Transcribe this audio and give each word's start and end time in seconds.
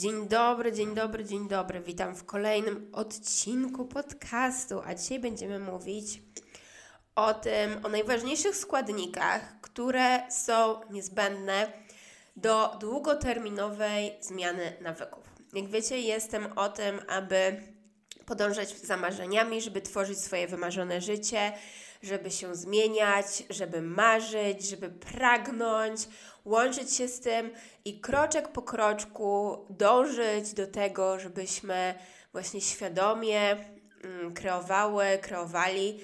Dzień 0.00 0.28
dobry, 0.28 0.72
dzień 0.72 0.94
dobry, 0.94 1.24
dzień 1.24 1.48
dobry. 1.48 1.80
Witam 1.80 2.16
w 2.16 2.24
kolejnym 2.24 2.90
odcinku 2.92 3.86
podcastu, 3.86 4.80
a 4.86 4.94
dzisiaj 4.94 5.18
będziemy 5.18 5.58
mówić 5.58 6.22
o 7.14 7.34
tym, 7.34 7.84
o 7.86 7.88
najważniejszych 7.88 8.56
składnikach, 8.56 9.60
które 9.60 10.30
są 10.30 10.80
niezbędne 10.90 11.72
do 12.36 12.76
długoterminowej 12.80 14.12
zmiany 14.20 14.76
nawyków. 14.80 15.24
Jak 15.52 15.68
wiecie, 15.68 16.00
jestem 16.00 16.58
o 16.58 16.68
tym, 16.68 17.00
aby 17.08 17.62
podążać 18.26 18.78
za 18.78 18.96
marzeniami, 18.96 19.62
żeby 19.62 19.80
tworzyć 19.80 20.18
swoje 20.18 20.48
wymarzone 20.48 21.00
życie, 21.00 21.52
żeby 22.02 22.30
się 22.30 22.54
zmieniać, 22.54 23.26
żeby 23.50 23.82
marzyć, 23.82 24.68
żeby 24.68 24.88
pragnąć, 24.88 26.00
łączyć 26.44 26.94
się 26.94 27.08
z 27.08 27.20
tym 27.20 27.50
i 27.84 28.00
kroczek 28.00 28.48
po 28.48 28.62
kroczku 28.62 29.58
dążyć 29.70 30.54
do 30.54 30.66
tego, 30.66 31.18
żebyśmy 31.18 31.94
właśnie 32.32 32.60
świadomie 32.60 33.56
mm, 34.04 34.34
kreowały, 34.34 35.18
kreowali 35.22 36.00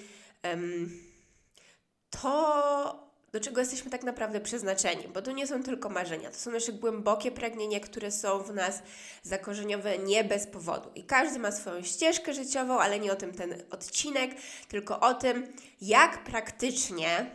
to, 2.09 3.06
do 3.37 3.43
czego 3.43 3.61
jesteśmy 3.61 3.91
tak 3.91 4.03
naprawdę 4.03 4.41
przeznaczeni, 4.41 5.07
bo 5.13 5.21
to 5.21 5.31
nie 5.31 5.47
są 5.47 5.63
tylko 5.63 5.89
marzenia, 5.89 6.31
to 6.31 6.37
są 6.37 6.51
nasze 6.51 6.73
głębokie 6.73 7.31
pragnienia, 7.31 7.79
które 7.79 8.11
są 8.11 8.39
w 8.39 8.53
nas 8.53 8.81
zakorzeniowe 9.23 9.97
nie 9.97 10.23
bez 10.23 10.47
powodu. 10.47 10.89
I 10.95 11.03
każdy 11.03 11.39
ma 11.39 11.51
swoją 11.51 11.83
ścieżkę 11.83 12.33
życiową, 12.33 12.79
ale 12.79 12.99
nie 12.99 13.11
o 13.11 13.15
tym 13.15 13.33
ten 13.33 13.63
odcinek, 13.71 14.31
tylko 14.67 14.99
o 14.99 15.13
tym, 15.13 15.53
jak 15.81 16.23
praktycznie 16.23 17.31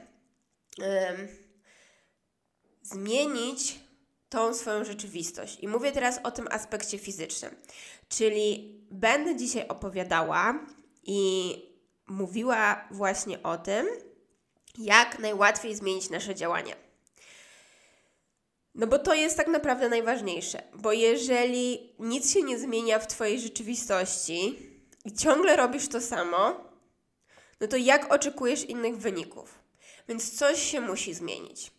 zmienić 2.83 3.81
tą 4.29 4.55
swoją 4.55 4.85
rzeczywistość. 4.85 5.59
I 5.61 5.69
mówię 5.69 5.93
teraz 5.93 6.21
o 6.25 6.31
tym 6.31 6.49
aspekcie 6.51 6.99
fizycznym. 6.99 7.55
Czyli 8.09 8.77
będę 8.91 9.37
dzisiaj 9.37 9.69
opowiadała 9.69 10.67
i 11.03 11.55
mówiła 12.07 12.89
właśnie 12.91 13.43
o 13.43 13.59
tym, 13.59 13.87
jak 14.79 15.19
najłatwiej 15.19 15.75
zmienić 15.75 16.11
nasze 16.11 16.35
działania. 16.35 16.77
No 18.75 18.87
bo 18.87 18.99
to 18.99 19.15
jest 19.15 19.37
tak 19.37 19.49
naprawdę 19.49 19.89
najważniejsze, 19.89 20.63
bo 20.75 20.93
jeżeli 20.93 21.95
nic 21.99 22.33
się 22.33 22.43
nie 22.43 22.59
zmienia 22.59 22.99
w 22.99 23.07
Twojej 23.07 23.41
rzeczywistości 23.41 24.59
i 25.05 25.13
ciągle 25.13 25.57
robisz 25.57 25.89
to 25.89 26.01
samo, 26.01 26.65
no 27.61 27.69
to 27.69 27.77
jak 27.77 28.13
oczekujesz 28.13 28.65
innych 28.65 28.97
wyników? 28.97 29.59
Więc 30.09 30.39
coś 30.39 30.63
się 30.63 30.81
musi 30.81 31.15
zmienić. 31.15 31.71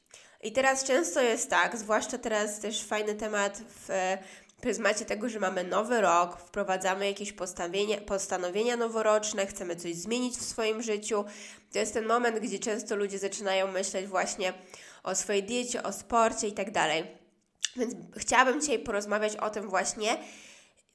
I 0.44 0.52
teraz 0.52 0.84
często 0.84 1.22
jest 1.22 1.50
tak, 1.50 1.78
zwłaszcza 1.78 2.18
teraz 2.18 2.60
też 2.60 2.84
fajny 2.84 3.16
temat 3.16 3.62
w 3.68 3.90
pryzmacie 4.62 5.06
tego, 5.06 5.30
że 5.30 5.40
mamy 5.40 5.64
nowy 5.64 6.02
rok, 6.02 6.40
wprowadzamy 6.40 7.08
jakieś 7.08 7.34
postanowienia 8.06 8.78
noworoczne, 8.78 9.48
chcemy 9.48 9.76
coś 9.76 9.96
zmienić 9.96 10.38
w 10.38 10.46
swoim 10.46 10.82
życiu. 10.82 11.26
To 11.74 11.80
jest 11.80 11.94
ten 11.94 12.06
moment, 12.06 12.40
gdzie 12.40 12.60
często 12.60 12.96
ludzie 12.96 13.20
zaczynają 13.20 13.72
myśleć 13.72 14.08
właśnie 14.08 14.54
o 15.04 15.16
swojej 15.16 15.44
diecie, 15.44 15.84
o 15.84 15.94
sporcie 15.94 16.48
i 16.48 16.54
tak 16.54 16.72
dalej. 16.72 17.08
Więc 17.76 17.96
chciałabym 18.18 18.62
dzisiaj 18.62 18.80
porozmawiać 18.80 19.36
o 19.36 19.50
tym 19.50 19.70
właśnie, 19.70 20.18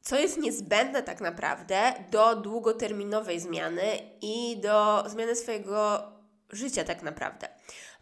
co 0.03 0.19
jest 0.19 0.39
niezbędne 0.39 1.03
tak 1.03 1.21
naprawdę 1.21 1.95
do 2.11 2.37
długoterminowej 2.37 3.41
zmiany 3.41 3.83
i 4.23 4.57
do 4.61 5.05
zmiany 5.09 5.37
swojego 5.37 6.03
życia 6.51 6.85
tak 6.85 7.03
naprawdę. 7.03 7.49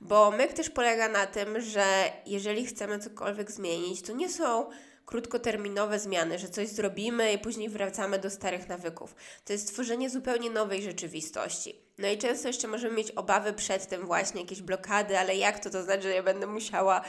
Bo 0.00 0.30
myk 0.30 0.52
też 0.52 0.70
polega 0.70 1.08
na 1.08 1.26
tym, 1.26 1.60
że 1.60 1.84
jeżeli 2.26 2.66
chcemy 2.66 2.98
cokolwiek 2.98 3.50
zmienić, 3.50 4.02
to 4.02 4.12
nie 4.12 4.28
są 4.28 4.70
krótkoterminowe 5.06 5.98
zmiany, 5.98 6.38
że 6.38 6.48
coś 6.48 6.68
zrobimy 6.68 7.32
i 7.32 7.38
później 7.38 7.68
wracamy 7.68 8.18
do 8.18 8.30
starych 8.30 8.68
nawyków. 8.68 9.14
To 9.44 9.52
jest 9.52 9.72
tworzenie 9.72 10.10
zupełnie 10.10 10.50
nowej 10.50 10.82
rzeczywistości. 10.82 11.74
No 11.98 12.08
i 12.08 12.18
często 12.18 12.48
jeszcze 12.48 12.68
możemy 12.68 12.96
mieć 12.96 13.10
obawy 13.10 13.52
przed 13.52 13.88
tym 13.88 14.06
właśnie, 14.06 14.40
jakieś 14.40 14.62
blokady, 14.62 15.18
ale 15.18 15.36
jak 15.36 15.58
to, 15.58 15.70
to 15.70 15.82
znaczy, 15.82 16.02
że 16.02 16.10
ja 16.10 16.22
będę 16.22 16.46
musiała 16.46 17.04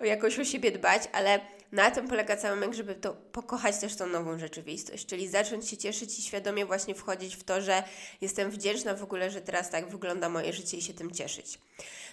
jakoś 0.00 0.38
o 0.38 0.44
siebie 0.44 0.72
dbać, 0.72 1.02
ale 1.12 1.40
na 1.72 1.90
tym 1.90 2.08
polega 2.08 2.36
cały 2.36 2.56
myk, 2.56 2.74
żeby 2.74 2.94
to 2.94 3.12
pokochać 3.12 3.78
też 3.78 3.96
tą 3.96 4.06
nową 4.06 4.38
rzeczywistość, 4.38 5.06
czyli 5.06 5.28
zacząć 5.28 5.68
się 5.68 5.76
cieszyć 5.76 6.18
i 6.18 6.22
świadomie 6.22 6.66
właśnie 6.66 6.94
wchodzić 6.94 7.36
w 7.36 7.44
to, 7.44 7.60
że 7.60 7.82
jestem 8.20 8.50
wdzięczna 8.50 8.94
w 8.94 9.02
ogóle, 9.02 9.30
że 9.30 9.40
teraz 9.40 9.70
tak 9.70 9.88
wygląda 9.88 10.28
moje 10.28 10.52
życie 10.52 10.76
i 10.76 10.82
się 10.82 10.94
tym 10.94 11.10
cieszyć. 11.10 11.58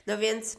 No 0.08 0.18
więc, 0.18 0.58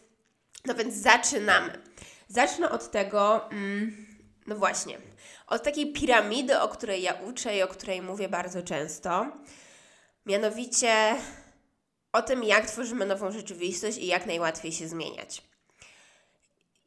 no 0.66 0.74
więc 0.74 0.94
zaczynamy. 0.94 1.82
Zacznę 2.28 2.70
od 2.70 2.90
tego, 2.90 3.50
mm, 3.50 4.07
no 4.48 4.56
właśnie, 4.56 4.98
od 5.46 5.62
takiej 5.62 5.92
piramidy, 5.92 6.60
o 6.60 6.68
której 6.68 7.02
ja 7.02 7.12
uczę 7.12 7.56
i 7.56 7.62
o 7.62 7.68
której 7.68 8.02
mówię 8.02 8.28
bardzo 8.28 8.62
często. 8.62 9.26
Mianowicie 10.26 11.16
o 12.12 12.22
tym, 12.22 12.44
jak 12.44 12.66
tworzymy 12.66 13.06
nową 13.06 13.32
rzeczywistość 13.32 13.98
i 13.98 14.06
jak 14.06 14.26
najłatwiej 14.26 14.72
się 14.72 14.88
zmieniać. 14.88 15.42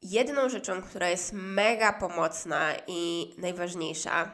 Jedną 0.01 0.49
rzeczą, 0.49 0.81
która 0.81 1.09
jest 1.09 1.33
mega 1.33 1.93
pomocna 1.93 2.73
i 2.87 3.33
najważniejsza, 3.37 4.31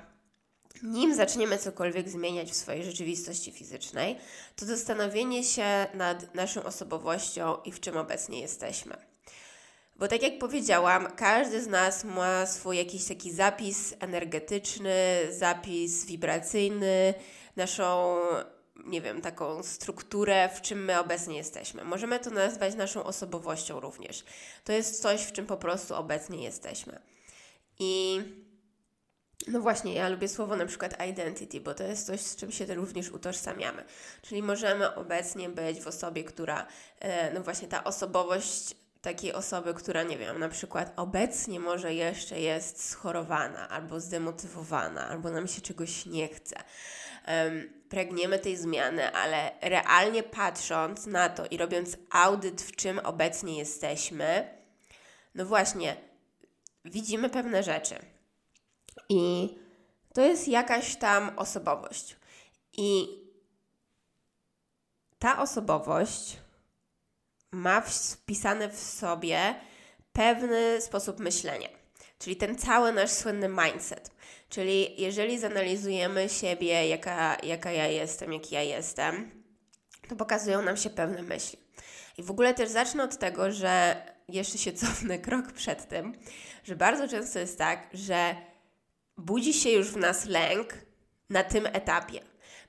nim 0.84 1.16
zaczniemy 1.16 1.58
cokolwiek 1.58 2.10
zmieniać 2.10 2.52
w 2.52 2.56
swojej 2.56 2.84
rzeczywistości 2.84 3.52
fizycznej, 3.52 4.18
to 4.56 4.66
zastanowienie 4.66 5.44
się 5.44 5.88
nad 5.94 6.36
naszą 6.36 6.64
osobowością 6.64 7.58
i 7.66 7.72
w 7.72 7.80
czym 7.80 7.98
obecnie 7.98 8.42
jesteśmy. 8.42 9.17
Bo 9.98 10.08
tak 10.08 10.24
jak 10.24 10.40
powiedziałam, 10.40 11.08
każdy 11.16 11.64
z 11.64 11.68
nas 11.68 12.04
ma 12.04 12.46
swój 12.46 12.78
jakiś 12.78 13.06
taki 13.06 13.32
zapis 13.32 13.94
energetyczny, 14.00 14.96
zapis 15.32 16.06
wibracyjny, 16.06 17.14
naszą, 17.56 18.20
nie 18.86 19.02
wiem, 19.02 19.22
taką 19.22 19.64
strukturę, 19.64 20.50
w 20.56 20.62
czym 20.62 20.86
my 20.86 21.00
obecnie 21.00 21.38
jesteśmy. 21.38 21.84
Możemy 21.84 22.20
to 22.20 22.30
nazwać 22.30 22.76
naszą 22.76 23.04
osobowością 23.04 23.80
również. 23.80 24.26
To 24.64 24.74
jest 24.74 25.02
coś, 25.02 25.22
w 25.22 25.32
czym 25.32 25.46
po 25.46 25.58
prostu 25.58 25.96
obecnie 25.96 26.44
jesteśmy. 26.44 27.00
I 27.80 28.22
no 29.48 29.62
właśnie, 29.62 29.94
ja 29.94 30.10
lubię 30.10 30.28
słowo 30.28 30.56
na 30.56 30.66
przykład 30.66 31.08
identity, 31.10 31.62
bo 31.62 31.74
to 31.74 31.84
jest 31.84 32.06
coś, 32.06 32.22
z 32.22 32.36
czym 32.36 32.52
się 32.52 32.66
również 32.76 33.12
utożsamiamy. 33.12 33.84
Czyli 34.22 34.44
możemy 34.44 34.96
obecnie 34.96 35.50
być 35.50 35.80
w 35.80 35.88
osobie, 35.88 36.24
która, 36.24 36.68
e, 37.00 37.34
no 37.34 37.42
właśnie 37.42 37.68
ta 37.68 37.84
osobowość 37.84 38.76
takiej 39.08 39.34
osoby, 39.34 39.74
która, 39.74 40.04
nie 40.04 40.18
wiem, 40.18 40.40
na 40.40 40.50
przykład 40.50 40.94
obecnie 40.96 41.60
może 41.60 41.94
jeszcze 41.94 42.40
jest 42.40 42.90
schorowana, 42.90 43.70
albo 43.70 44.00
zdemotywowana, 44.00 45.08
albo 45.08 45.32
nam 45.32 45.48
się 45.48 45.62
czegoś 45.62 46.06
nie 46.06 46.28
chce. 46.28 46.56
Um, 47.28 47.70
pragniemy 47.90 48.40
tej 48.40 48.58
zmiany, 48.58 49.12
ale 49.12 49.52
realnie 49.62 50.24
patrząc 50.24 51.06
na 51.06 51.30
to 51.30 51.46
i 51.46 51.58
robiąc 51.58 51.98
audyt, 52.10 52.62
w 52.62 52.76
czym 52.76 53.00
obecnie 53.00 53.58
jesteśmy, 53.58 54.58
no 55.36 55.46
właśnie, 55.46 55.96
widzimy 56.86 57.30
pewne 57.30 57.64
rzeczy. 57.64 57.96
I 59.10 59.56
to 60.14 60.22
jest 60.22 60.48
jakaś 60.48 60.96
tam 60.96 61.32
osobowość. 61.40 62.16
I 62.78 63.08
ta 65.20 65.42
osobowość 65.42 66.38
ma 67.52 67.82
wpisane 67.82 68.70
w 68.70 68.80
sobie 68.80 69.56
pewny 70.14 70.82
sposób 70.82 71.20
myślenia, 71.20 71.70
czyli 72.20 72.36
ten 72.36 72.58
cały 72.58 72.94
nasz 72.94 73.12
słynny 73.12 73.50
mindset. 73.50 74.12
Czyli 74.50 75.02
jeżeli 75.02 75.40
zanalizujemy 75.40 76.30
siebie, 76.30 76.88
jaka, 76.88 77.38
jaka 77.44 77.72
ja 77.72 77.88
jestem, 77.88 78.34
jaki 78.34 78.56
ja 78.56 78.62
jestem, 78.62 79.44
to 80.10 80.16
pokazują 80.16 80.62
nam 80.62 80.78
się 80.78 80.90
pewne 80.90 81.22
myśli. 81.22 81.60
I 82.18 82.24
w 82.24 82.32
ogóle 82.32 82.54
też 82.54 82.70
zacznę 82.70 83.04
od 83.04 83.18
tego, 83.18 83.52
że 83.52 84.02
jeszcze 84.28 84.58
się 84.58 84.74
cofnę 84.82 85.20
krok 85.20 85.52
przed 85.52 85.88
tym, 85.90 86.14
że 86.64 86.76
bardzo 86.76 87.08
często 87.08 87.40
jest 87.40 87.58
tak, 87.58 87.90
że 87.94 88.36
budzi 89.18 89.54
się 89.54 89.70
już 89.70 89.92
w 89.92 89.98
nas 89.98 90.26
lęk 90.26 90.74
na 91.30 91.44
tym 91.44 91.66
etapie. 91.66 92.22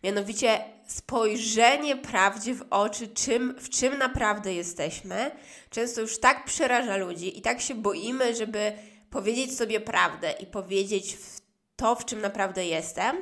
Mianowicie 0.02 0.64
spojrzenie 0.88 1.96
prawdzie 1.96 2.54
w 2.54 2.64
oczy, 2.70 3.08
czym, 3.08 3.54
w 3.58 3.68
czym 3.68 3.98
naprawdę 3.98 4.54
jesteśmy, 4.54 5.30
często 5.70 6.00
już 6.00 6.20
tak 6.20 6.44
przeraża 6.44 6.96
ludzi 6.96 7.38
i 7.38 7.42
tak 7.42 7.60
się 7.60 7.74
boimy, 7.74 8.34
żeby 8.34 8.72
powiedzieć 9.10 9.56
sobie 9.56 9.80
prawdę 9.80 10.32
i 10.32 10.46
powiedzieć 10.46 11.16
w 11.16 11.40
to, 11.76 11.94
w 11.94 12.04
czym 12.04 12.20
naprawdę 12.20 12.66
jestem, 12.66 13.16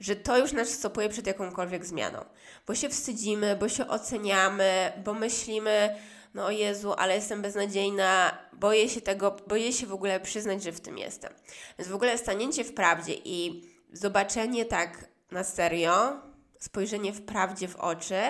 że 0.00 0.16
to 0.16 0.38
już 0.38 0.52
nas 0.52 0.68
stopuje 0.68 1.08
przed 1.08 1.26
jakąkolwiek 1.26 1.86
zmianą. 1.86 2.24
Bo 2.66 2.74
się 2.74 2.88
wstydzimy, 2.88 3.56
bo 3.56 3.68
się 3.68 3.88
oceniamy, 3.88 4.92
bo 5.04 5.14
myślimy, 5.14 5.96
no 6.34 6.46
o 6.46 6.50
Jezu, 6.50 6.94
ale 6.98 7.14
jestem 7.14 7.42
beznadziejna, 7.42 8.38
boję 8.52 8.88
się 8.88 9.00
tego, 9.00 9.36
boję 9.46 9.72
się 9.72 9.86
w 9.86 9.92
ogóle 9.92 10.20
przyznać, 10.20 10.62
że 10.62 10.72
w 10.72 10.80
tym 10.80 10.98
jestem. 10.98 11.32
Więc 11.78 11.90
w 11.90 11.94
ogóle 11.94 12.18
stanięcie 12.18 12.64
w 12.64 12.74
prawdzie 12.74 13.14
i 13.24 13.62
zobaczenie 13.92 14.64
tak 14.64 15.08
na 15.30 15.44
serio, 15.44 16.20
spojrzenie 16.66 17.12
w 17.12 17.22
prawdzie 17.22 17.68
w 17.68 17.76
oczy, 17.76 18.20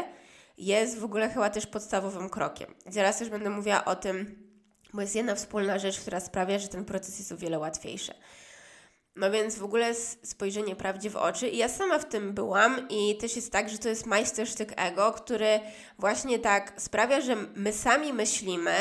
jest 0.59 0.99
w 0.99 1.05
ogóle 1.05 1.29
chyba 1.29 1.51
też 1.51 1.67
podstawowym 1.67 2.31
krokiem. 2.31 2.75
Zaraz 2.87 3.19
też 3.19 3.29
będę 3.29 3.51
mówiła 3.51 3.85
o 3.85 3.97
tym, 3.97 4.47
bo 4.95 5.01
jest 5.01 5.15
jedna 5.15 5.35
wspólna 5.35 5.79
rzecz, 5.79 6.01
która 6.01 6.21
sprawia, 6.21 6.59
że 6.59 6.69
ten 6.69 6.85
proces 6.85 7.19
jest 7.19 7.33
o 7.33 7.37
wiele 7.37 7.59
łatwiejszy. 7.59 8.15
No 9.17 9.31
więc 9.31 9.59
w 9.59 9.65
ogóle 9.65 9.95
spojrzenie 10.23 10.77
prawdzie 10.77 11.11
w 11.11 11.17
oczy. 11.17 11.49
I 11.49 11.57
ja 11.57 11.69
sama 11.69 11.99
w 11.99 12.09
tym 12.09 12.33
byłam 12.33 12.89
i 12.89 13.17
też 13.17 13.37
jest 13.37 13.53
tak, 13.53 13.69
że 13.69 13.79
to 13.79 13.89
jest 13.89 14.07
majstersztyk 14.07 14.73
ego, 14.77 15.13
który 15.13 15.61
właśnie 15.99 16.39
tak 16.39 16.73
sprawia, 16.77 17.21
że 17.21 17.37
my 17.37 17.73
sami 17.73 18.13
myślimy 18.13 18.75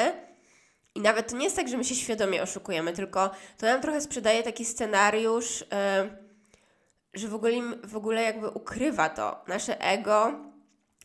i 0.96 1.02
nawet 1.02 1.28
to 1.32 1.38
nie 1.38 1.44
jest 1.44 1.56
tak, 1.56 1.68
że 1.68 1.78
my 1.78 1.84
się 1.84 1.96
świadomie 1.96 2.44
oszukujemy, 2.44 2.94
tylko 2.94 3.32
to 3.58 3.66
nam 3.66 3.82
trochę 3.82 4.02
sprzedaje 4.02 4.44
taki 4.44 4.66
scenariusz, 4.66 5.60
yy, 5.60 6.25
że 7.16 7.28
w 7.28 7.36
ogóle, 7.36 7.54
w 7.84 7.96
ogóle 7.96 8.22
jakby 8.24 8.50
ukrywa 8.50 9.10
to. 9.10 9.44
Nasze 9.48 9.82
ego 9.82 10.34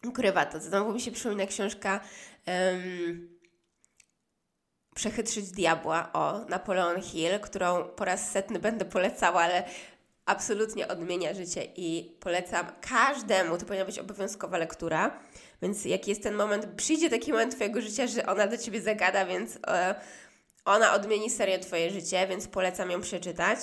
ukrywa 0.09 0.47
to. 0.47 0.61
Znowu 0.61 0.93
mi 0.93 1.01
się 1.01 1.11
przypomina 1.13 1.47
książka... 1.47 2.01
Yy, 2.47 3.41
Przechytrzyć 4.95 5.51
diabła 5.51 6.13
o 6.13 6.45
Napoleon 6.49 7.03
Hill, 7.03 7.41
którą 7.41 7.85
po 7.85 8.05
raz 8.05 8.31
setny 8.31 8.59
będę 8.59 8.85
polecała, 8.85 9.41
ale 9.41 9.65
absolutnie 10.27 10.89
odmienia 10.89 11.35
życie 11.35 11.65
i 11.77 12.17
polecam 12.21 12.67
każdemu, 12.81 13.59
to 13.59 13.67
powinna 13.67 13.85
być 13.85 13.99
obowiązkowa 13.99 14.59
lektura. 14.59 15.21
Więc 15.63 15.85
jaki 15.85 16.11
jest 16.11 16.23
ten 16.23 16.35
moment, 16.35 16.67
przyjdzie 16.77 17.11
taki 17.11 17.33
moment 17.33 17.55
Twojego 17.55 17.81
życia, 17.81 18.07
że 18.07 18.27
ona 18.27 18.47
do 18.47 18.59
Ciebie 18.59 18.81
zagada, 18.81 19.27
więc 19.27 19.59
e, 19.67 19.95
ona 20.65 20.95
odmieni 20.95 21.31
serio 21.31 21.59
Twoje 21.59 21.91
życie, 21.91 22.27
więc 22.27 22.49
polecam 22.49 22.91
ją 22.91 23.01
przeczytać. 23.01 23.59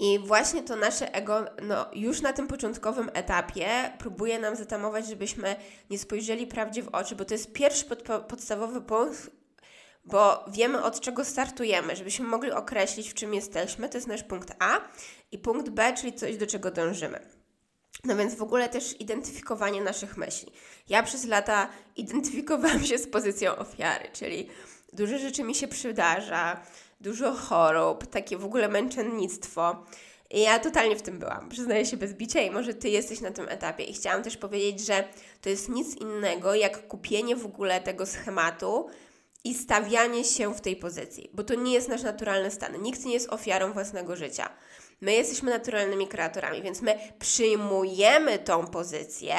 I 0.00 0.18
właśnie 0.18 0.62
to 0.62 0.76
nasze 0.76 1.14
ego, 1.14 1.44
no 1.62 1.86
już 1.92 2.20
na 2.20 2.32
tym 2.32 2.46
początkowym 2.48 3.10
etapie 3.14 3.92
próbuje 3.98 4.38
nam 4.38 4.56
zatamować, 4.56 5.06
żebyśmy 5.06 5.56
nie 5.90 5.98
spojrzeli 5.98 6.46
prawdzie 6.46 6.82
w 6.82 6.88
oczy, 6.88 7.16
bo 7.16 7.24
to 7.24 7.34
jest 7.34 7.52
pierwszy 7.52 7.84
podstawowy 8.28 8.80
punkt, 8.80 9.30
bo 10.04 10.44
wiemy 10.48 10.82
od 10.82 11.00
czego 11.00 11.24
startujemy, 11.24 11.96
żebyśmy 11.96 12.26
mogli 12.26 12.50
określić, 12.50 13.10
w 13.10 13.14
czym 13.14 13.34
jesteśmy. 13.34 13.88
To 13.88 13.98
jest 13.98 14.08
nasz 14.08 14.22
punkt 14.22 14.54
A 14.58 14.80
i 15.32 15.38
punkt 15.38 15.68
B, 15.68 15.94
czyli 15.94 16.12
coś, 16.12 16.36
do 16.36 16.46
czego 16.46 16.70
dążymy. 16.70 17.20
No 18.04 18.16
więc 18.16 18.34
w 18.34 18.42
ogóle 18.42 18.68
też 18.68 19.00
identyfikowanie 19.00 19.80
naszych 19.80 20.16
myśli. 20.16 20.52
Ja 20.88 21.02
przez 21.02 21.24
lata 21.24 21.68
identyfikowałam 21.96 22.84
się 22.84 22.98
z 22.98 23.08
pozycją 23.08 23.56
ofiary, 23.56 24.08
czyli 24.12 24.48
dużo 24.92 25.18
rzeczy 25.18 25.42
mi 25.44 25.54
się 25.54 25.68
przydarza, 25.68 26.60
dużo 27.00 27.32
chorób, 27.32 28.06
takie 28.06 28.36
w 28.36 28.44
ogóle 28.44 28.68
męczennictwo. 28.68 29.84
I 30.30 30.40
ja 30.40 30.58
totalnie 30.58 30.96
w 30.96 31.02
tym 31.02 31.18
byłam, 31.18 31.48
przyznaję 31.48 31.86
się 31.86 31.96
bez 31.96 32.14
bicia 32.14 32.40
i 32.40 32.50
może 32.50 32.74
Ty 32.74 32.88
jesteś 32.88 33.20
na 33.20 33.30
tym 33.30 33.48
etapie. 33.48 33.84
I 33.84 33.94
chciałam 33.94 34.22
też 34.22 34.36
powiedzieć, 34.36 34.86
że 34.86 35.08
to 35.40 35.48
jest 35.48 35.68
nic 35.68 35.96
innego 35.96 36.54
jak 36.54 36.88
kupienie 36.88 37.36
w 37.36 37.46
ogóle 37.46 37.80
tego 37.80 38.06
schematu, 38.06 38.86
i 39.44 39.54
stawianie 39.54 40.24
się 40.24 40.54
w 40.54 40.60
tej 40.60 40.76
pozycji, 40.76 41.30
bo 41.32 41.44
to 41.44 41.54
nie 41.54 41.72
jest 41.72 41.88
nasz 41.88 42.02
naturalny 42.02 42.50
stan. 42.50 42.82
Nikt 42.82 43.04
nie 43.04 43.12
jest 43.12 43.32
ofiarą 43.32 43.72
własnego 43.72 44.16
życia. 44.16 44.50
My 45.00 45.12
jesteśmy 45.12 45.50
naturalnymi 45.50 46.08
kreatorami, 46.08 46.62
więc 46.62 46.82
my 46.82 46.98
przyjmujemy 47.18 48.38
tą 48.38 48.66
pozycję. 48.66 49.34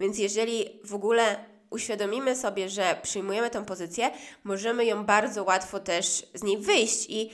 Więc 0.00 0.18
jeżeli 0.18 0.80
w 0.84 0.94
ogóle 0.94 1.44
uświadomimy 1.72 2.36
sobie, 2.36 2.68
że 2.68 2.96
przyjmujemy 3.02 3.50
tą 3.50 3.64
pozycję, 3.64 4.10
możemy 4.44 4.84
ją 4.84 5.04
bardzo 5.04 5.44
łatwo 5.44 5.80
też 5.80 6.26
z 6.34 6.42
niej 6.42 6.58
wyjść 6.58 7.06
i 7.10 7.30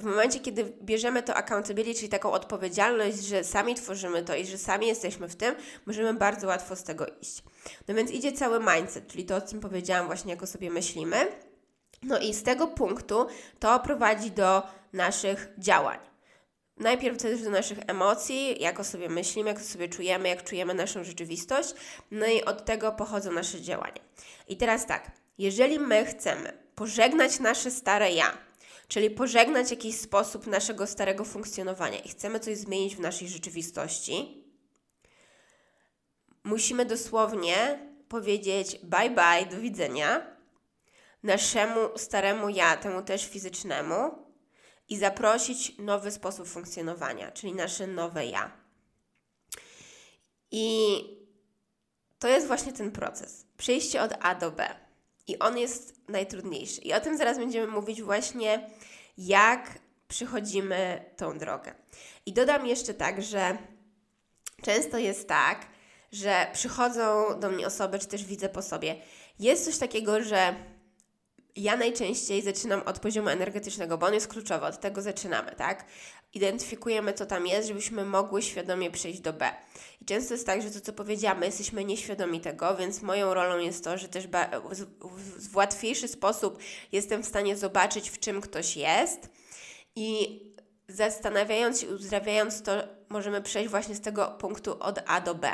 w 0.00 0.02
momencie, 0.02 0.40
kiedy 0.40 0.64
bierzemy 0.82 1.22
to 1.22 1.34
accountability, 1.34 1.98
czyli 1.98 2.08
taką 2.08 2.32
odpowiedzialność, 2.32 3.18
że 3.18 3.44
sami 3.44 3.74
tworzymy 3.74 4.22
to 4.22 4.34
i 4.34 4.46
że 4.46 4.58
sami 4.58 4.86
jesteśmy 4.86 5.28
w 5.28 5.36
tym, 5.36 5.54
możemy 5.86 6.14
bardzo 6.14 6.46
łatwo 6.46 6.76
z 6.76 6.82
tego 6.82 7.06
iść. 7.20 7.42
No 7.88 7.94
więc 7.94 8.10
idzie 8.10 8.32
cały 8.32 8.60
mindset, 8.60 9.08
czyli 9.08 9.24
to, 9.24 9.36
o 9.36 9.40
czym 9.40 9.60
powiedziałam 9.60 10.06
właśnie, 10.06 10.30
jak 10.30 10.42
o 10.42 10.46
sobie 10.46 10.70
myślimy. 10.70 11.16
No 12.02 12.18
i 12.18 12.34
z 12.34 12.42
tego 12.42 12.66
punktu 12.66 13.26
to 13.58 13.80
prowadzi 13.80 14.30
do 14.30 14.62
naszych 14.92 15.48
działań. 15.58 15.98
Najpierw 16.76 17.22
też 17.22 17.42
do 17.42 17.50
naszych 17.50 17.78
emocji, 17.86 18.62
jak 18.62 18.80
o 18.80 18.84
sobie 18.84 19.08
myślimy, 19.08 19.48
jak 19.48 19.58
o 19.58 19.62
sobie 19.62 19.88
czujemy, 19.88 20.28
jak 20.28 20.44
czujemy 20.44 20.74
naszą 20.74 21.04
rzeczywistość, 21.04 21.74
no 22.10 22.26
i 22.26 22.44
od 22.44 22.64
tego 22.64 22.92
pochodzą 22.92 23.32
nasze 23.32 23.60
działania. 23.60 24.00
I 24.48 24.56
teraz 24.56 24.86
tak, 24.86 25.10
jeżeli 25.38 25.78
my 25.78 26.04
chcemy 26.04 26.52
pożegnać 26.74 27.40
nasze 27.40 27.70
stare 27.70 28.12
ja, 28.12 28.38
czyli 28.88 29.10
pożegnać 29.10 29.70
jakiś 29.70 29.96
sposób 29.96 30.46
naszego 30.46 30.86
starego 30.86 31.24
funkcjonowania 31.24 31.98
i 31.98 32.08
chcemy 32.08 32.40
coś 32.40 32.56
zmienić 32.56 32.96
w 32.96 33.00
naszej 33.00 33.28
rzeczywistości, 33.28 34.44
musimy 36.44 36.84
dosłownie 36.84 37.78
powiedzieć 38.08 38.78
bye 38.82 39.10
bye, 39.10 39.46
do 39.50 39.60
widzenia 39.60 40.36
naszemu 41.22 41.80
staremu 41.96 42.48
ja, 42.48 42.76
temu 42.76 43.02
też 43.02 43.26
fizycznemu 43.26 44.25
i 44.88 44.96
zaprosić 44.96 45.78
nowy 45.78 46.10
sposób 46.10 46.48
funkcjonowania, 46.48 47.32
czyli 47.32 47.54
nasze 47.54 47.86
nowe 47.86 48.26
ja. 48.26 48.50
I 50.50 50.98
to 52.18 52.28
jest 52.28 52.46
właśnie 52.46 52.72
ten 52.72 52.92
proces. 52.92 53.46
Przejście 53.56 54.02
od 54.02 54.12
A 54.20 54.34
do 54.34 54.50
B. 54.50 54.68
I 55.26 55.38
on 55.38 55.58
jest 55.58 56.08
najtrudniejszy. 56.08 56.80
I 56.80 56.92
o 56.92 57.00
tym 57.00 57.18
zaraz 57.18 57.38
będziemy 57.38 57.66
mówić 57.66 58.02
właśnie, 58.02 58.70
jak 59.18 59.78
przychodzimy 60.08 61.04
tą 61.16 61.38
drogę. 61.38 61.74
I 62.26 62.32
dodam 62.32 62.66
jeszcze 62.66 62.94
tak, 62.94 63.22
że 63.22 63.58
często 64.62 64.98
jest 64.98 65.28
tak, 65.28 65.66
że 66.12 66.46
przychodzą 66.52 67.40
do 67.40 67.50
mnie 67.50 67.66
osoby, 67.66 67.98
czy 67.98 68.06
też 68.06 68.24
widzę 68.24 68.48
po 68.48 68.62
sobie. 68.62 68.96
Jest 69.38 69.64
coś 69.64 69.78
takiego, 69.78 70.22
że 70.22 70.54
ja 71.56 71.76
najczęściej 71.76 72.42
zaczynam 72.42 72.82
od 72.86 72.98
poziomu 72.98 73.28
energetycznego, 73.28 73.98
bo 73.98 74.06
on 74.06 74.14
jest 74.14 74.28
kluczowy, 74.28 74.66
od 74.66 74.80
tego 74.80 75.02
zaczynamy, 75.02 75.52
tak? 75.56 75.84
Identyfikujemy, 76.34 77.12
co 77.12 77.26
tam 77.26 77.46
jest, 77.46 77.68
żebyśmy 77.68 78.04
mogły 78.04 78.42
świadomie 78.42 78.90
przejść 78.90 79.20
do 79.20 79.32
B. 79.32 79.50
I 80.02 80.04
często 80.04 80.34
jest 80.34 80.46
tak, 80.46 80.62
że 80.62 80.70
to, 80.70 80.80
co 80.80 80.92
powiedziamy, 80.92 81.46
jesteśmy 81.46 81.84
nieświadomi 81.84 82.40
tego, 82.40 82.76
więc 82.76 83.02
moją 83.02 83.34
rolą 83.34 83.58
jest 83.58 83.84
to, 83.84 83.98
że 83.98 84.08
też 84.08 84.28
w 85.50 85.56
łatwiejszy 85.56 86.08
sposób 86.08 86.58
jestem 86.92 87.22
w 87.22 87.26
stanie 87.26 87.56
zobaczyć, 87.56 88.10
w 88.10 88.18
czym 88.18 88.40
ktoś 88.40 88.76
jest 88.76 89.28
i 89.96 90.40
zastanawiając 90.88 91.80
się, 91.80 91.86
uzdrawiając 91.86 92.62
to, 92.62 92.72
możemy 93.08 93.42
przejść 93.42 93.70
właśnie 93.70 93.94
z 93.94 94.00
tego 94.00 94.26
punktu 94.26 94.76
od 94.80 94.98
A 95.06 95.20
do 95.20 95.34
B. 95.34 95.50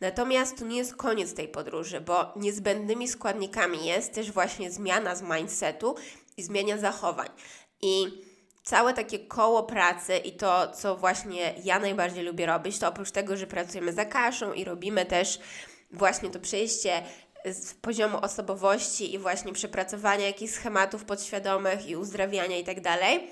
Natomiast 0.00 0.58
to 0.58 0.64
nie 0.64 0.76
jest 0.76 0.96
koniec 0.96 1.34
tej 1.34 1.48
podróży, 1.48 2.00
bo 2.00 2.32
niezbędnymi 2.36 3.08
składnikami 3.08 3.86
jest 3.86 4.14
też 4.14 4.32
właśnie 4.32 4.70
zmiana 4.70 5.16
z 5.16 5.22
mindsetu 5.22 5.94
i 6.36 6.42
zmiana 6.42 6.78
zachowań. 6.78 7.28
I 7.82 8.22
całe 8.62 8.94
takie 8.94 9.18
koło 9.18 9.62
pracy 9.62 10.16
i 10.16 10.32
to, 10.32 10.68
co 10.68 10.96
właśnie 10.96 11.54
ja 11.64 11.78
najbardziej 11.78 12.24
lubię 12.24 12.46
robić, 12.46 12.78
to 12.78 12.88
oprócz 12.88 13.10
tego, 13.10 13.36
że 13.36 13.46
pracujemy 13.46 13.92
za 13.92 14.04
kaszą 14.04 14.52
i 14.52 14.64
robimy 14.64 15.06
też 15.06 15.40
właśnie 15.90 16.30
to 16.30 16.40
przejście 16.40 17.02
z 17.44 17.74
poziomu 17.74 18.18
osobowości 18.22 19.14
i 19.14 19.18
właśnie 19.18 19.52
przepracowania 19.52 20.26
jakichś 20.26 20.52
schematów 20.52 21.04
podświadomych 21.04 21.86
i 21.86 21.96
uzdrawiania 21.96 22.58
i 22.58 22.64
tak 22.64 22.80
dalej, 22.80 23.30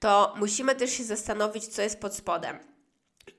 to 0.00 0.34
musimy 0.36 0.74
też 0.74 0.90
się 0.90 1.04
zastanowić, 1.04 1.66
co 1.66 1.82
jest 1.82 2.00
pod 2.00 2.14
spodem. 2.14 2.71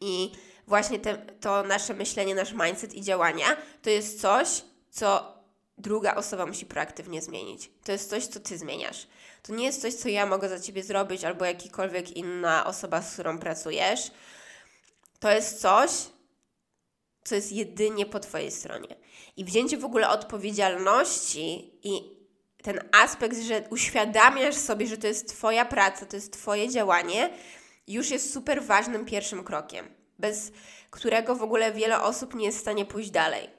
I 0.01 0.31
właśnie 0.67 0.99
te, 0.99 1.17
to 1.17 1.63
nasze 1.63 1.93
myślenie, 1.93 2.35
nasz 2.35 2.53
mindset 2.53 2.93
i 2.93 3.01
działania 3.01 3.57
to 3.81 3.89
jest 3.89 4.21
coś, 4.21 4.61
co 4.91 5.33
druga 5.77 6.15
osoba 6.15 6.45
musi 6.45 6.65
proaktywnie 6.65 7.21
zmienić. 7.21 7.71
To 7.83 7.91
jest 7.91 8.09
coś, 8.09 8.25
co 8.25 8.39
ty 8.39 8.57
zmieniasz. 8.57 9.07
To 9.43 9.53
nie 9.53 9.65
jest 9.65 9.81
coś, 9.81 9.93
co 9.93 10.09
ja 10.09 10.25
mogę 10.25 10.49
za 10.49 10.59
ciebie 10.59 10.83
zrobić 10.83 11.23
albo 11.23 11.45
jakikolwiek 11.45 12.17
inna 12.17 12.65
osoba, 12.65 13.01
z 13.01 13.13
którą 13.13 13.39
pracujesz. 13.39 14.11
To 15.19 15.31
jest 15.31 15.61
coś, 15.61 15.91
co 17.23 17.35
jest 17.35 17.51
jedynie 17.51 18.05
po 18.05 18.19
twojej 18.19 18.51
stronie. 18.51 18.95
I 19.37 19.45
wzięcie 19.45 19.77
w 19.77 19.85
ogóle 19.85 20.09
odpowiedzialności 20.09 21.71
i 21.83 22.23
ten 22.63 22.89
aspekt, 22.91 23.37
że 23.39 23.63
uświadamiasz 23.69 24.55
sobie, 24.55 24.87
że 24.87 24.97
to 24.97 25.07
jest 25.07 25.29
Twoja 25.29 25.65
praca, 25.65 26.05
to 26.05 26.15
jest 26.15 26.33
Twoje 26.33 26.69
działanie, 26.69 27.29
już 27.87 28.09
jest 28.09 28.33
super 28.33 28.63
ważnym 28.63 29.05
pierwszym 29.05 29.43
krokiem, 29.43 29.85
bez 30.19 30.51
którego 30.91 31.35
w 31.35 31.43
ogóle 31.43 31.71
wiele 31.71 32.01
osób 32.01 32.35
nie 32.35 32.45
jest 32.45 32.57
w 32.57 32.61
stanie 32.61 32.85
pójść 32.85 33.11
dalej. 33.11 33.49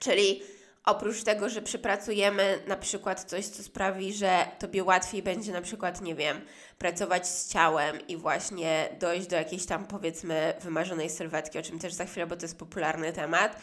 Czyli 0.00 0.42
Oprócz 0.84 1.22
tego, 1.22 1.48
że 1.48 1.62
przepracujemy 1.62 2.62
na 2.66 2.76
przykład 2.76 3.24
coś, 3.24 3.46
co 3.46 3.62
sprawi, 3.62 4.12
że 4.12 4.48
tobie 4.58 4.84
łatwiej 4.84 5.22
będzie 5.22 5.52
na 5.52 5.60
przykład, 5.60 6.00
nie 6.00 6.14
wiem, 6.14 6.40
pracować 6.78 7.28
z 7.28 7.52
ciałem 7.52 8.06
i 8.08 8.16
właśnie 8.16 8.88
dojść 9.00 9.26
do 9.26 9.36
jakiejś 9.36 9.66
tam 9.66 9.86
powiedzmy 9.86 10.54
wymarzonej 10.60 11.10
sylwetki, 11.10 11.58
o 11.58 11.62
czym 11.62 11.78
też 11.78 11.92
za 11.92 12.04
chwilę, 12.04 12.26
bo 12.26 12.36
to 12.36 12.42
jest 12.42 12.58
popularny 12.58 13.12
temat, 13.12 13.56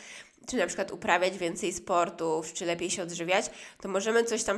czy 0.48 0.58
na 0.58 0.68
przykład 0.68 0.92
uprawiać 0.92 1.38
więcej 1.38 1.74
sportów, 1.74 2.54
czy 2.54 2.66
lepiej 2.66 2.90
się 2.92 3.04
odżywiać, 3.04 3.46
to 3.82 3.90
możemy 3.90 4.24
coś 4.24 4.44
tam 4.44 4.58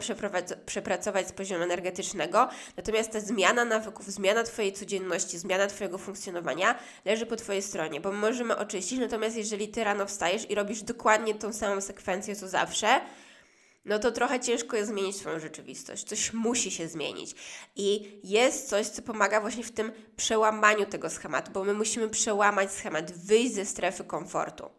przepracować 0.66 1.28
z 1.28 1.32
poziomu 1.32 1.64
energetycznego. 1.64 2.50
Natomiast 2.78 3.12
ta 3.12 3.20
zmiana 3.20 3.66
nawyków, 3.66 4.06
zmiana 4.06 4.44
Twojej 4.44 4.74
codzienności, 4.74 5.38
zmiana 5.38 5.68
Twojego 5.68 5.98
funkcjonowania 5.98 6.80
leży 7.06 7.26
po 7.26 7.36
Twojej 7.36 7.62
stronie, 7.62 8.02
bo 8.02 8.12
my 8.12 8.18
możemy 8.18 8.58
oczyścić. 8.58 9.00
Natomiast 9.00 9.38
jeżeli 9.38 9.68
Ty 9.68 9.84
rano 9.84 10.06
wstajesz 10.06 10.50
i 10.50 10.56
robisz 10.56 10.82
dokładnie 10.82 11.36
tą 11.36 11.54
samą 11.54 11.82
sekwencję 11.82 12.36
co 12.36 12.48
zawsze, 12.48 13.02
no 13.86 14.00
to 14.00 14.12
trochę 14.12 14.40
ciężko 14.40 14.76
jest 14.78 14.90
zmienić 14.90 15.18
swoją 15.18 15.40
rzeczywistość. 15.40 16.04
Coś 16.04 16.34
musi 16.34 16.72
się 16.72 16.88
zmienić. 16.88 17.36
I 17.76 18.20
jest 18.24 18.70
coś, 18.70 18.88
co 18.88 19.02
pomaga 19.02 19.42
właśnie 19.42 19.64
w 19.64 19.72
tym 19.72 19.92
przełamaniu 20.18 20.86
tego 20.86 21.10
schematu, 21.10 21.52
bo 21.52 21.64
my 21.64 21.74
musimy 21.74 22.10
przełamać 22.10 22.72
schemat, 22.72 23.12
wyjść 23.12 23.54
ze 23.54 23.66
strefy 23.66 24.04
komfortu. 24.04 24.70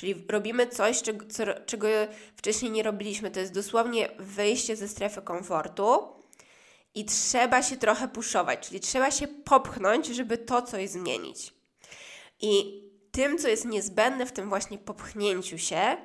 Czyli 0.00 0.24
robimy 0.28 0.66
coś, 0.66 1.02
czego, 1.02 1.26
czego 1.66 1.88
wcześniej 2.36 2.70
nie 2.70 2.82
robiliśmy. 2.82 3.30
To 3.30 3.40
jest 3.40 3.52
dosłownie 3.52 4.08
wyjście 4.18 4.76
ze 4.76 4.88
strefy 4.88 5.22
komfortu 5.22 5.98
i 6.94 7.04
trzeba 7.04 7.62
się 7.62 7.76
trochę 7.76 8.08
puszować, 8.08 8.68
czyli 8.68 8.80
trzeba 8.80 9.10
się 9.10 9.28
popchnąć, 9.28 10.06
żeby 10.06 10.38
to 10.38 10.62
coś 10.62 10.88
zmienić. 10.88 11.54
I 12.40 12.82
tym, 13.12 13.38
co 13.38 13.48
jest 13.48 13.64
niezbędne 13.64 14.26
w 14.26 14.32
tym 14.32 14.48
właśnie 14.48 14.78
popchnięciu 14.78 15.58
się, 15.58 15.96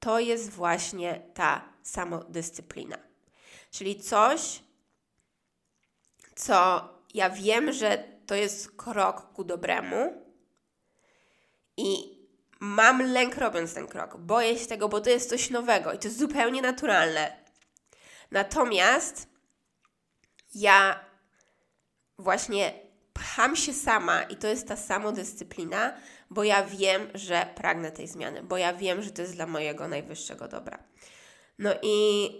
to 0.00 0.18
jest 0.18 0.50
właśnie 0.50 1.22
ta 1.34 1.68
samodyscyplina. 1.82 2.98
Czyli 3.70 4.00
coś, 4.00 4.60
co 6.36 6.88
ja 7.14 7.30
wiem, 7.30 7.72
że 7.72 8.04
to 8.26 8.34
jest 8.34 8.76
krok 8.76 9.32
ku 9.32 9.44
dobremu 9.44 10.22
i 11.76 12.13
mam 12.60 13.02
lęk 13.12 13.36
robiąc 13.36 13.74
ten 13.74 13.86
krok. 13.86 14.16
Boję 14.16 14.58
się 14.58 14.66
tego, 14.66 14.88
bo 14.88 15.00
to 15.00 15.10
jest 15.10 15.30
coś 15.30 15.50
nowego 15.50 15.92
i 15.92 15.98
to 15.98 16.08
jest 16.08 16.18
zupełnie 16.18 16.62
naturalne. 16.62 17.36
Natomiast 18.30 19.28
ja 20.54 21.00
właśnie 22.18 22.74
pcham 23.12 23.56
się 23.56 23.72
sama 23.72 24.22
i 24.22 24.36
to 24.36 24.46
jest 24.46 24.68
ta 24.68 24.76
samodyscyplina, 24.76 25.92
bo 26.30 26.44
ja 26.44 26.64
wiem, 26.64 27.08
że 27.14 27.46
pragnę 27.54 27.92
tej 27.92 28.08
zmiany, 28.08 28.42
bo 28.42 28.56
ja 28.56 28.72
wiem, 28.72 29.02
że 29.02 29.10
to 29.10 29.22
jest 29.22 29.34
dla 29.34 29.46
mojego 29.46 29.88
najwyższego 29.88 30.48
dobra. 30.48 30.78
No 31.58 31.70
i 31.82 32.30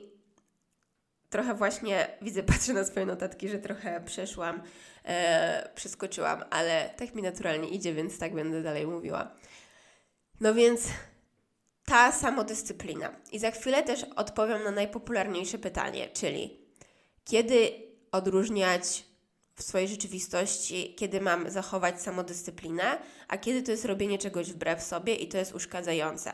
trochę 1.30 1.54
właśnie 1.54 2.09
widzę, 2.23 2.42
patrzę 2.52 2.73
na 2.73 2.85
swoje 2.85 3.06
notatki, 3.06 3.49
że 3.49 3.59
trochę 3.59 4.00
przeszłam, 4.00 4.62
e, 5.04 5.71
przeskoczyłam, 5.75 6.44
ale 6.50 6.90
tak 6.97 7.14
mi 7.14 7.23
naturalnie 7.23 7.68
idzie, 7.68 7.94
więc 7.94 8.18
tak 8.18 8.35
będę 8.35 8.62
dalej 8.62 8.87
mówiła. 8.87 9.35
No 10.40 10.54
więc 10.54 10.80
ta 11.84 12.12
samodyscyplina. 12.12 13.16
I 13.32 13.38
za 13.38 13.50
chwilę 13.50 13.82
też 13.82 14.06
odpowiem 14.16 14.64
na 14.64 14.70
najpopularniejsze 14.70 15.58
pytanie, 15.58 16.08
czyli 16.08 16.60
kiedy 17.24 17.72
odróżniać 18.12 19.04
w 19.56 19.62
swojej 19.62 19.88
rzeczywistości, 19.88 20.94
kiedy 20.94 21.20
mam 21.20 21.50
zachować 21.50 22.02
samodyscyplinę, 22.02 22.98
a 23.28 23.38
kiedy 23.38 23.62
to 23.62 23.70
jest 23.70 23.84
robienie 23.84 24.18
czegoś 24.18 24.52
wbrew 24.52 24.82
sobie 24.82 25.14
i 25.14 25.28
to 25.28 25.38
jest 25.38 25.54
uszkadzające. 25.54 26.32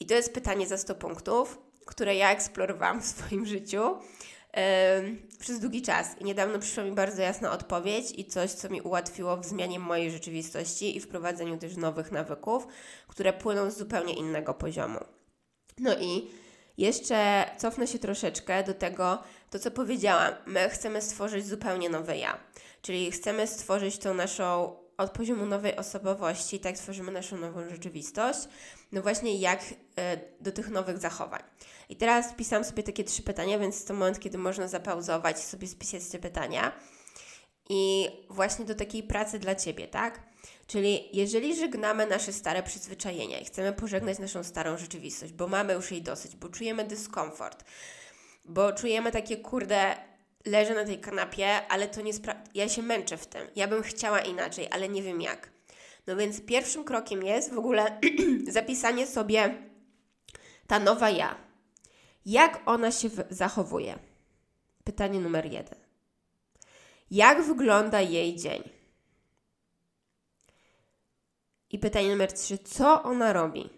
I 0.00 0.06
to 0.06 0.14
jest 0.14 0.34
pytanie 0.34 0.66
za 0.66 0.78
100 0.78 0.94
punktów, 0.94 1.58
które 1.86 2.14
ja 2.16 2.32
eksplorowałam 2.32 3.02
w 3.02 3.06
swoim 3.06 3.46
życiu 3.46 3.96
przez 5.38 5.60
długi 5.60 5.82
czas. 5.82 6.18
I 6.20 6.24
niedawno 6.24 6.58
przyszła 6.58 6.84
mi 6.84 6.92
bardzo 6.92 7.22
jasna 7.22 7.52
odpowiedź 7.52 8.12
i 8.16 8.24
coś, 8.24 8.50
co 8.50 8.68
mi 8.68 8.80
ułatwiło 8.80 9.36
w 9.36 9.44
zmianie 9.44 9.78
mojej 9.78 10.10
rzeczywistości 10.10 10.96
i 10.96 11.00
wprowadzeniu 11.00 11.58
też 11.58 11.76
nowych 11.76 12.12
nawyków, 12.12 12.66
które 13.08 13.32
płyną 13.32 13.70
z 13.70 13.78
zupełnie 13.78 14.14
innego 14.14 14.54
poziomu. 14.54 14.98
No 15.78 15.98
i 16.00 16.30
jeszcze 16.78 17.44
cofnę 17.58 17.86
się 17.86 17.98
troszeczkę 17.98 18.64
do 18.64 18.74
tego, 18.74 19.22
to 19.50 19.58
co 19.58 19.70
powiedziałam. 19.70 20.34
My 20.46 20.68
chcemy 20.68 21.02
stworzyć 21.02 21.46
zupełnie 21.46 21.90
nowe 21.90 22.18
ja. 22.18 22.38
Czyli 22.82 23.10
chcemy 23.10 23.46
stworzyć 23.46 23.98
tą 23.98 24.14
naszą 24.14 24.76
od 24.98 25.10
poziomu 25.10 25.46
nowej 25.46 25.76
osobowości, 25.76 26.60
tak 26.60 26.78
tworzymy 26.78 27.12
naszą 27.12 27.36
nową 27.36 27.68
rzeczywistość. 27.68 28.38
No 28.92 29.02
właśnie, 29.02 29.36
jak 29.36 29.62
y, 29.62 29.74
do 30.40 30.52
tych 30.52 30.68
nowych 30.70 30.98
zachowań. 30.98 31.42
I 31.88 31.96
teraz 31.96 32.34
pisałam 32.34 32.64
sobie 32.64 32.82
takie 32.82 33.04
trzy 33.04 33.22
pytania, 33.22 33.58
więc 33.58 33.84
to 33.84 33.94
moment, 33.94 34.20
kiedy 34.20 34.38
można 34.38 34.68
zapauzować 34.68 35.38
i 35.38 35.42
sobie 35.42 35.68
spisać 35.68 36.02
te 36.08 36.18
pytania. 36.18 36.72
I 37.68 38.08
właśnie 38.30 38.64
do 38.64 38.74
takiej 38.74 39.02
pracy 39.02 39.38
dla 39.38 39.54
Ciebie, 39.54 39.88
tak? 39.88 40.20
Czyli 40.66 41.16
jeżeli 41.16 41.56
żegnamy 41.56 42.06
nasze 42.06 42.32
stare 42.32 42.62
przyzwyczajenia 42.62 43.38
i 43.40 43.44
chcemy 43.44 43.72
pożegnać 43.72 44.18
naszą 44.18 44.44
starą 44.44 44.78
rzeczywistość, 44.78 45.32
bo 45.32 45.48
mamy 45.48 45.72
już 45.72 45.90
jej 45.90 46.02
dosyć, 46.02 46.36
bo 46.36 46.48
czujemy 46.48 46.84
dyskomfort, 46.84 47.64
bo 48.44 48.72
czujemy 48.72 49.12
takie, 49.12 49.36
kurde, 49.36 49.96
leżę 50.48 50.74
na 50.74 50.84
tej 50.84 50.98
kanapie, 50.98 51.66
ale 51.66 51.88
to 51.88 52.00
nie 52.00 52.12
spra- 52.12 52.40
ja 52.54 52.68
się 52.68 52.82
męczę 52.82 53.16
w 53.16 53.26
tym. 53.26 53.42
Ja 53.56 53.68
bym 53.68 53.82
chciała 53.82 54.20
inaczej, 54.20 54.68
ale 54.70 54.88
nie 54.88 55.02
wiem 55.02 55.20
jak. 55.20 55.50
No 56.06 56.16
więc 56.16 56.40
pierwszym 56.40 56.84
krokiem 56.84 57.22
jest 57.22 57.54
w 57.54 57.58
ogóle 57.58 58.00
zapisanie 58.48 59.06
sobie 59.06 59.54
ta 60.66 60.78
nowa 60.78 61.10
ja. 61.10 61.36
Jak 62.26 62.60
ona 62.66 62.92
się 62.92 63.08
zachowuje? 63.30 63.98
Pytanie 64.84 65.20
numer 65.20 65.46
jeden. 65.46 65.78
Jak 67.10 67.42
wygląda 67.42 68.00
jej 68.00 68.36
dzień? 68.36 68.62
I 71.70 71.78
pytanie 71.78 72.10
numer 72.10 72.32
trzy. 72.32 72.58
Co 72.58 73.02
ona 73.02 73.32
robi? 73.32 73.70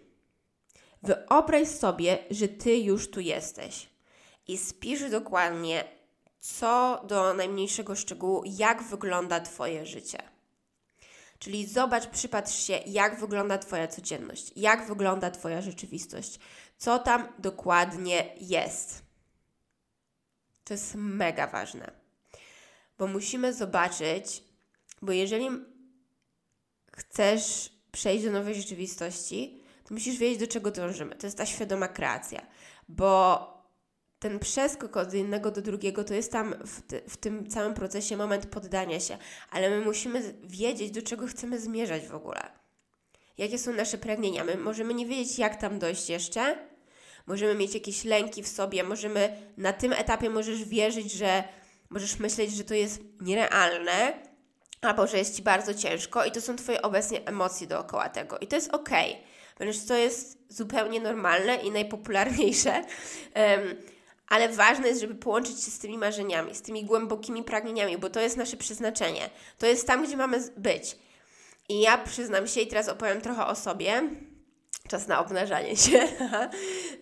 Wyobraź 1.03 1.67
sobie, 1.67 2.17
że 2.31 2.47
ty 2.47 2.77
już 2.77 3.11
tu 3.11 3.19
jesteś 3.19 3.89
i 4.47 4.57
spisz 4.57 5.09
dokładnie, 5.09 5.83
co 6.41 7.01
do 7.07 7.33
najmniejszego 7.33 7.95
szczegółu, 7.95 8.43
jak 8.45 8.83
wygląda 8.83 9.39
Twoje 9.39 9.85
życie. 9.85 10.17
Czyli 11.39 11.67
zobacz, 11.67 12.07
przypatrz 12.07 12.55
się, 12.55 12.73
jak 12.85 13.19
wygląda 13.19 13.57
Twoja 13.57 13.87
codzienność, 13.87 14.51
jak 14.55 14.87
wygląda 14.87 15.31
Twoja 15.31 15.61
rzeczywistość, 15.61 16.39
co 16.77 16.99
tam 16.99 17.27
dokładnie 17.39 18.35
jest. 18.39 19.01
To 20.63 20.73
jest 20.73 20.95
mega 20.95 21.47
ważne, 21.47 21.91
bo 22.97 23.07
musimy 23.07 23.53
zobaczyć, 23.53 24.43
bo 25.01 25.11
jeżeli 25.11 25.49
chcesz 26.97 27.71
przejść 27.91 28.25
do 28.25 28.31
nowej 28.31 28.55
rzeczywistości, 28.55 29.61
to 29.83 29.93
musisz 29.93 30.17
wiedzieć, 30.17 30.39
do 30.39 30.47
czego 30.47 30.71
dążymy. 30.71 31.15
To 31.15 31.27
jest 31.27 31.37
ta 31.37 31.45
świadoma 31.45 31.87
kreacja, 31.87 32.45
bo 32.89 33.60
ten 34.21 34.39
przeskok 34.39 34.97
od 34.97 35.13
jednego 35.13 35.51
do 35.51 35.61
drugiego 35.61 36.03
to 36.03 36.13
jest 36.13 36.31
tam 36.31 36.55
w, 36.65 36.81
ty, 36.81 37.01
w 37.07 37.17
tym 37.17 37.49
całym 37.49 37.73
procesie 37.73 38.17
moment 38.17 38.45
poddania 38.45 38.99
się, 38.99 39.17
ale 39.49 39.69
my 39.69 39.81
musimy 39.85 40.33
wiedzieć, 40.43 40.91
do 40.91 41.01
czego 41.01 41.27
chcemy 41.27 41.59
zmierzać 41.59 42.07
w 42.07 42.15
ogóle. 42.15 42.51
Jakie 43.37 43.57
są 43.57 43.73
nasze 43.73 43.97
pragnienia? 43.97 44.43
My 44.43 44.57
możemy 44.57 44.93
nie 44.93 45.05
wiedzieć, 45.05 45.39
jak 45.39 45.55
tam 45.55 45.79
dojść 45.79 46.09
jeszcze, 46.09 46.57
możemy 47.27 47.55
mieć 47.55 47.73
jakieś 47.73 48.03
lęki 48.03 48.43
w 48.43 48.47
sobie, 48.47 48.83
możemy 48.83 49.37
na 49.57 49.73
tym 49.73 49.93
etapie 49.93 50.29
możesz 50.29 50.63
wierzyć, 50.65 51.11
że 51.11 51.43
możesz 51.89 52.19
myśleć, 52.19 52.51
że 52.51 52.63
to 52.63 52.73
jest 52.73 53.01
nierealne, 53.21 54.13
albo 54.81 55.07
że 55.07 55.17
jest 55.17 55.35
ci 55.35 55.41
bardzo 55.41 55.73
ciężko 55.73 56.25
i 56.25 56.31
to 56.31 56.41
są 56.41 56.55
twoje 56.55 56.81
obecnie 56.81 57.25
emocje 57.25 57.67
dookoła 57.67 58.09
tego. 58.09 58.39
I 58.39 58.47
to 58.47 58.55
jest 58.55 58.73
ok, 58.73 58.89
wręcz 59.57 59.85
to 59.87 59.95
jest 59.95 60.37
zupełnie 60.49 60.99
normalne 60.99 61.55
i 61.55 61.71
najpopularniejsze. 61.71 62.83
ale 64.31 64.49
ważne 64.49 64.87
jest, 64.87 65.01
żeby 65.01 65.15
połączyć 65.15 65.63
się 65.63 65.71
z 65.71 65.79
tymi 65.79 65.97
marzeniami, 65.97 66.55
z 66.55 66.61
tymi 66.61 66.85
głębokimi 66.85 67.43
pragnieniami, 67.43 67.97
bo 67.97 68.09
to 68.09 68.19
jest 68.19 68.37
nasze 68.37 68.57
przeznaczenie. 68.57 69.29
To 69.57 69.65
jest 69.65 69.87
tam, 69.87 70.05
gdzie 70.05 70.17
mamy 70.17 70.39
być. 70.57 70.97
I 71.69 71.81
ja 71.81 71.97
przyznam 71.97 72.47
się 72.47 72.61
i 72.61 72.67
teraz 72.67 72.89
opowiem 72.89 73.21
trochę 73.21 73.45
o 73.45 73.55
sobie. 73.55 74.09
Czas 74.87 75.07
na 75.07 75.19
obnażanie 75.19 75.75
się. 75.75 75.99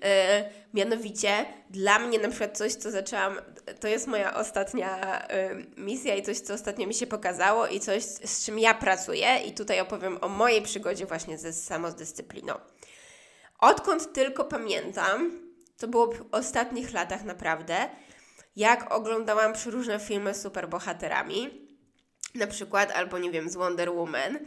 e, 0.04 0.50
mianowicie, 0.74 1.46
dla 1.70 2.00
mnie 2.00 2.20
na 2.20 2.30
przykład 2.30 2.58
coś, 2.58 2.74
co 2.74 2.92
zaczęłam, 2.92 3.38
to 3.80 3.88
jest 3.88 4.08
moja 4.08 4.36
ostatnia 4.36 5.22
e, 5.28 5.56
misja 5.78 6.16
i 6.16 6.24
coś, 6.24 6.40
co 6.40 6.54
ostatnio 6.54 6.88
mi 6.88 6.94
się 6.94 7.08
pokazało 7.08 7.68
i 7.68 7.80
coś, 7.80 8.04
z 8.04 8.46
czym 8.46 8.60
ja 8.60 8.74
pracuję. 8.74 9.40
I 9.46 9.54
tutaj 9.54 9.80
opowiem 9.80 10.18
o 10.22 10.30
mojej 10.30 10.62
przygodzie 10.62 11.06
właśnie 11.06 11.38
ze 11.38 11.54
samodyscypliną. 11.54 12.54
Odkąd 13.60 14.14
tylko 14.14 14.46
pamiętam, 14.46 15.49
to 15.80 15.88
było 15.88 16.12
w 16.12 16.26
ostatnich 16.32 16.94
latach 16.94 17.24
naprawdę, 17.24 17.90
jak 18.56 18.94
oglądałam 18.94 19.54
przeróżne 19.54 20.00
filmy 20.00 20.34
z 20.34 20.42
superbohaterami, 20.42 21.70
na 22.36 22.48
przykład, 22.48 22.92
albo 22.92 23.20
nie 23.20 23.32
wiem, 23.32 23.50
z 23.50 23.56
Wonder 23.56 23.92
Woman, 23.92 24.40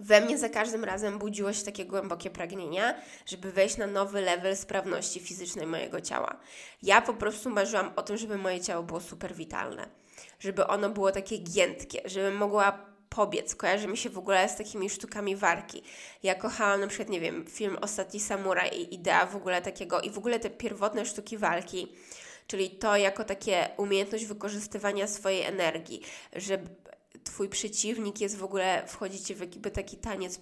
we 0.00 0.20
mnie 0.20 0.38
za 0.38 0.48
każdym 0.48 0.84
razem 0.84 1.18
budziło 1.18 1.52
się 1.52 1.64
takie 1.64 1.84
głębokie 1.84 2.30
pragnienia, 2.30 2.94
żeby 3.26 3.52
wejść 3.52 3.76
na 3.76 3.86
nowy 3.86 4.20
level 4.20 4.56
sprawności 4.56 5.20
fizycznej 5.20 5.66
mojego 5.66 6.00
ciała. 6.00 6.40
Ja 6.82 7.02
po 7.02 7.14
prostu 7.14 7.50
marzyłam 7.50 7.92
o 7.96 8.02
tym, 8.02 8.16
żeby 8.16 8.38
moje 8.38 8.60
ciało 8.60 8.82
było 8.82 9.00
super 9.00 9.34
witalne, 9.34 9.88
żeby 10.38 10.66
ono 10.66 10.90
było 10.90 11.12
takie 11.12 11.38
giętkie, 11.38 12.02
żebym 12.04 12.36
mogła 12.36 12.91
pobiec. 13.14 13.54
Kojarzy 13.54 13.88
mi 13.88 13.96
się 13.96 14.10
w 14.10 14.18
ogóle 14.18 14.48
z 14.48 14.56
takimi 14.56 14.90
sztukami 14.90 15.36
walki. 15.36 15.82
Ja 16.22 16.34
kochałam 16.34 16.80
na 16.80 16.86
przykład, 16.86 17.08
nie 17.08 17.20
wiem, 17.20 17.44
film 17.46 17.76
Ostatni 17.80 18.20
Samuraj 18.20 18.70
i 18.80 18.94
idea 18.94 19.26
w 19.26 19.36
ogóle 19.36 19.62
takiego 19.62 20.00
i 20.00 20.10
w 20.10 20.18
ogóle 20.18 20.40
te 20.40 20.50
pierwotne 20.50 21.06
sztuki 21.06 21.38
walki, 21.38 21.92
czyli 22.46 22.70
to 22.70 22.96
jako 22.96 23.24
takie 23.24 23.68
umiejętność 23.76 24.26
wykorzystywania 24.26 25.06
swojej 25.06 25.42
energii, 25.42 26.02
że 26.32 26.58
twój 27.24 27.48
przeciwnik 27.48 28.20
jest 28.20 28.36
w 28.36 28.44
ogóle, 28.44 28.82
wchodzicie 28.86 29.34
w 29.34 29.40
jakby 29.40 29.70
taki 29.70 29.96
taniec 29.96 30.36
e, 30.36 30.40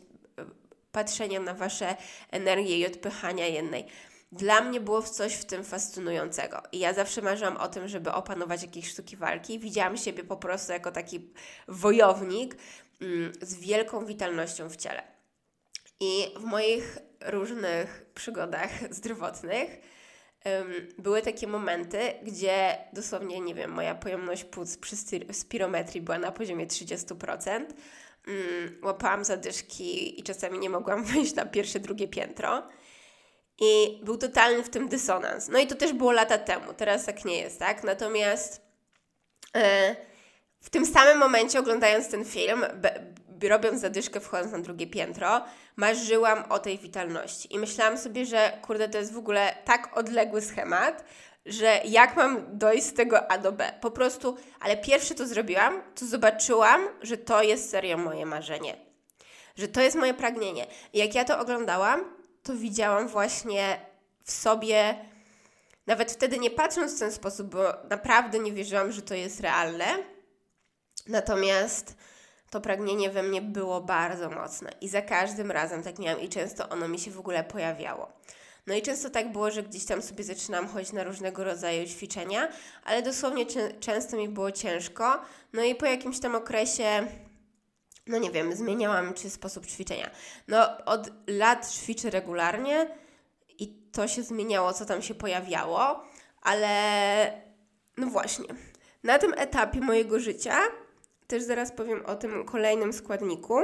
patrzenia 0.92 1.40
na 1.40 1.54
wasze 1.54 1.96
energie 2.30 2.78
i 2.78 2.86
odpychania 2.86 3.46
jednej. 3.46 3.86
Dla 4.32 4.60
mnie 4.60 4.80
było 4.80 5.02
coś 5.02 5.34
w 5.34 5.44
tym 5.44 5.64
fascynującego. 5.64 6.62
I 6.72 6.78
ja 6.78 6.94
zawsze 6.94 7.22
marzyłam 7.22 7.56
o 7.56 7.68
tym, 7.68 7.88
żeby 7.88 8.12
opanować 8.12 8.62
jakieś 8.62 8.88
sztuki 8.88 9.16
walki. 9.16 9.58
Widziałam 9.58 9.96
siebie 9.96 10.24
po 10.24 10.36
prostu 10.36 10.72
jako 10.72 10.92
taki 10.92 11.32
wojownik 11.68 12.56
mm, 13.00 13.32
z 13.42 13.54
wielką 13.54 14.04
witalnością 14.04 14.68
w 14.68 14.76
ciele. 14.76 15.02
I 16.00 16.34
w 16.36 16.44
moich 16.44 16.98
różnych 17.20 18.06
przygodach 18.14 18.70
zdrowotnych 18.96 19.80
były 20.98 21.22
takie 21.22 21.46
momenty, 21.46 21.98
gdzie 22.22 22.78
dosłownie, 22.92 23.40
nie 23.40 23.54
wiem, 23.54 23.70
moja 23.70 23.94
pojemność 23.94 24.44
płuc 24.44 24.76
przy 24.76 24.96
spirometrii 25.32 26.00
była 26.00 26.18
na 26.18 26.32
poziomie 26.32 26.66
30%. 26.66 27.64
Mm, 28.26 28.78
łapałam 28.82 29.24
zadyszki 29.24 30.20
i 30.20 30.22
czasami 30.22 30.58
nie 30.58 30.70
mogłam 30.70 31.04
wyjść 31.12 31.34
na 31.34 31.46
pierwsze, 31.46 31.80
drugie 31.80 32.08
piętro. 32.08 32.62
I 33.60 34.00
był 34.02 34.16
totalny 34.16 34.62
w 34.62 34.70
tym 34.70 34.88
dysonans. 34.88 35.48
No 35.48 35.58
i 35.58 35.66
to 35.66 35.74
też 35.74 35.92
było 35.92 36.12
lata 36.12 36.38
temu, 36.38 36.74
teraz 36.74 37.04
tak 37.04 37.24
nie 37.24 37.38
jest, 37.38 37.58
tak? 37.58 37.84
Natomiast 37.84 38.60
e, 39.56 39.96
w 40.60 40.70
tym 40.70 40.86
samym 40.86 41.18
momencie, 41.18 41.58
oglądając 41.58 42.08
ten 42.08 42.24
film, 42.24 42.66
robiąc 43.48 43.80
zadyszkę, 43.80 44.20
wchodząc 44.20 44.52
na 44.52 44.58
drugie 44.58 44.86
piętro, 44.86 45.44
marzyłam 45.76 46.44
o 46.48 46.58
tej 46.58 46.78
witalności. 46.78 47.54
I 47.54 47.58
myślałam 47.58 47.98
sobie, 47.98 48.26
że 48.26 48.58
kurde, 48.62 48.88
to 48.88 48.98
jest 48.98 49.12
w 49.12 49.18
ogóle 49.18 49.54
tak 49.64 49.98
odległy 49.98 50.42
schemat, 50.42 51.04
że 51.46 51.80
jak 51.84 52.16
mam 52.16 52.58
dojść 52.58 52.86
z 52.86 52.94
tego 52.94 53.30
A 53.30 53.38
do 53.38 53.52
B. 53.52 53.72
Po 53.80 53.90
prostu, 53.90 54.36
ale 54.60 54.76
pierwsze 54.76 55.14
to 55.14 55.26
zrobiłam, 55.26 55.82
to 55.94 56.06
zobaczyłam, 56.06 56.88
że 57.02 57.16
to 57.16 57.42
jest 57.42 57.70
serio 57.70 57.98
moje 57.98 58.26
marzenie. 58.26 58.76
Że 59.56 59.68
to 59.68 59.80
jest 59.80 59.96
moje 59.96 60.14
pragnienie. 60.14 60.66
I 60.92 60.98
jak 60.98 61.14
ja 61.14 61.24
to 61.24 61.38
oglądałam, 61.38 62.19
to 62.42 62.54
widziałam 62.54 63.08
właśnie 63.08 63.80
w 64.24 64.32
sobie, 64.32 64.94
nawet 65.86 66.12
wtedy 66.12 66.38
nie 66.38 66.50
patrząc 66.50 66.96
w 66.96 66.98
ten 66.98 67.12
sposób, 67.12 67.46
bo 67.46 67.72
naprawdę 67.90 68.38
nie 68.38 68.52
wierzyłam, 68.52 68.92
że 68.92 69.02
to 69.02 69.14
jest 69.14 69.40
realne. 69.40 69.86
Natomiast 71.06 71.96
to 72.50 72.60
pragnienie 72.60 73.10
we 73.10 73.22
mnie 73.22 73.42
było 73.42 73.80
bardzo 73.80 74.30
mocne 74.30 74.70
i 74.80 74.88
za 74.88 75.02
każdym 75.02 75.50
razem 75.50 75.82
tak 75.82 75.98
miałam 75.98 76.20
i 76.20 76.28
często 76.28 76.68
ono 76.68 76.88
mi 76.88 76.98
się 76.98 77.10
w 77.10 77.18
ogóle 77.18 77.44
pojawiało. 77.44 78.12
No 78.66 78.74
i 78.74 78.82
często 78.82 79.10
tak 79.10 79.32
było, 79.32 79.50
że 79.50 79.62
gdzieś 79.62 79.84
tam 79.84 80.02
sobie 80.02 80.24
zaczynam 80.24 80.68
chodzić 80.68 80.92
na 80.92 81.04
różnego 81.04 81.44
rodzaju 81.44 81.86
ćwiczenia, 81.86 82.48
ale 82.84 83.02
dosłownie 83.02 83.46
często 83.80 84.16
mi 84.16 84.28
było 84.28 84.52
ciężko. 84.52 85.20
No 85.52 85.62
i 85.62 85.74
po 85.74 85.86
jakimś 85.86 86.20
tam 86.20 86.34
okresie 86.34 87.06
no 88.06 88.18
nie 88.18 88.30
wiem, 88.30 88.56
zmieniałam 88.56 89.14
czy 89.14 89.30
sposób 89.30 89.66
ćwiczenia. 89.66 90.10
No 90.48 90.84
od 90.84 91.10
lat 91.26 91.72
ćwiczę 91.72 92.10
regularnie 92.10 92.88
i 93.58 93.68
to 93.92 94.08
się 94.08 94.22
zmieniało, 94.22 94.72
co 94.72 94.84
tam 94.86 95.02
się 95.02 95.14
pojawiało, 95.14 96.04
ale 96.42 97.42
no 97.96 98.06
właśnie. 98.06 98.46
Na 99.02 99.18
tym 99.18 99.34
etapie 99.36 99.80
mojego 99.80 100.20
życia, 100.20 100.58
też 101.26 101.42
zaraz 101.42 101.72
powiem 101.72 102.06
o 102.06 102.14
tym 102.14 102.44
kolejnym 102.44 102.92
składniku, 102.92 103.58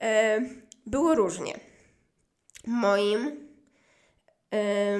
e, 0.00 0.40
było 0.86 1.14
różnie. 1.14 1.60
Moim, 2.66 3.48
e, 4.54 4.98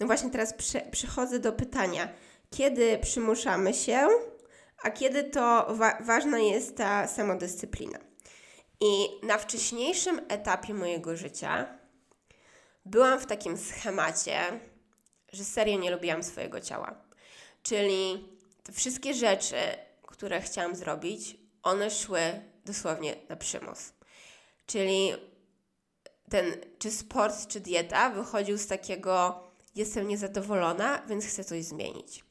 no 0.00 0.06
właśnie 0.06 0.30
teraz 0.30 0.54
przy, 0.54 0.80
przychodzę 0.90 1.38
do 1.38 1.52
pytania, 1.52 2.08
kiedy 2.50 2.98
przymuszamy 2.98 3.74
się 3.74 4.08
a 4.86 4.90
kiedy 4.90 5.24
to 5.24 5.66
wa 5.74 5.98
ważna 6.00 6.38
jest 6.38 6.76
ta 6.76 7.06
samodyscyplina. 7.06 7.98
I 8.80 9.08
na 9.22 9.38
wcześniejszym 9.38 10.20
etapie 10.28 10.74
mojego 10.74 11.16
życia 11.16 11.78
byłam 12.84 13.20
w 13.20 13.26
takim 13.26 13.56
schemacie, 13.56 14.38
że 15.32 15.44
serio 15.44 15.78
nie 15.78 15.90
lubiłam 15.90 16.22
swojego 16.22 16.60
ciała. 16.60 16.94
Czyli 17.62 18.28
te 18.62 18.72
wszystkie 18.72 19.14
rzeczy, 19.14 19.56
które 20.02 20.40
chciałam 20.40 20.76
zrobić, 20.76 21.36
one 21.62 21.90
szły 21.90 22.20
dosłownie 22.64 23.16
na 23.28 23.36
przymus. 23.36 23.92
Czyli 24.66 25.12
ten, 26.30 26.56
czy 26.78 26.90
sport, 26.90 27.46
czy 27.46 27.60
dieta 27.60 28.10
wychodził 28.10 28.58
z 28.58 28.66
takiego, 28.66 29.42
jestem 29.74 30.08
niezadowolona, 30.08 31.02
więc 31.08 31.26
chcę 31.26 31.44
coś 31.44 31.64
zmienić. 31.64 32.25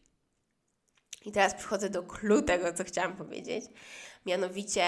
I 1.25 1.31
teraz 1.31 1.53
przychodzę 1.53 1.89
do 1.89 2.03
clue 2.03 2.41
tego, 2.41 2.73
co 2.73 2.83
chciałam 2.83 3.15
powiedzieć. 3.15 3.65
Mianowicie, 4.25 4.83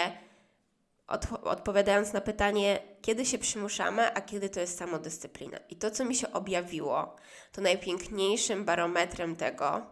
odpowiadając 1.43 2.13
na 2.13 2.21
pytanie, 2.21 2.79
kiedy 3.01 3.25
się 3.25 3.37
przymuszamy, 3.37 4.13
a 4.13 4.21
kiedy 4.21 4.49
to 4.49 4.59
jest 4.59 4.77
samodyscyplina. 4.77 5.57
I 5.69 5.75
to, 5.75 5.91
co 5.91 6.05
mi 6.05 6.15
się 6.15 6.33
objawiło, 6.33 7.15
to 7.51 7.61
najpiękniejszym 7.61 8.65
barometrem 8.65 9.35
tego 9.35 9.85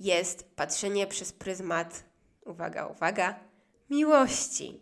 jest 0.00 0.56
patrzenie 0.56 1.06
przez 1.06 1.32
pryzmat, 1.32 2.04
uwaga, 2.46 2.86
uwaga, 2.86 3.40
miłości. 3.90 4.80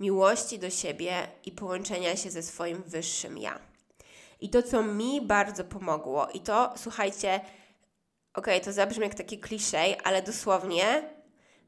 Miłości 0.00 0.58
do 0.58 0.70
siebie 0.70 1.28
i 1.44 1.52
połączenia 1.52 2.16
się 2.16 2.30
ze 2.30 2.42
swoim 2.42 2.82
wyższym 2.82 3.38
ja. 3.38 3.58
I 4.40 4.50
to, 4.50 4.62
co 4.62 4.82
mi 4.82 5.20
bardzo 5.20 5.64
pomogło, 5.64 6.28
i 6.28 6.40
to, 6.40 6.74
słuchajcie, 6.76 7.40
okej, 8.38 8.54
okay, 8.54 8.64
to 8.64 8.72
zabrzmi 8.72 9.04
jak 9.04 9.14
taki 9.14 9.38
kliszej, 9.38 9.96
ale 10.04 10.22
dosłownie 10.22 11.02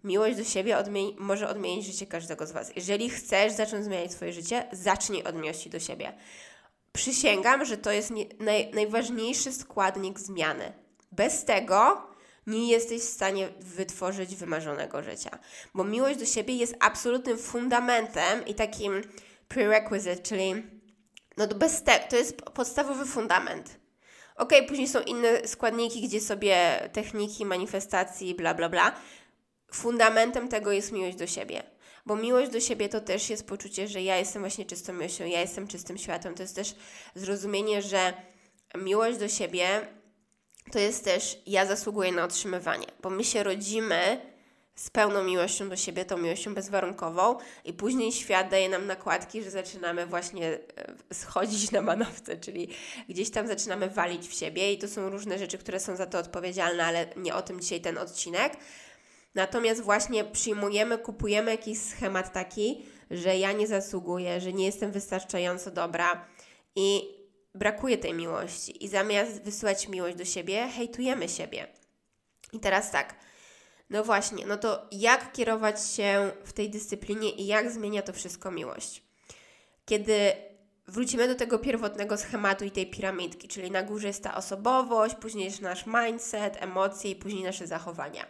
miłość 0.04 0.36
do 0.36 0.44
siebie 0.44 0.76
może 1.18 1.48
odmienić 1.48 1.86
życie 1.86 2.06
każdego 2.06 2.46
z 2.46 2.52
Was. 2.52 2.72
Jeżeli 2.76 3.10
chcesz 3.10 3.52
zacząć 3.52 3.84
zmieniać 3.84 4.12
swoje 4.12 4.32
życie, 4.32 4.68
zacznij 4.72 5.24
od 5.24 5.34
miłości 5.34 5.70
do 5.70 5.80
siebie. 5.80 6.12
Przysięgam, 6.92 7.64
że 7.64 7.76
to 7.76 7.92
jest 7.92 8.10
nie, 8.10 8.24
naj, 8.40 8.70
najważniejszy 8.74 9.52
składnik 9.52 10.18
zmiany. 10.18 10.72
Bez 11.12 11.44
tego 11.44 12.10
nie 12.46 12.68
jesteś 12.68 13.02
w 13.02 13.04
stanie 13.04 13.48
wytworzyć 13.60 14.36
wymarzonego 14.36 15.02
życia. 15.02 15.38
Bo 15.74 15.84
miłość 15.84 16.18
do 16.18 16.26
siebie 16.26 16.56
jest 16.56 16.74
absolutnym 16.80 17.38
fundamentem 17.38 18.46
i 18.46 18.54
takim 18.54 19.02
prerequisite, 19.48 20.16
czyli 20.16 20.54
no 21.36 21.46
bez 21.46 21.82
te, 21.82 21.98
to 21.98 22.16
jest 22.16 22.42
podstawowy 22.42 23.06
fundament. 23.06 23.79
Ok, 24.40 24.52
później 24.68 24.88
są 24.88 25.00
inne 25.00 25.48
składniki, 25.48 26.08
gdzie 26.08 26.20
sobie 26.20 26.88
techniki, 26.92 27.46
manifestacji, 27.46 28.34
bla, 28.34 28.54
bla, 28.54 28.68
bla. 28.68 28.94
Fundamentem 29.72 30.48
tego 30.48 30.72
jest 30.72 30.92
miłość 30.92 31.16
do 31.16 31.26
siebie. 31.26 31.62
Bo 32.06 32.16
miłość 32.16 32.50
do 32.50 32.60
siebie 32.60 32.88
to 32.88 33.00
też 33.00 33.30
jest 33.30 33.46
poczucie, 33.46 33.88
że 33.88 34.02
ja 34.02 34.16
jestem 34.16 34.42
właśnie 34.42 34.64
czystą 34.64 34.92
miłością, 34.92 35.24
ja 35.24 35.40
jestem 35.40 35.68
czystym 35.68 35.98
światłem. 35.98 36.34
To 36.34 36.42
jest 36.42 36.56
też 36.56 36.74
zrozumienie, 37.14 37.82
że 37.82 38.12
miłość 38.74 39.18
do 39.18 39.28
siebie 39.28 39.86
to 40.72 40.78
jest 40.78 41.04
też 41.04 41.38
ja 41.46 41.66
zasługuję 41.66 42.12
na 42.12 42.24
otrzymywanie, 42.24 42.86
bo 43.02 43.10
my 43.10 43.24
się 43.24 43.42
rodzimy 43.42 44.20
z 44.74 44.90
pełną 44.90 45.24
miłością 45.24 45.68
do 45.68 45.76
siebie, 45.76 46.04
tą 46.04 46.18
miłością 46.18 46.54
bezwarunkową 46.54 47.36
i 47.64 47.72
później 47.72 48.12
świat 48.12 48.50
daje 48.50 48.68
nam 48.68 48.86
nakładki, 48.86 49.42
że 49.42 49.50
zaczynamy 49.50 50.06
właśnie 50.06 50.58
e, 51.10 51.14
schodzić 51.14 51.70
na 51.70 51.80
manowce, 51.80 52.36
czyli 52.36 52.68
gdzieś 53.08 53.30
tam 53.30 53.46
zaczynamy 53.46 53.90
walić 53.90 54.28
w 54.28 54.32
siebie 54.32 54.72
i 54.72 54.78
to 54.78 54.88
są 54.88 55.10
różne 55.10 55.38
rzeczy, 55.38 55.58
które 55.58 55.80
są 55.80 55.96
za 55.96 56.06
to 56.06 56.18
odpowiedzialne, 56.18 56.84
ale 56.84 57.06
nie 57.16 57.34
o 57.34 57.42
tym 57.42 57.60
dzisiaj 57.60 57.80
ten 57.80 57.98
odcinek. 57.98 58.56
Natomiast 59.34 59.80
właśnie 59.80 60.24
przyjmujemy, 60.24 60.98
kupujemy 60.98 61.50
jakiś 61.50 61.78
schemat 61.78 62.32
taki, 62.32 62.84
że 63.10 63.38
ja 63.38 63.52
nie 63.52 63.66
zasługuję, 63.66 64.40
że 64.40 64.52
nie 64.52 64.66
jestem 64.66 64.92
wystarczająco 64.92 65.70
dobra 65.70 66.26
i 66.76 67.02
brakuje 67.54 67.98
tej 67.98 68.14
miłości. 68.14 68.84
I 68.84 68.88
zamiast 68.88 69.42
wysyłać 69.42 69.88
miłość 69.88 70.16
do 70.16 70.24
siebie, 70.24 70.68
hejtujemy 70.76 71.28
siebie. 71.28 71.66
I 72.52 72.60
teraz 72.60 72.90
tak, 72.90 73.14
no 73.90 74.04
właśnie, 74.04 74.46
no 74.46 74.56
to 74.56 74.86
jak 74.92 75.32
kierować 75.32 75.86
się 75.86 76.30
w 76.44 76.52
tej 76.52 76.70
dyscyplinie 76.70 77.30
i 77.30 77.46
jak 77.46 77.70
zmienia 77.70 78.02
to 78.02 78.12
wszystko 78.12 78.50
miłość? 78.50 79.02
Kiedy 79.84 80.32
wrócimy 80.86 81.28
do 81.28 81.34
tego 81.34 81.58
pierwotnego 81.58 82.16
schematu 82.16 82.64
i 82.64 82.70
tej 82.70 82.90
piramidki, 82.90 83.48
czyli 83.48 83.70
na 83.70 83.82
górze 83.82 84.06
jest 84.06 84.22
ta 84.22 84.34
osobowość, 84.34 85.14
później 85.14 85.44
jest 85.44 85.60
nasz 85.60 85.84
mindset, 85.86 86.62
emocje 86.62 87.10
i 87.10 87.16
później 87.16 87.44
nasze 87.44 87.66
zachowania. 87.66 88.26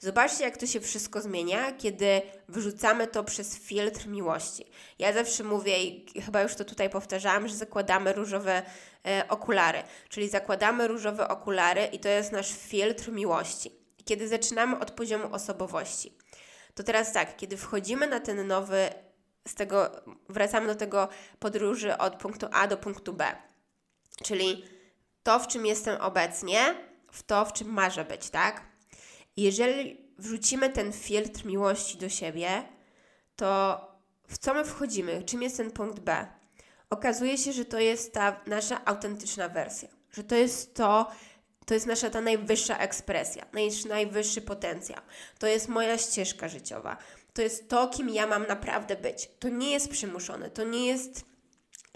Zobaczcie, 0.00 0.44
jak 0.44 0.56
to 0.56 0.66
się 0.66 0.80
wszystko 0.80 1.20
zmienia, 1.20 1.72
kiedy 1.72 2.22
wrzucamy 2.48 3.06
to 3.06 3.24
przez 3.24 3.58
filtr 3.58 4.06
miłości. 4.06 4.64
Ja 4.98 5.12
zawsze 5.12 5.44
mówię, 5.44 5.82
i 5.84 6.22
chyba 6.22 6.42
już 6.42 6.54
to 6.54 6.64
tutaj 6.64 6.90
powtarzałam, 6.90 7.48
że 7.48 7.54
zakładamy 7.54 8.12
różowe 8.12 8.62
e, 9.06 9.24
okulary, 9.28 9.82
czyli 10.08 10.28
zakładamy 10.28 10.88
różowe 10.88 11.28
okulary 11.28 11.84
i 11.92 11.98
to 11.98 12.08
jest 12.08 12.32
nasz 12.32 12.52
filtr 12.52 13.12
miłości. 13.12 13.77
Kiedy 14.08 14.28
zaczynamy 14.28 14.78
od 14.78 14.90
poziomu 14.90 15.34
osobowości, 15.34 16.18
to 16.74 16.82
teraz 16.82 17.12
tak, 17.12 17.36
kiedy 17.36 17.56
wchodzimy 17.56 18.06
na 18.06 18.20
ten 18.20 18.46
nowy, 18.46 18.90
z 19.48 19.54
tego 19.54 19.90
wracamy 20.28 20.66
do 20.66 20.74
tego 20.74 21.08
podróży 21.38 21.98
od 21.98 22.16
punktu 22.16 22.46
A 22.52 22.66
do 22.66 22.76
punktu 22.76 23.12
B, 23.12 23.36
czyli 24.24 24.64
to, 25.22 25.38
w 25.38 25.48
czym 25.48 25.66
jestem 25.66 26.00
obecnie, 26.00 26.74
w 27.12 27.22
to, 27.22 27.44
w 27.44 27.52
czym 27.52 27.72
marzę 27.72 28.04
być, 28.04 28.30
tak? 28.30 28.62
jeżeli 29.36 29.96
wrzucimy 30.18 30.70
ten 30.70 30.92
filtr 30.92 31.44
miłości 31.44 31.98
do 31.98 32.08
siebie, 32.08 32.62
to 33.36 33.80
w 34.28 34.38
co 34.38 34.54
my 34.54 34.64
wchodzimy? 34.64 35.22
Czym 35.22 35.42
jest 35.42 35.56
ten 35.56 35.70
punkt 35.70 36.00
B? 36.00 36.26
Okazuje 36.90 37.38
się, 37.38 37.52
że 37.52 37.64
to 37.64 37.78
jest 37.78 38.12
ta 38.12 38.40
nasza 38.46 38.84
autentyczna 38.84 39.48
wersja, 39.48 39.88
że 40.12 40.24
to 40.24 40.34
jest 40.34 40.74
to, 40.74 41.10
to 41.68 41.74
jest 41.74 41.86
nasza 41.86 42.10
ta 42.10 42.20
najwyższa 42.20 42.78
ekspresja, 42.78 43.46
nasz 43.52 43.84
najwyższy 43.84 44.40
potencjał. 44.40 45.00
To 45.38 45.46
jest 45.46 45.68
moja 45.68 45.98
ścieżka 45.98 46.48
życiowa. 46.48 46.96
To 47.32 47.42
jest 47.42 47.68
to, 47.68 47.88
kim 47.88 48.08
ja 48.08 48.26
mam 48.26 48.46
naprawdę 48.46 48.96
być. 48.96 49.30
To 49.38 49.48
nie 49.48 49.70
jest 49.70 49.88
przymuszone, 49.88 50.50
to 50.50 50.64
nie 50.64 50.86
jest 50.86 51.24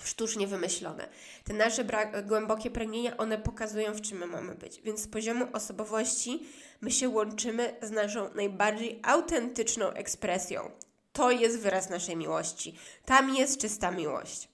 sztucznie 0.02 0.46
wymyślone. 0.46 1.08
Te 1.44 1.54
nasze 1.54 1.84
głębokie 2.26 2.70
pragnienia, 2.70 3.16
one 3.16 3.38
pokazują, 3.38 3.94
w 3.94 4.00
czym 4.00 4.18
my 4.18 4.26
mamy 4.26 4.54
być. 4.54 4.80
Więc 4.80 5.00
z 5.00 5.08
poziomu 5.08 5.46
osobowości 5.52 6.46
my 6.80 6.90
się 6.90 7.08
łączymy 7.08 7.76
z 7.82 7.90
naszą 7.90 8.34
najbardziej 8.34 9.00
autentyczną 9.02 9.90
ekspresją. 9.90 10.70
To 11.12 11.30
jest 11.30 11.58
wyraz 11.58 11.90
naszej 11.90 12.16
miłości. 12.16 12.78
Tam 13.04 13.34
jest 13.34 13.60
czysta 13.60 13.90
miłość. 13.90 14.48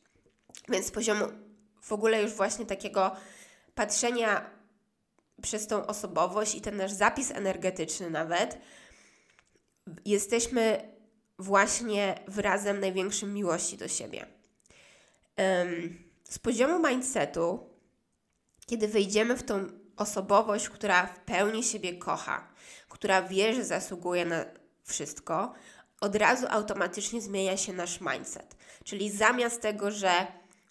Więc 0.69 0.87
z 0.87 0.91
poziomu 0.91 1.25
w 1.83 1.93
ogóle 1.93 2.23
już 2.23 2.33
właśnie 2.33 2.67
takiego 2.67 3.17
patrzenia 3.75 4.58
przez 5.43 5.67
tą 5.67 5.87
osobowość 5.87 6.55
i 6.55 6.61
ten 6.61 6.77
nasz 6.77 6.93
zapis 6.93 7.31
energetyczny 7.31 8.11
nawet, 8.11 8.59
jesteśmy 10.05 10.93
właśnie 11.39 12.15
wyrazem 12.29 12.81
największym 12.81 13.35
miłości 13.35 13.77
do 13.77 13.89
siebie. 13.89 14.27
Z 16.25 16.39
poziomu 16.39 16.89
mindsetu, 16.89 17.71
kiedy 18.67 18.89
wejdziemy 18.89 19.37
w 19.37 19.43
tą 19.43 19.67
osobowość, 19.97 20.69
która 20.69 21.07
w 21.07 21.19
pełni 21.19 21.65
siebie 21.65 21.99
kocha, 21.99 22.49
która 22.89 23.23
wie, 23.23 23.55
że 23.55 23.65
zasługuje 23.65 24.25
na 24.25 24.45
wszystko, 24.85 25.55
od 26.01 26.17
razu 26.17 26.47
automatycznie 26.51 27.21
zmienia 27.21 27.57
się 27.57 27.73
nasz 27.73 28.01
mindset. 28.01 28.57
Czyli 28.85 29.11
zamiast 29.11 29.61
tego, 29.61 29.91
że 29.91 30.27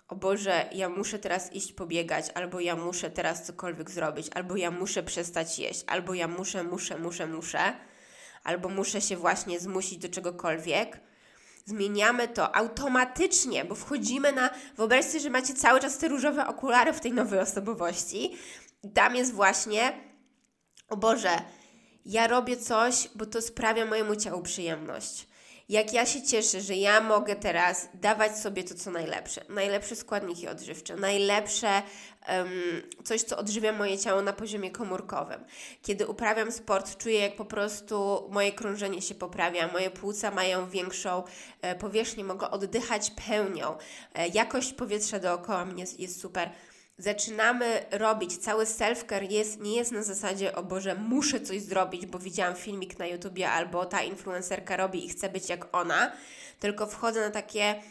o 0.07 0.15
Boże, 0.15 0.69
ja 0.71 0.89
muszę 0.89 1.19
teraz 1.19 1.53
iść 1.53 1.73
pobiegać, 1.73 2.25
albo 2.35 2.59
ja 2.59 2.75
muszę 2.75 3.09
teraz 3.09 3.43
cokolwiek 3.43 3.91
zrobić, 3.91 4.27
albo 4.35 4.55
ja 4.55 4.71
muszę 4.71 5.03
przestać 5.03 5.59
jeść, 5.59 5.83
albo 5.87 6.13
ja 6.13 6.27
muszę, 6.27 6.63
muszę, 6.63 6.99
muszę, 6.99 7.27
muszę, 7.27 7.73
albo 8.43 8.69
muszę 8.69 9.01
się 9.01 9.17
właśnie 9.17 9.59
zmusić 9.59 9.97
do 9.97 10.09
czegokolwiek, 10.09 10.99
zmieniamy 11.65 12.27
to 12.27 12.55
automatycznie, 12.55 13.65
bo 13.65 13.75
wchodzimy 13.75 14.31
na. 14.31 14.49
Wyobraźcie, 14.77 15.19
że 15.19 15.29
macie 15.29 15.53
cały 15.53 15.79
czas 15.79 15.97
te 15.97 16.07
różowe 16.07 16.47
okulary 16.47 16.93
w 16.93 16.99
tej 16.99 17.11
nowej 17.13 17.39
osobowości. 17.39 18.35
I 18.83 18.91
tam 18.91 19.15
jest 19.15 19.33
właśnie, 19.33 19.93
o 20.89 20.97
Boże, 20.97 21.41
ja 22.05 22.27
robię 22.27 22.57
coś, 22.57 23.09
bo 23.15 23.25
to 23.25 23.41
sprawia 23.41 23.85
mojemu 23.85 24.15
ciału 24.15 24.41
przyjemność 24.41 25.27
jak 25.69 25.93
ja 25.93 26.05
się 26.05 26.21
cieszę, 26.21 26.61
że 26.61 26.75
ja 26.75 27.01
mogę 27.01 27.35
teraz 27.35 27.89
dawać 27.93 28.39
sobie 28.39 28.63
to, 28.63 28.75
co 28.75 28.91
najlepsze. 28.91 29.41
Najlepsze 29.49 29.95
składniki 29.95 30.47
odżywcze, 30.47 30.95
najlepsze 30.95 31.81
um, 32.29 32.51
coś, 33.03 33.21
co 33.21 33.37
odżywia 33.37 33.73
moje 33.73 33.97
ciało 33.97 34.21
na 34.21 34.33
poziomie 34.33 34.71
komórkowym. 34.71 35.45
Kiedy 35.81 36.07
uprawiam 36.07 36.51
sport, 36.51 36.97
czuję, 36.97 37.19
jak 37.19 37.35
po 37.35 37.45
prostu 37.45 38.27
moje 38.31 38.51
krążenie 38.51 39.01
się 39.01 39.15
poprawia, 39.15 39.67
moje 39.67 39.91
płuca 39.91 40.31
mają 40.31 40.69
większą 40.69 41.23
e, 41.61 41.75
powierzchnię, 41.75 42.23
mogę 42.23 42.51
oddychać 42.51 43.11
pełnią, 43.27 43.77
e, 44.13 44.27
jakość 44.27 44.73
powietrza 44.73 45.19
dookoła 45.19 45.65
mnie 45.65 45.81
jest, 45.81 45.99
jest 45.99 46.21
super 46.21 46.49
zaczynamy 46.97 47.85
robić, 47.91 48.37
cały 48.37 48.65
self-care 48.65 49.31
jest, 49.31 49.59
nie 49.59 49.75
jest 49.75 49.91
na 49.91 50.03
zasadzie, 50.03 50.55
o 50.55 50.63
Boże, 50.63 50.95
muszę 50.95 51.41
coś 51.41 51.61
zrobić, 51.61 52.05
bo 52.05 52.19
widziałam 52.19 52.55
filmik 52.55 52.99
na 52.99 53.07
YouTubie 53.07 53.51
albo 53.51 53.85
ta 53.85 54.03
influencerka 54.03 54.77
robi 54.77 55.05
i 55.05 55.09
chcę 55.09 55.29
być 55.29 55.49
jak 55.49 55.75
ona, 55.75 56.11
tylko 56.59 56.87
wchodzę 56.87 57.21
na 57.21 57.29
takie, 57.29 57.81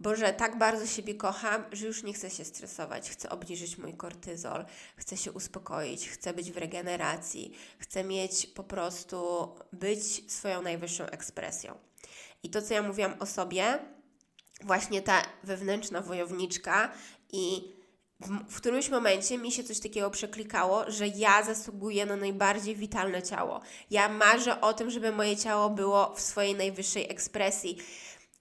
Boże, 0.00 0.32
tak 0.32 0.58
bardzo 0.58 0.86
siebie 0.86 1.14
kocham, 1.14 1.64
że 1.72 1.86
już 1.86 2.02
nie 2.02 2.12
chcę 2.12 2.30
się 2.30 2.44
stresować, 2.44 3.10
chcę 3.10 3.30
obniżyć 3.30 3.78
mój 3.78 3.94
kortyzol, 3.94 4.64
chcę 4.96 5.16
się 5.16 5.32
uspokoić, 5.32 6.08
chcę 6.08 6.34
być 6.34 6.52
w 6.52 6.56
regeneracji, 6.56 7.52
chcę 7.78 8.04
mieć 8.04 8.46
po 8.46 8.64
prostu 8.64 9.48
być 9.72 10.32
swoją 10.32 10.62
najwyższą 10.62 11.04
ekspresją. 11.04 11.78
I 12.42 12.50
to, 12.50 12.62
co 12.62 12.74
ja 12.74 12.82
mówiłam 12.82 13.14
o 13.18 13.26
sobie, 13.26 13.78
właśnie 14.62 15.02
ta 15.02 15.22
wewnętrzna 15.44 16.00
wojowniczka 16.00 16.92
i 17.32 17.75
w, 18.20 18.52
w 18.52 18.56
którymś 18.56 18.88
momencie 18.88 19.38
mi 19.38 19.52
się 19.52 19.64
coś 19.64 19.80
takiego 19.80 20.10
przeklikało, 20.10 20.90
że 20.90 21.06
ja 21.06 21.42
zasługuję 21.42 22.06
na 22.06 22.16
najbardziej 22.16 22.76
witalne 22.76 23.22
ciało. 23.22 23.60
Ja 23.90 24.08
marzę 24.08 24.60
o 24.60 24.72
tym, 24.72 24.90
żeby 24.90 25.12
moje 25.12 25.36
ciało 25.36 25.70
było 25.70 26.14
w 26.14 26.20
swojej 26.20 26.54
najwyższej 26.54 27.10
ekspresji. 27.10 27.78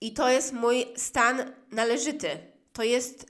I 0.01 0.13
to 0.13 0.29
jest 0.29 0.53
mój 0.53 0.85
stan 0.95 1.53
należyty. 1.71 2.29
To 2.73 2.83
jest 2.83 3.25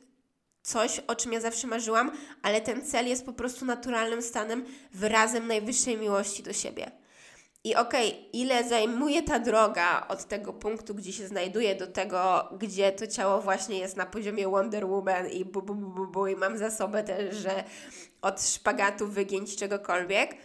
coś, 0.63 0.99
o 0.99 1.15
czym 1.15 1.33
ja 1.33 1.39
zawsze 1.39 1.67
marzyłam, 1.67 2.11
ale 2.41 2.61
ten 2.61 2.85
cel 2.85 3.07
jest 3.07 3.25
po 3.25 3.33
prostu 3.33 3.65
naturalnym 3.65 4.21
stanem, 4.21 4.65
wyrazem 4.93 5.47
najwyższej 5.47 5.97
miłości 5.97 6.43
do 6.43 6.53
siebie. 6.53 6.91
I 7.65 7.75
okej, 7.75 8.09
okay, 8.09 8.21
ile 8.33 8.69
zajmuje 8.69 9.23
ta 9.23 9.39
droga 9.39 10.07
od 10.07 10.25
tego 10.25 10.53
punktu, 10.53 10.95
gdzie 10.95 11.13
się 11.13 11.27
znajduje, 11.27 11.75
do 11.75 11.87
tego, 11.87 12.49
gdzie 12.59 12.91
to 12.91 13.07
ciało 13.07 13.41
właśnie 13.41 13.77
jest 13.79 13.97
na 13.97 14.05
poziomie 14.05 14.47
Wonder 14.47 14.87
Woman 14.87 15.29
i 15.29 15.45
bu, 15.45 15.61
bu, 15.61 15.75
bu, 15.75 15.87
bu, 15.87 16.07
bu 16.07 16.27
i 16.27 16.35
mam 16.35 16.57
zasobę 16.57 17.03
też, 17.03 17.35
że 17.35 17.63
od 18.21 18.41
szpagatu 18.41 19.07
wygięć 19.07 19.55
czegokolwiek. 19.55 20.35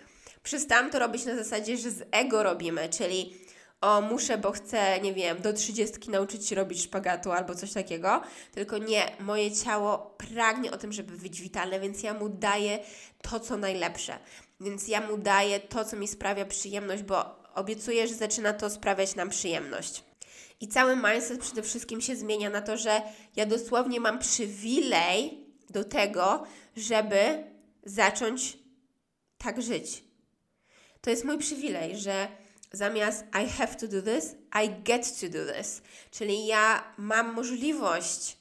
Przestałam 0.42 0.90
to 0.90 0.98
robić 0.98 1.24
na 1.24 1.36
zasadzie, 1.36 1.76
że 1.76 1.90
z 1.90 2.02
ego 2.10 2.42
robimy, 2.42 2.88
czyli 2.88 3.34
o, 3.80 4.00
muszę, 4.00 4.38
bo 4.38 4.50
chcę, 4.50 5.00
nie 5.00 5.14
wiem, 5.14 5.42
do 5.42 5.52
trzydziestki 5.52 6.10
nauczyć 6.10 6.48
się 6.48 6.56
robić 6.56 6.82
szpagatu 6.82 7.32
albo 7.32 7.54
coś 7.54 7.72
takiego, 7.72 8.22
tylko 8.52 8.78
nie, 8.78 9.12
moje 9.20 9.52
ciało 9.52 10.14
pragnie 10.18 10.70
o 10.70 10.78
tym, 10.78 10.92
żeby 10.92 11.16
być 11.16 11.40
witalne, 11.40 11.80
więc 11.80 12.02
ja 12.02 12.14
mu 12.14 12.28
daję 12.28 12.78
to, 13.22 13.40
co 13.40 13.56
najlepsze. 13.56 14.18
Więc 14.60 14.88
ja 14.88 15.00
mu 15.00 15.18
daję 15.18 15.60
to, 15.60 15.84
co 15.84 15.96
mi 15.96 16.08
sprawia 16.08 16.44
przyjemność, 16.44 17.02
bo 17.02 17.42
obiecuję, 17.54 18.08
że 18.08 18.14
zaczyna 18.14 18.52
to 18.52 18.70
sprawiać 18.70 19.14
nam 19.14 19.30
przyjemność. 19.30 20.04
I 20.60 20.68
cały 20.68 20.96
mindset 20.96 21.40
przede 21.40 21.62
wszystkim 21.62 22.00
się 22.00 22.16
zmienia 22.16 22.50
na 22.50 22.62
to, 22.62 22.76
że 22.76 23.02
ja 23.36 23.46
dosłownie 23.46 24.00
mam 24.00 24.18
przywilej 24.18 25.46
do 25.70 25.84
tego, 25.84 26.46
żeby 26.76 27.44
zacząć 27.84 28.58
tak 29.38 29.62
żyć. 29.62 30.04
To 31.00 31.10
jest 31.10 31.24
mój 31.24 31.38
przywilej, 31.38 31.96
że 31.96 32.28
zamiast 32.72 33.24
I 33.44 33.48
have 33.48 33.74
to 33.74 33.88
do 33.88 34.02
this, 34.02 34.34
I 34.64 34.82
get 34.82 35.20
to 35.20 35.28
do 35.28 35.52
this. 35.52 35.82
Czyli 36.10 36.46
ja 36.46 36.84
mam 36.98 37.34
możliwość 37.34 38.36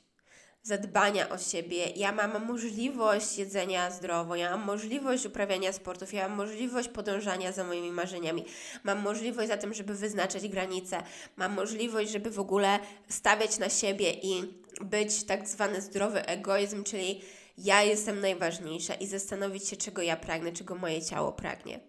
zadbania 0.70 1.30
o 1.30 1.38
siebie, 1.38 1.86
ja 1.96 2.12
mam 2.12 2.46
możliwość 2.46 3.38
jedzenia 3.38 3.92
zdrowo, 3.92 4.36
ja 4.36 4.52
mam 4.52 4.66
możliwość 4.66 5.26
uprawiania 5.26 5.74
sportów, 5.74 6.14
ja 6.14 6.28
mam 6.28 6.38
możliwość 6.38 6.90
podążania 6.90 7.52
za 7.52 7.64
moimi 7.64 7.92
marzeniami, 7.92 8.46
mam 8.84 9.00
możliwość 9.02 9.48
za 9.48 9.58
tym, 9.58 9.74
żeby 9.74 9.94
wyznaczać 9.94 10.48
granice, 10.48 11.04
mam 11.38 11.54
możliwość, 11.54 12.12
żeby 12.12 12.32
w 12.32 12.40
ogóle 12.40 12.80
stawiać 13.08 13.60
na 13.60 13.70
siebie 13.70 14.14
i 14.14 14.54
być 14.82 15.24
tak 15.24 15.48
zwany 15.48 15.82
zdrowy 15.82 16.26
egoizm, 16.26 16.84
czyli 16.84 17.22
ja 17.58 17.84
jestem 17.84 18.20
najważniejsza 18.20 18.94
i 18.94 19.08
zastanowić 19.08 19.68
się, 19.68 19.78
czego 19.78 20.02
ja 20.02 20.18
pragnę, 20.18 20.52
czego 20.52 20.76
moje 20.76 21.02
ciało 21.02 21.32
pragnie. 21.32 21.80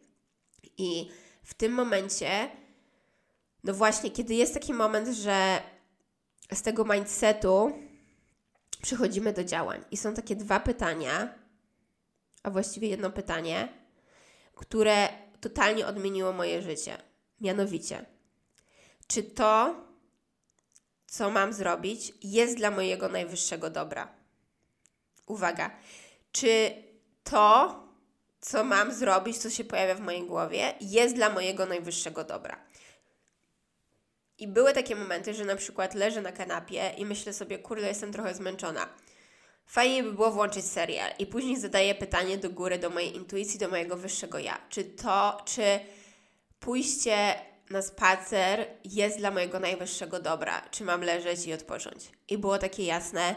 I 0.79 1.11
w 1.43 1.55
tym 1.55 1.73
momencie, 1.73 2.51
no 3.65 3.75
właśnie, 3.75 4.11
kiedy 4.11 4.35
jest 4.35 4.55
taki 4.55 4.73
moment, 4.75 5.09
że 5.09 5.61
z 6.53 6.63
tego 6.63 6.85
mindsetu 6.85 7.73
przechodzimy 8.83 9.33
do 9.33 9.45
działań. 9.45 9.85
I 9.91 9.97
są 9.97 10.15
takie 10.15 10.37
dwa 10.37 10.61
pytania, 10.61 11.35
a 12.43 12.51
właściwie 12.51 12.89
jedno 12.89 13.11
pytanie, 13.11 13.69
które 14.55 15.09
totalnie 15.41 15.87
odmieniło 15.87 16.33
moje 16.33 16.63
życie. 16.63 16.99
Mianowicie, 17.41 18.07
czy 19.07 19.23
to, 19.23 19.75
co 21.07 21.31
mam 21.31 21.53
zrobić, 21.53 22.13
jest 22.23 22.57
dla 22.57 22.71
mojego 22.71 23.09
najwyższego 23.09 23.71
dobra. 23.71 24.09
Uwaga, 25.27 25.71
czy 26.33 26.73
to, 27.25 27.75
co 28.41 28.65
mam 28.65 28.95
zrobić, 28.95 29.39
co 29.39 29.51
się 29.51 29.65
pojawia 29.65 29.95
w 29.95 30.01
mojej 30.01 30.27
głowie, 30.27 30.75
jest 30.81 31.15
dla 31.15 31.31
mojego 31.31 31.67
najwyższego 31.67 32.25
dobra. 32.25 32.57
I 34.41 34.49
były 34.49 34.73
takie 34.73 34.97
momenty, 34.97 35.35
że 35.35 35.45
na 35.45 35.57
przykład 35.57 35.95
leżę 35.95 36.23
na 36.23 36.33
kanapie 36.33 36.95
i 36.99 37.05
myślę 37.07 37.33
sobie, 37.33 37.59
kurde, 37.59 37.89
jestem 37.89 38.13
trochę 38.13 38.35
zmęczona. 38.35 38.89
Fajnie 39.67 40.03
by 40.03 40.13
było 40.13 40.31
włączyć 40.31 40.65
serial 40.65 41.13
i 41.19 41.27
później 41.27 41.61
zadaję 41.61 41.95
pytanie 41.95 42.39
do 42.39 42.51
góry, 42.51 42.79
do 42.79 42.91
mojej 42.91 43.17
intuicji, 43.17 43.59
do 43.59 43.69
mojego 43.69 43.97
wyższego 43.97 44.39
ja. 44.39 44.61
Czy 44.69 44.85
to, 44.85 45.43
czy 45.45 45.81
pójście 46.61 47.35
na 47.71 47.83
spacer 47.83 48.67
jest 48.85 49.19
dla 49.19 49.31
mojego 49.31 49.61
najwyższego 49.61 50.21
dobra? 50.21 50.63
Czy 50.71 50.85
mam 50.85 51.01
leżeć 51.01 51.47
i 51.47 51.53
odpocząć? 51.53 52.11
I 52.29 52.39
było 52.39 52.59
takie 52.59 52.85
jasne, 52.85 53.35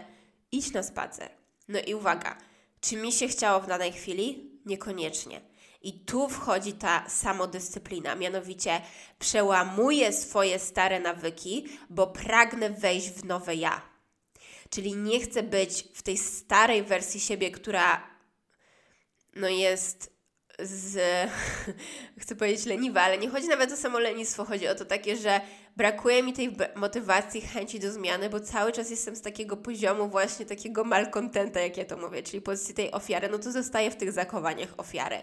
idź 0.51 0.73
na 0.73 0.83
spacer. 0.83 1.29
No 1.67 1.79
i 1.87 1.93
uwaga, 1.93 2.37
czy 2.81 2.97
mi 2.97 3.11
się 3.11 3.27
chciało 3.27 3.59
w 3.59 3.67
danej 3.67 3.91
chwili? 3.91 4.51
Niekoniecznie. 4.65 5.41
I 5.83 5.99
tu 5.99 6.29
wchodzi 6.29 6.73
ta 6.73 7.09
samodyscyplina, 7.09 8.15
mianowicie 8.15 8.81
przełamuję 9.19 10.13
swoje 10.13 10.59
stare 10.59 10.99
nawyki, 10.99 11.67
bo 11.89 12.07
pragnę 12.07 12.69
wejść 12.69 13.09
w 13.09 13.25
nowe 13.25 13.55
ja. 13.55 13.81
Czyli 14.69 14.95
nie 14.95 15.19
chcę 15.19 15.43
być 15.43 15.87
w 15.93 16.03
tej 16.03 16.17
starej 16.17 16.83
wersji 16.83 17.19
siebie, 17.19 17.51
która 17.51 18.07
no 19.35 19.47
jest 19.47 20.13
z, 20.59 20.99
chcę 22.21 22.35
powiedzieć 22.35 22.65
leniwa, 22.65 23.01
ale 23.01 23.17
nie 23.17 23.29
chodzi 23.29 23.47
nawet 23.47 23.71
o 23.71 23.77
samo 23.77 23.99
lenistwo, 23.99 24.45
chodzi 24.45 24.67
o 24.67 24.75
to 24.75 24.85
takie, 24.85 25.17
że 25.17 25.41
brakuje 25.77 26.23
mi 26.23 26.33
tej 26.33 26.55
motywacji, 26.75 27.41
chęci 27.41 27.79
do 27.79 27.91
zmiany, 27.91 28.29
bo 28.29 28.39
cały 28.39 28.71
czas 28.71 28.89
jestem 28.89 29.15
z 29.15 29.21
takiego 29.21 29.57
poziomu 29.57 30.09
właśnie 30.09 30.45
takiego 30.45 30.83
malkontenta, 30.83 31.59
jak 31.59 31.77
ja 31.77 31.85
to 31.85 31.97
mówię, 31.97 32.23
czyli 32.23 32.41
pozycji 32.41 32.73
tej 32.73 32.91
ofiary, 32.91 33.29
no 33.29 33.39
to 33.39 33.51
zostaję 33.51 33.91
w 33.91 33.95
tych 33.95 34.11
zakowaniach 34.11 34.73
ofiary. 34.77 35.17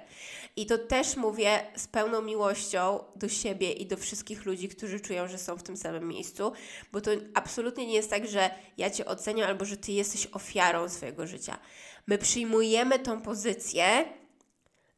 I 0.56 0.66
to 0.66 0.78
też 0.78 1.16
mówię 1.16 1.66
z 1.76 1.86
pełną 1.86 2.22
miłością 2.22 3.04
do 3.16 3.28
siebie 3.28 3.72
i 3.72 3.86
do 3.86 3.96
wszystkich 3.96 4.44
ludzi, 4.46 4.68
którzy 4.68 5.00
czują, 5.00 5.28
że 5.28 5.38
są 5.38 5.56
w 5.56 5.62
tym 5.62 5.76
samym 5.76 6.08
miejscu, 6.08 6.52
bo 6.92 7.00
to 7.00 7.10
absolutnie 7.34 7.86
nie 7.86 7.94
jest 7.94 8.10
tak, 8.10 8.28
że 8.28 8.50
ja 8.78 8.90
Cię 8.90 9.06
oceniam 9.06 9.48
albo 9.48 9.64
że 9.64 9.76
Ty 9.76 9.92
jesteś 9.92 10.26
ofiarą 10.26 10.88
swojego 10.88 11.26
życia. 11.26 11.58
My 12.06 12.18
przyjmujemy 12.18 12.98
tą 12.98 13.20
pozycję, 13.20 14.04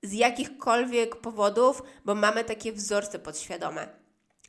z 0.03 0.13
jakichkolwiek 0.13 1.17
powodów, 1.17 1.83
bo 2.05 2.15
mamy 2.15 2.45
takie 2.45 2.73
wzorce 2.73 3.19
podświadome. 3.19 4.02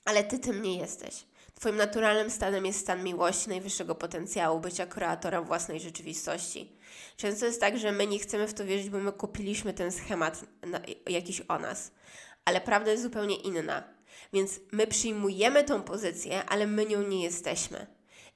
Ale 0.05 0.23
ty 0.23 0.39
tym 0.39 0.61
nie 0.61 0.77
jesteś. 0.77 1.25
Twoim 1.53 1.75
naturalnym 1.75 2.29
stanem 2.29 2.65
jest 2.65 2.79
stan 2.79 3.03
miłości, 3.03 3.49
najwyższego 3.49 3.95
potencjału, 3.95 4.59
bycia 4.59 4.85
kreatorem 4.85 5.45
własnej 5.45 5.79
rzeczywistości. 5.79 6.71
Często 7.17 7.45
jest 7.45 7.61
tak, 7.61 7.79
że 7.79 7.91
my 7.91 8.07
nie 8.07 8.19
chcemy 8.19 8.47
w 8.47 8.53
to 8.53 8.65
wierzyć, 8.65 8.89
bo 8.89 8.99
my 8.99 9.11
kupiliśmy 9.11 9.73
ten 9.73 9.91
schemat 9.91 10.45
jakiś 11.09 11.41
o 11.47 11.59
nas. 11.59 11.91
Ale 12.45 12.61
prawda 12.61 12.91
jest 12.91 13.03
zupełnie 13.03 13.35
inna. 13.35 13.83
Więc 14.33 14.59
my 14.71 14.87
przyjmujemy 14.87 15.63
tą 15.63 15.81
pozycję, 15.81 16.45
ale 16.45 16.67
my 16.67 16.85
nią 16.85 17.01
nie 17.01 17.23
jesteśmy. 17.23 17.87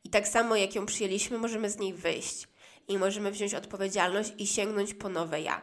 I 0.03 0.09
tak 0.09 0.27
samo 0.27 0.55
jak 0.55 0.75
ją 0.75 0.85
przyjęliśmy, 0.85 1.37
możemy 1.37 1.69
z 1.69 1.77
niej 1.77 1.93
wyjść. 1.93 2.47
I 2.87 2.97
możemy 2.97 3.31
wziąć 3.31 3.53
odpowiedzialność 3.53 4.33
i 4.37 4.47
sięgnąć 4.47 4.93
po 4.93 5.09
nowe 5.09 5.41
ja 5.41 5.61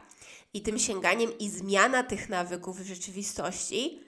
i 0.55 0.62
tym 0.62 0.79
sięganiem 0.79 1.38
i 1.38 1.51
zmiana 1.51 2.03
tych 2.03 2.29
nawyków 2.29 2.81
w 2.81 2.87
rzeczywistości 2.87 4.01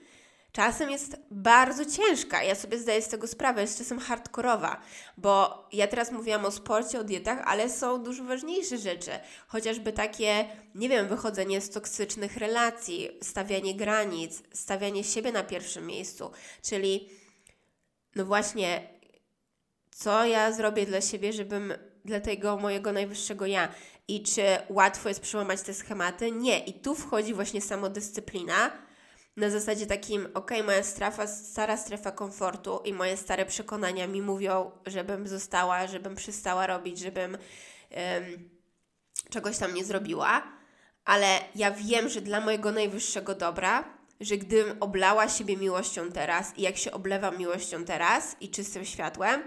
czasem 0.51 0.89
jest 0.89 1.17
bardzo 1.31 1.85
ciężka. 1.85 2.43
Ja 2.43 2.55
sobie 2.55 2.79
zdaję 2.79 3.01
z 3.01 3.07
tego 3.07 3.27
sprawę, 3.27 3.61
jest 3.61 3.77
czasem 3.77 3.99
hardkorowa, 3.99 4.81
bo 5.17 5.65
ja 5.73 5.87
teraz 5.87 6.11
mówiłam 6.11 6.45
o 6.45 6.51
sporcie, 6.51 6.99
o 6.99 7.03
dietach, 7.03 7.43
ale 7.45 7.69
są 7.69 8.03
dużo 8.03 8.23
ważniejsze 8.23 8.77
rzeczy. 8.77 9.11
Chociażby 9.47 9.93
takie, 9.93 10.45
nie 10.75 10.89
wiem, 10.89 11.07
wychodzenie 11.07 11.61
z 11.61 11.69
toksycznych 11.69 12.37
relacji, 12.37 13.09
stawianie 13.21 13.75
granic, 13.75 14.43
stawianie 14.53 15.03
siebie 15.03 15.31
na 15.31 15.43
pierwszym 15.43 15.87
miejscu, 15.87 16.31
czyli 16.61 17.09
no 18.15 18.25
właśnie, 18.25 18.89
co 19.91 20.25
ja 20.25 20.51
zrobię 20.51 20.85
dla 20.85 21.01
siebie, 21.01 21.33
żebym 21.33 21.73
dla 22.05 22.19
tego 22.19 22.57
mojego 22.57 22.91
najwyższego 22.91 23.45
ja. 23.45 23.69
I 24.07 24.23
czy 24.23 24.41
łatwo 24.69 25.09
jest 25.09 25.21
przełamać 25.21 25.61
te 25.61 25.73
schematy? 25.73 26.31
Nie. 26.31 26.59
I 26.59 26.73
tu 26.73 26.95
wchodzi 26.95 27.33
właśnie 27.33 27.61
samodyscyplina 27.61 28.71
na 29.37 29.49
zasadzie 29.49 29.85
takim, 29.85 30.27
ok, 30.33 30.51
moja 30.65 30.83
strefa, 30.83 31.27
stara 31.27 31.77
strefa 31.77 32.11
komfortu 32.11 32.79
i 32.85 32.93
moje 32.93 33.17
stare 33.17 33.45
przekonania 33.45 34.07
mi 34.07 34.21
mówią, 34.21 34.71
żebym 34.85 35.27
została, 35.27 35.87
żebym 35.87 36.15
przestała 36.15 36.67
robić, 36.67 36.99
żebym 36.99 37.31
um, 37.31 38.49
czegoś 39.29 39.57
tam 39.57 39.73
nie 39.73 39.85
zrobiła, 39.85 40.43
ale 41.05 41.39
ja 41.55 41.71
wiem, 41.71 42.09
że 42.09 42.21
dla 42.21 42.41
mojego 42.41 42.71
najwyższego 42.71 43.35
dobra, 43.35 43.83
że 44.19 44.37
gdybym 44.37 44.77
oblała 44.79 45.29
siebie 45.29 45.57
miłością 45.57 46.11
teraz 46.11 46.57
i 46.57 46.61
jak 46.61 46.77
się 46.77 46.91
oblewam 46.91 47.37
miłością 47.37 47.85
teraz 47.85 48.35
i 48.41 48.49
czystym 48.49 48.85
światłem, 48.85 49.43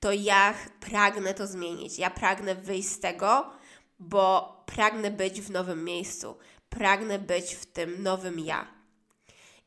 to 0.00 0.12
ja 0.12 0.54
pragnę 0.80 1.34
to 1.34 1.46
zmienić. 1.46 1.98
Ja 1.98 2.10
pragnę 2.10 2.54
wyjść 2.54 2.88
z 2.88 3.00
tego, 3.00 3.50
bo 3.98 4.56
pragnę 4.66 5.10
być 5.10 5.40
w 5.40 5.50
nowym 5.50 5.84
miejscu. 5.84 6.38
Pragnę 6.68 7.18
być 7.18 7.54
w 7.54 7.66
tym 7.66 8.02
nowym 8.02 8.38
ja. 8.40 8.77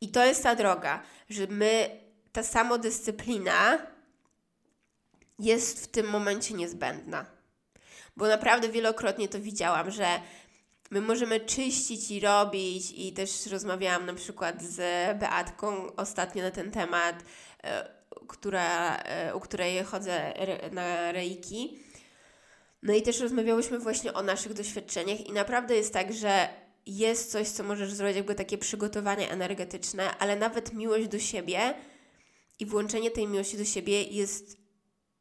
I 0.01 0.11
to 0.11 0.25
jest 0.25 0.43
ta 0.43 0.55
droga, 0.55 1.01
że 1.29 1.47
my, 1.47 1.89
ta 2.31 2.43
samodyscyplina 2.43 3.87
jest 5.39 5.83
w 5.83 5.87
tym 5.87 6.09
momencie 6.09 6.53
niezbędna. 6.53 7.25
Bo 8.17 8.27
naprawdę 8.27 8.69
wielokrotnie 8.69 9.27
to 9.27 9.39
widziałam, 9.39 9.91
że 9.91 10.21
my 10.91 11.01
możemy 11.01 11.39
czyścić 11.39 12.11
i 12.11 12.19
robić, 12.19 12.91
i 12.95 13.13
też 13.13 13.45
rozmawiałam 13.45 14.05
na 14.05 14.13
przykład 14.13 14.63
z 14.63 14.77
Beatką 15.19 15.95
ostatnio 15.95 16.43
na 16.43 16.51
ten 16.51 16.71
temat 16.71 17.15
e, 17.63 18.01
która, 18.27 18.97
e, 18.97 19.35
u 19.35 19.39
której 19.39 19.83
chodzę 19.83 20.33
na 20.71 21.11
reiki. 21.11 21.79
No 22.83 22.93
i 22.93 23.01
też 23.01 23.19
rozmawiałyśmy 23.19 23.79
właśnie 23.79 24.13
o 24.13 24.23
naszych 24.23 24.53
doświadczeniach 24.53 25.27
i 25.27 25.31
naprawdę 25.31 25.75
jest 25.75 25.93
tak, 25.93 26.13
że 26.13 26.49
jest 26.85 27.31
coś, 27.31 27.47
co 27.47 27.63
możesz 27.63 27.93
zrobić, 27.93 28.15
jakby 28.15 28.35
takie 28.35 28.57
przygotowanie 28.57 29.31
energetyczne, 29.31 30.17
ale 30.17 30.35
nawet 30.35 30.73
miłość 30.73 31.07
do 31.07 31.19
siebie 31.19 31.73
i 32.59 32.65
włączenie 32.65 33.11
tej 33.11 33.27
miłości 33.27 33.57
do 33.57 33.65
siebie 33.65 34.03
jest 34.03 34.57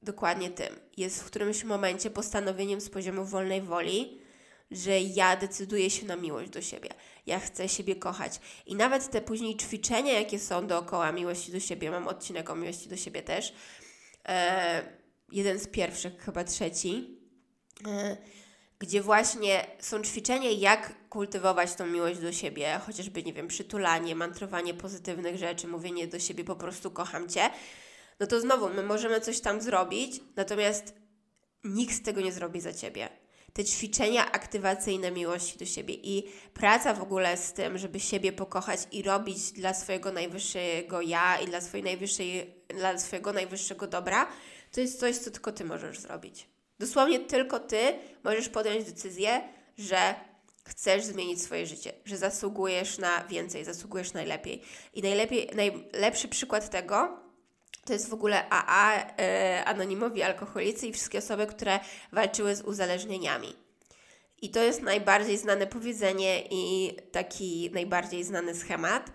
dokładnie 0.02 0.50
tym. 0.50 0.80
Jest 0.96 1.22
w 1.22 1.24
którymś 1.24 1.64
momencie 1.64 2.10
postanowieniem 2.10 2.80
z 2.80 2.90
poziomu 2.90 3.24
wolnej 3.24 3.62
woli, 3.62 4.20
że 4.70 5.00
ja 5.00 5.36
decyduję 5.36 5.90
się 5.90 6.06
na 6.06 6.16
miłość 6.16 6.50
do 6.50 6.62
siebie. 6.62 6.88
Ja 7.26 7.40
chcę 7.40 7.68
siebie 7.68 7.96
kochać. 7.96 8.40
I 8.66 8.74
nawet 8.74 9.10
te 9.10 9.20
później 9.20 9.56
ćwiczenia, 9.56 10.12
jakie 10.12 10.38
są 10.38 10.66
dookoła 10.66 11.12
miłości 11.12 11.52
do 11.52 11.60
siebie, 11.60 11.90
mam 11.90 12.08
odcinek 12.08 12.50
o 12.50 12.54
miłości 12.54 12.88
do 12.88 12.96
siebie 12.96 13.22
też. 13.22 13.52
E, 14.28 14.82
jeden 15.32 15.58
z 15.58 15.66
pierwszych, 15.66 16.18
chyba 16.18 16.44
trzeci, 16.44 17.18
e, 17.86 18.16
gdzie 18.80 19.02
właśnie 19.02 19.66
są 19.78 20.02
ćwiczenia, 20.02 20.50
jak 20.50 21.08
kultywować 21.08 21.74
tą 21.74 21.86
miłość 21.86 22.20
do 22.20 22.32
siebie, 22.32 22.80
chociażby, 22.86 23.22
nie 23.22 23.32
wiem, 23.32 23.48
przytulanie, 23.48 24.14
mantrowanie 24.14 24.74
pozytywnych 24.74 25.36
rzeczy, 25.36 25.68
mówienie 25.68 26.06
do 26.06 26.18
siebie 26.18 26.44
po 26.44 26.56
prostu 26.56 26.90
kocham 26.90 27.28
Cię. 27.28 27.50
No 28.20 28.26
to 28.26 28.40
znowu, 28.40 28.68
my 28.68 28.82
możemy 28.82 29.20
coś 29.20 29.40
tam 29.40 29.60
zrobić, 29.60 30.20
natomiast 30.36 30.94
nikt 31.64 31.94
z 31.94 32.02
tego 32.02 32.20
nie 32.20 32.32
zrobi 32.32 32.60
za 32.60 32.74
Ciebie 32.74 33.08
te 33.52 33.64
ćwiczenia 33.64 34.32
aktywacyjne 34.32 35.10
miłości 35.10 35.58
do 35.58 35.64
siebie 35.64 35.94
i 35.94 36.32
praca 36.54 36.94
w 36.94 37.02
ogóle 37.02 37.36
z 37.36 37.52
tym, 37.52 37.78
żeby 37.78 38.00
siebie 38.00 38.32
pokochać 38.32 38.80
i 38.92 39.02
robić 39.02 39.52
dla 39.52 39.74
swojego 39.74 40.12
najwyższego 40.12 41.00
ja 41.00 41.40
i 41.40 41.46
dla, 41.46 41.60
swojej 41.60 41.84
najwyższej, 41.84 42.54
dla 42.68 42.98
swojego 42.98 43.32
najwyższego 43.32 43.86
dobra, 43.86 44.28
to 44.72 44.80
jest 44.80 45.00
coś, 45.00 45.16
co 45.16 45.30
tylko 45.30 45.52
Ty 45.52 45.64
możesz 45.64 45.98
zrobić. 45.98 46.49
Dosłownie 46.80 47.20
tylko 47.20 47.60
Ty 47.60 47.78
możesz 48.24 48.48
podjąć 48.48 48.84
decyzję, 48.84 49.42
że 49.78 50.14
chcesz 50.64 51.04
zmienić 51.04 51.42
swoje 51.42 51.66
życie, 51.66 51.92
że 52.04 52.16
zasługujesz 52.16 52.98
na 52.98 53.24
więcej, 53.24 53.64
zasługujesz 53.64 54.12
najlepiej. 54.12 54.62
I 54.94 55.02
najlepiej, 55.02 55.50
najlepszy 55.54 56.28
przykład 56.28 56.70
tego 56.70 57.20
to 57.84 57.92
jest 57.92 58.08
w 58.08 58.14
ogóle 58.14 58.48
AA, 58.50 58.94
e, 58.96 59.64
anonimowi 59.64 60.22
alkoholicy 60.22 60.86
i 60.86 60.92
wszystkie 60.92 61.18
osoby, 61.18 61.46
które 61.46 61.80
walczyły 62.12 62.56
z 62.56 62.62
uzależnieniami. 62.62 63.56
I 64.42 64.50
to 64.50 64.62
jest 64.62 64.82
najbardziej 64.82 65.38
znane 65.38 65.66
powiedzenie 65.66 66.42
i 66.50 66.96
taki 67.12 67.70
najbardziej 67.72 68.24
znany 68.24 68.54
schemat, 68.54 69.12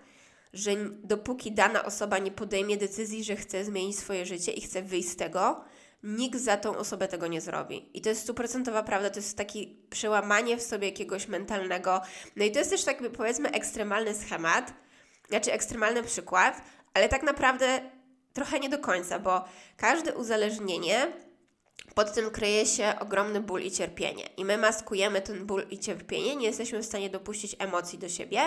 że 0.52 0.70
dopóki 1.02 1.52
dana 1.52 1.84
osoba 1.84 2.18
nie 2.18 2.30
podejmie 2.30 2.76
decyzji, 2.76 3.24
że 3.24 3.36
chce 3.36 3.64
zmienić 3.64 3.98
swoje 3.98 4.26
życie 4.26 4.52
i 4.52 4.60
chce 4.60 4.82
wyjść 4.82 5.08
z 5.08 5.16
tego, 5.16 5.64
nikt 6.02 6.40
za 6.40 6.56
tą 6.56 6.76
osobę 6.76 7.08
tego 7.08 7.26
nie 7.26 7.40
zrobi. 7.40 7.90
I 7.94 8.00
to 8.00 8.08
jest 8.08 8.22
stuprocentowa 8.22 8.82
prawda, 8.82 9.10
to 9.10 9.16
jest 9.16 9.36
takie 9.36 9.60
przełamanie 9.90 10.56
w 10.56 10.62
sobie 10.62 10.88
jakiegoś 10.88 11.28
mentalnego. 11.28 12.00
No 12.36 12.44
i 12.44 12.52
to 12.52 12.58
jest 12.58 12.70
też 12.70 12.84
taki, 12.84 13.10
powiedzmy, 13.10 13.50
ekstremalny 13.50 14.14
schemat, 14.14 14.72
znaczy 15.28 15.52
ekstremalny 15.52 16.02
przykład, 16.02 16.62
ale 16.94 17.08
tak 17.08 17.22
naprawdę 17.22 17.80
trochę 18.32 18.60
nie 18.60 18.68
do 18.68 18.78
końca, 18.78 19.18
bo 19.18 19.44
każde 19.76 20.14
uzależnienie 20.14 21.12
pod 21.94 22.14
tym 22.14 22.30
kryje 22.30 22.66
się 22.66 22.94
ogromny 23.00 23.40
ból 23.40 23.62
i 23.62 23.70
cierpienie. 23.70 24.28
I 24.36 24.44
my 24.44 24.58
maskujemy 24.58 25.22
ten 25.22 25.46
ból 25.46 25.66
i 25.70 25.78
cierpienie, 25.78 26.36
nie 26.36 26.46
jesteśmy 26.46 26.82
w 26.82 26.86
stanie 26.86 27.10
dopuścić 27.10 27.56
emocji 27.58 27.98
do 27.98 28.08
siebie, 28.08 28.40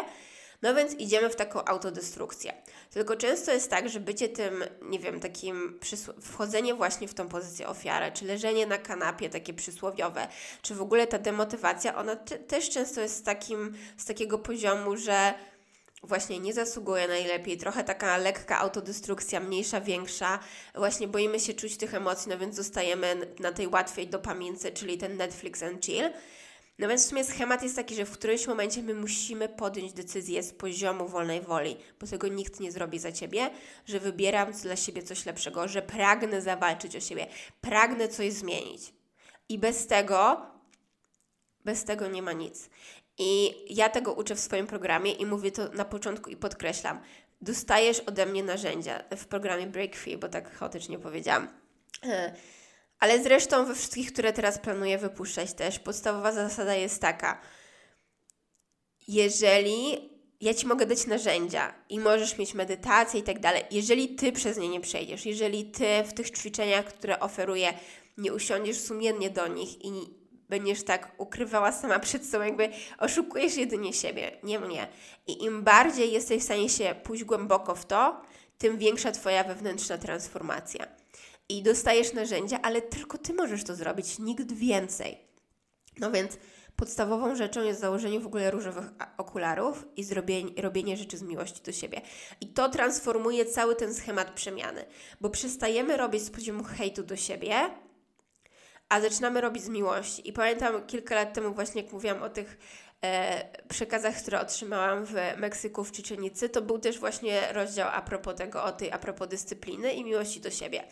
no 0.62 0.76
więc 0.76 0.94
idziemy 0.94 1.30
w 1.30 1.36
taką 1.36 1.66
autodestrukcję. 1.66 2.54
Tylko 2.92 3.16
często 3.16 3.52
jest 3.52 3.70
tak, 3.70 3.90
że 3.90 4.00
bycie 4.00 4.30
tym, 4.30 4.64
nie 4.82 5.00
wiem, 5.00 5.20
takim 5.20 5.80
wchodzenie 6.22 6.74
właśnie 6.74 7.08
w 7.08 7.14
tą 7.14 7.28
pozycję 7.28 7.68
ofiary, 7.68 8.12
czy 8.12 8.26
leżenie 8.26 8.68
na 8.68 8.78
kanapie 8.78 9.30
takie 9.30 9.54
przysłowiowe, 9.54 10.28
czy 10.62 10.76
w 10.76 10.82
ogóle 10.82 11.08
ta 11.08 11.20
demotywacja, 11.20 11.96
ona 11.96 12.16
też 12.48 12.70
często 12.70 13.02
jest 13.02 13.18
z, 13.18 13.24
takim, 13.24 13.78
z 13.98 14.06
takiego 14.06 14.40
poziomu, 14.40 14.98
że 14.98 15.34
właśnie 16.04 16.40
nie 16.40 16.54
zasługuje 16.54 17.08
najlepiej, 17.08 17.58
trochę 17.58 17.84
taka 17.84 18.18
lekka 18.18 18.60
autodestrukcja, 18.60 19.40
mniejsza, 19.40 19.82
większa. 19.82 20.40
Właśnie 20.76 21.08
boimy 21.08 21.40
się 21.40 21.54
czuć 21.54 21.78
tych 21.78 21.94
emocji, 21.94 22.30
no 22.30 22.38
więc 22.38 22.56
zostajemy 22.56 23.16
na 23.40 23.52
tej 23.52 23.68
łatwej 23.68 24.08
dopamince, 24.08 24.72
czyli 24.72 24.98
ten 24.98 25.18
Netflix 25.18 25.64
and 25.64 25.86
chill. 25.86 26.10
No 26.80 26.88
więc 26.88 27.06
w 27.06 27.10
sumie 27.10 27.24
schemat 27.24 27.64
jest 27.64 27.76
taki, 27.76 27.96
że 27.96 28.06
w 28.06 28.12
którymś 28.12 28.48
momencie 28.48 28.84
my 28.84 28.94
musimy 28.94 29.50
podjąć 29.50 29.94
decyzję 29.94 30.44
z 30.44 30.54
poziomu 30.54 31.08
wolnej 31.08 31.42
woli, 31.42 31.78
bo 32.00 32.08
tego 32.08 32.28
nikt 32.28 32.60
nie 32.60 32.72
zrobi 32.72 33.00
za 33.00 33.12
ciebie, 33.12 33.50
że 33.86 34.00
wybieram 34.00 34.52
dla 34.52 34.76
siebie 34.76 35.04
coś 35.04 35.26
lepszego, 35.26 35.68
że 35.68 35.82
pragnę 35.82 36.42
zawalczyć 36.42 36.96
o 36.96 37.00
siebie, 37.00 37.28
pragnę 37.62 38.08
coś 38.08 38.34
zmienić. 38.34 38.94
I 39.50 39.58
bez 39.58 39.88
tego, 39.88 40.42
bez 41.66 41.84
tego 41.84 42.08
nie 42.08 42.22
ma 42.22 42.34
nic. 42.34 42.70
I 43.18 43.56
ja 43.76 43.90
tego 43.90 44.14
uczę 44.14 44.36
w 44.36 44.40
swoim 44.40 44.68
programie 44.68 45.12
i 45.12 45.26
mówię 45.26 45.52
to 45.52 45.70
na 45.70 45.86
początku 45.86 46.30
i 46.30 46.36
podkreślam. 46.36 47.00
Dostajesz 47.42 48.00
ode 48.00 48.26
mnie 48.26 48.44
narzędzia 48.44 49.04
w 49.18 49.26
programie 49.26 49.68
Break 49.68 49.96
Free, 49.96 50.18
bo 50.18 50.30
tak 50.30 50.52
chaotycznie 50.52 51.00
powiedziałam. 51.00 51.48
Ale 53.00 53.24
zresztą 53.24 53.66
we 53.66 53.76
wszystkich, 53.76 54.14
które 54.14 54.34
teraz 54.34 54.60
planuję 54.60 54.98
wypuszczać 54.98 55.54
też, 55.54 55.80
podstawowa 55.80 56.32
zasada 56.32 56.76
jest 56.76 57.02
taka. 57.02 57.42
Jeżeli 59.08 60.10
ja 60.42 60.54
Ci 60.54 60.68
mogę 60.68 60.86
dać 60.86 61.08
narzędzia 61.08 61.74
i 61.90 62.00
możesz 62.00 62.38
mieć 62.38 62.54
medytację 62.54 63.20
i 63.20 63.24
tak 63.24 63.40
dalej, 63.40 63.64
jeżeli 63.72 64.16
Ty 64.16 64.32
przez 64.32 64.58
nie 64.58 64.70
nie 64.70 64.82
przejdziesz, 64.82 65.26
jeżeli 65.26 65.72
Ty 65.72 66.04
w 66.04 66.14
tych 66.14 66.32
ćwiczeniach, 66.32 66.86
które 66.86 67.20
oferuję, 67.20 67.74
nie 68.18 68.34
usiądziesz 68.34 68.80
sumiennie 68.80 69.30
do 69.30 69.48
nich 69.48 69.86
i 69.86 69.92
będziesz 70.50 70.84
tak 70.84 71.12
ukrywała 71.18 71.72
sama 71.72 72.00
przed 72.00 72.26
sobą, 72.26 72.44
jakby 72.44 72.70
oszukujesz 72.98 73.58
jedynie 73.58 73.94
siebie, 73.94 74.32
nie 74.44 74.60
mnie. 74.60 74.88
I 75.28 75.44
im 75.44 75.64
bardziej 75.64 76.12
jesteś 76.12 76.42
w 76.42 76.46
stanie 76.46 76.70
się 76.70 76.96
pójść 77.04 77.24
głęboko 77.24 77.76
w 77.76 77.86
to, 77.86 78.22
tym 78.58 78.78
większa 78.78 79.12
Twoja 79.12 79.44
wewnętrzna 79.44 79.98
transformacja 79.98 80.99
i 81.50 81.64
dostajesz 81.64 82.14
narzędzia, 82.14 82.60
ale 82.62 82.82
tylko 82.82 83.18
ty 83.18 83.34
możesz 83.34 83.64
to 83.64 83.76
zrobić, 83.76 84.20
nikt 84.20 84.52
więcej. 84.52 85.18
No 86.00 86.12
więc 86.12 86.38
podstawową 86.76 87.36
rzeczą 87.36 87.64
jest 87.64 87.80
założenie 87.80 88.20
w 88.20 88.26
ogóle 88.26 88.52
różowych 88.52 88.86
okularów 89.18 89.86
i 89.96 90.04
zrobienie, 90.04 90.62
robienie 90.62 90.98
rzeczy 90.98 91.18
z 91.18 91.22
miłości 91.22 91.64
do 91.64 91.72
siebie. 91.72 92.02
I 92.42 92.48
to 92.48 92.70
transformuje 92.70 93.46
cały 93.46 93.76
ten 93.76 93.94
schemat 93.94 94.32
przemiany, 94.32 94.86
bo 95.22 95.30
przestajemy 95.30 95.98
robić 95.98 96.22
z 96.24 96.30
poziomu 96.30 96.64
hejtu 96.64 97.04
do 97.04 97.16
siebie, 97.16 97.56
a 98.90 99.02
zaczynamy 99.02 99.42
robić 99.42 99.64
z 99.64 99.70
miłości. 99.70 100.30
I 100.30 100.34
pamiętam 100.34 100.88
kilka 100.88 101.16
lat 101.16 101.34
temu 101.34 101.54
właśnie, 101.54 101.82
jak 101.82 101.94
mówiłam 101.94 102.24
o 102.24 102.30
tych 102.30 102.58
e, 103.04 103.44
przekazach, 103.68 104.16
które 104.16 104.42
otrzymałam 104.42 105.06
w 105.06 105.14
Meksyku, 105.38 105.84
w 105.84 105.92
Czyczenicy, 105.92 106.50
to 106.50 106.62
był 106.62 106.80
też 106.80 107.00
właśnie 107.00 107.54
rozdział 107.54 107.90
a 107.94 108.02
propos 108.02 108.36
tego, 108.36 108.64
o 108.64 108.72
tej, 108.72 108.92
a 108.92 108.98
propos 108.98 109.28
dyscypliny 109.28 109.94
i 109.94 110.04
miłości 110.04 110.42
do 110.42 110.50
siebie. 110.50 110.84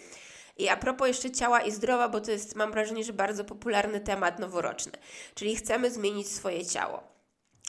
I 0.58 0.70
a 0.70 0.78
propos 0.78 1.08
jeszcze 1.08 1.32
ciała 1.32 1.62
i 1.62 1.72
zdrowia, 1.72 2.10
bo 2.10 2.22
to 2.22 2.32
jest, 2.32 2.56
mam 2.56 2.72
wrażenie, 2.72 3.04
że 3.04 3.13
bardzo 3.13 3.43
popularny 3.43 4.00
temat 4.00 4.39
noworoczny, 4.39 4.91
czyli 5.36 5.56
chcemy 5.56 5.91
zmienić 5.91 6.28
swoje 6.28 6.65
ciało. 6.65 7.04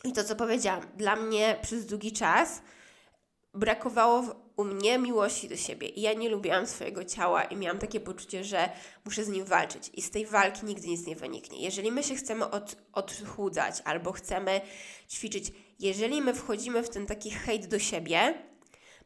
I 0.05 0.13
to, 0.13 0.25
co 0.25 0.37
powiedziałam, 0.37 0.83
dla 0.97 1.17
mnie 1.17 1.59
przez 1.63 1.87
długi 1.87 2.13
czas 2.13 2.63
brakowało 3.55 4.25
u 4.57 4.65
mnie 4.65 4.99
miłości 4.99 5.49
do 5.49 5.57
siebie. 5.57 5.89
I 5.89 6.01
ja 6.01 6.13
nie 6.13 6.29
lubiłam 6.29 6.67
swojego 6.67 7.05
ciała 7.05 7.45
i 7.45 7.57
miałam 7.57 7.79
takie 7.79 8.01
poczucie, 8.01 8.45
że 8.45 8.71
muszę 9.05 9.25
z 9.25 9.29
nim 9.29 9.45
walczyć. 9.45 9.91
I 9.95 10.03
z 10.03 10.11
tej 10.11 10.27
walki 10.27 10.67
nigdy 10.67 10.89
nic 10.89 11.07
nie 11.07 11.17
wyniknie. 11.17 11.63
Jeżeli 11.63 11.93
my 11.93 12.03
się 12.03 12.15
chcemy 12.15 12.51
od, 12.51 12.77
odchudzać 12.93 13.83
albo 13.85 14.13
chcemy 14.13 14.61
ćwiczyć, 15.11 15.53
jeżeli 15.79 16.23
my 16.23 16.35
wchodzimy 16.35 16.83
w 16.83 16.89
ten 16.89 17.07
taki 17.07 17.31
hejt 17.31 17.67
do 17.67 17.79
siebie, 17.79 18.35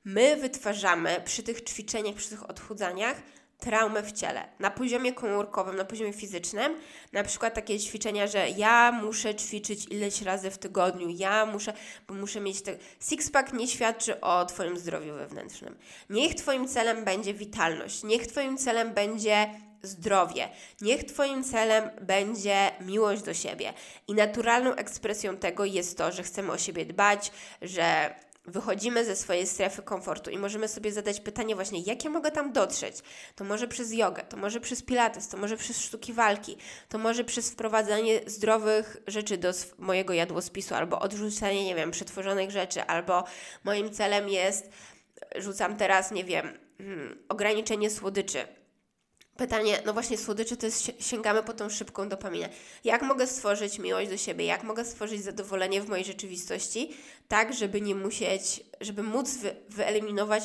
my 0.05 0.37
wytwarzamy 0.37 1.23
przy 1.25 1.43
tych 1.43 1.65
ćwiczeniach, 1.65 2.15
przy 2.15 2.29
tych 2.29 2.51
odchudzaniach 2.51 3.23
traumę 3.63 4.03
w 4.03 4.13
ciele. 4.13 4.49
Na 4.59 4.71
poziomie 4.71 5.13
komórkowym, 5.13 5.77
na 5.77 5.85
poziomie 5.85 6.13
fizycznym, 6.13 6.77
na 7.13 7.25
przykład 7.25 7.55
takie 7.55 7.79
ćwiczenia, 7.79 8.27
że 8.27 8.49
ja 8.51 8.93
muszę 8.93 9.35
ćwiczyć 9.35 9.87
ileś 9.87 10.23
razy 10.23 10.51
w 10.51 10.59
tygodniu, 10.59 11.09
ja 11.09 11.47
muszę, 11.47 11.73
bo 12.09 12.15
muszę 12.15 12.41
mieć 12.41 12.63
te... 12.63 12.77
Sixpack 13.01 13.53
nie 13.53 13.69
świadczy 13.69 14.21
o 14.21 14.45
Twoim 14.45 14.79
zdrowiu 14.79 15.15
wewnętrznym. 15.15 15.77
Niech 16.11 16.35
Twoim 16.35 16.69
celem 16.69 17.05
będzie 17.05 17.35
witalność, 17.35 18.03
niech 18.03 18.27
Twoim 18.27 18.59
celem 18.59 18.95
będzie 18.95 19.49
zdrowie. 19.83 20.49
Niech 20.81 21.05
Twoim 21.05 21.45
celem 21.45 21.91
będzie 22.01 22.71
miłość 22.81 23.23
do 23.23 23.35
siebie. 23.35 23.73
I 24.09 24.15
naturalną 24.15 24.75
ekspresją 24.75 25.37
tego 25.37 25.65
jest 25.65 25.99
to, 25.99 26.13
że 26.13 26.23
chcemy 26.23 26.53
o 26.53 26.59
siebie 26.59 26.87
dbać, 26.87 27.33
że 27.63 28.15
wychodzimy 28.45 29.05
ze 29.05 29.17
swojej 29.17 29.47
strefy 29.47 29.83
komfortu 29.83 30.31
i 30.31 30.39
możemy 30.39 30.69
sobie 30.69 30.93
zadać 30.93 31.21
pytanie 31.21 31.55
właśnie, 31.55 31.81
jak 31.81 32.05
ja 32.05 32.11
mogę 32.11 32.31
tam 32.31 32.53
dotrzeć? 32.53 32.97
To 33.35 33.45
może 33.45 33.69
przez 33.69 33.93
jogę, 33.93 34.23
to 34.23 34.37
może 34.37 34.61
przez 34.61 34.83
pilates, 34.83 35.29
to 35.29 35.37
może 35.37 35.57
przez 35.57 35.81
sztuki 35.81 36.13
walki, 36.13 36.57
to 36.89 36.99
może 36.99 37.25
przez 37.25 37.51
wprowadzanie 37.51 38.21
zdrowych 38.27 38.97
rzeczy 39.07 39.37
do 39.37 39.53
mojego 39.79 40.13
jadłospisu, 40.13 40.75
albo 40.75 41.01
odrzucanie, 41.01 41.65
nie 41.65 41.75
wiem, 41.75 41.91
przetworzonych 41.91 42.51
rzeczy, 42.51 42.83
albo 42.83 43.25
moim 43.65 43.91
celem 43.91 44.29
jest, 44.29 44.71
rzucam 45.37 45.77
teraz, 45.77 46.11
nie 46.11 46.25
wiem, 46.25 46.59
hmm, 46.79 47.25
ograniczenie 47.29 47.91
słodyczy 47.91 48.62
Pytanie, 49.37 49.83
no 49.87 49.93
właśnie 49.93 50.19
słodyczy 50.19 50.57
to 50.57 50.67
jest, 50.67 50.91
sięgamy 51.01 51.43
po 51.43 51.53
tą 51.53 51.71
szybką 51.71 52.09
dopaminę. 52.09 52.49
Jak 52.85 53.03
mogę 53.03 53.27
stworzyć 53.27 53.79
miłość 53.79 54.11
do 54.11 54.17
siebie? 54.17 54.45
Jak 54.45 54.63
mogę 54.63 54.85
stworzyć 54.85 55.23
zadowolenie 55.23 55.83
w 55.83 55.89
mojej 55.89 56.05
rzeczywistości, 56.05 56.97
tak 57.29 57.53
żeby 57.55 57.81
nie 57.81 57.95
musieć, 57.95 58.65
żeby 58.81 59.03
móc 59.03 59.37
wy, 59.37 59.57
wyeliminować 59.69 60.43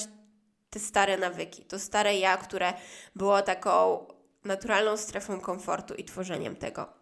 te 0.70 0.80
stare 0.80 1.18
nawyki, 1.18 1.62
to 1.62 1.80
stare 1.80 2.18
ja, 2.18 2.38
które 2.38 2.74
było 3.16 3.42
taką 3.42 4.06
naturalną 4.44 4.98
strefą 4.98 5.40
komfortu 5.40 5.94
i 5.94 6.04
tworzeniem 6.04 6.56
tego. 6.56 6.94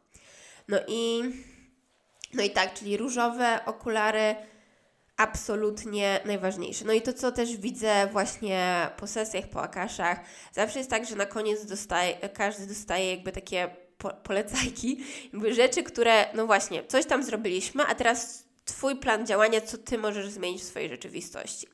No 0.67 0.78
i, 0.88 1.21
no 2.34 2.43
i 2.43 2.50
tak, 2.50 2.74
czyli 2.74 2.98
różowe 2.98 3.60
okulary, 3.65 4.36
absolutnie 5.17 6.19
najważniejsze. 6.25 6.86
No 6.86 6.93
i 6.93 7.01
to, 7.01 7.13
co 7.13 7.32
też 7.32 7.58
widzę 7.58 8.08
właśnie 8.12 8.89
po 8.97 9.08
sesjach, 9.08 9.49
po 9.49 9.62
akaszach, 9.62 10.19
zawsze 10.51 10.80
jest 10.80 10.89
tak, 10.89 11.06
że 11.06 11.15
na 11.15 11.25
koniec 11.25 11.65
dostaje, 11.65 12.30
każdy 12.30 12.67
dostaje 12.67 13.12
jakby 13.12 13.32
takie 13.32 13.75
po, 13.97 14.10
polecajki, 14.10 15.04
jakby 15.34 15.54
rzeczy, 15.54 15.84
które, 15.84 16.25
no 16.34 16.45
właśnie, 16.45 16.84
coś 16.88 17.06
tam 17.06 17.23
zrobiliśmy, 17.23 17.84
a 17.86 17.95
teraz 17.95 18.45
Twój 18.65 18.95
plan 18.95 19.28
działania, 19.28 19.62
co 19.62 19.78
Ty 19.78 19.97
możesz 19.97 20.30
zmienić 20.30 20.62
w 20.62 20.65
swojej 20.65 20.89
rzeczywistości. 20.89 21.67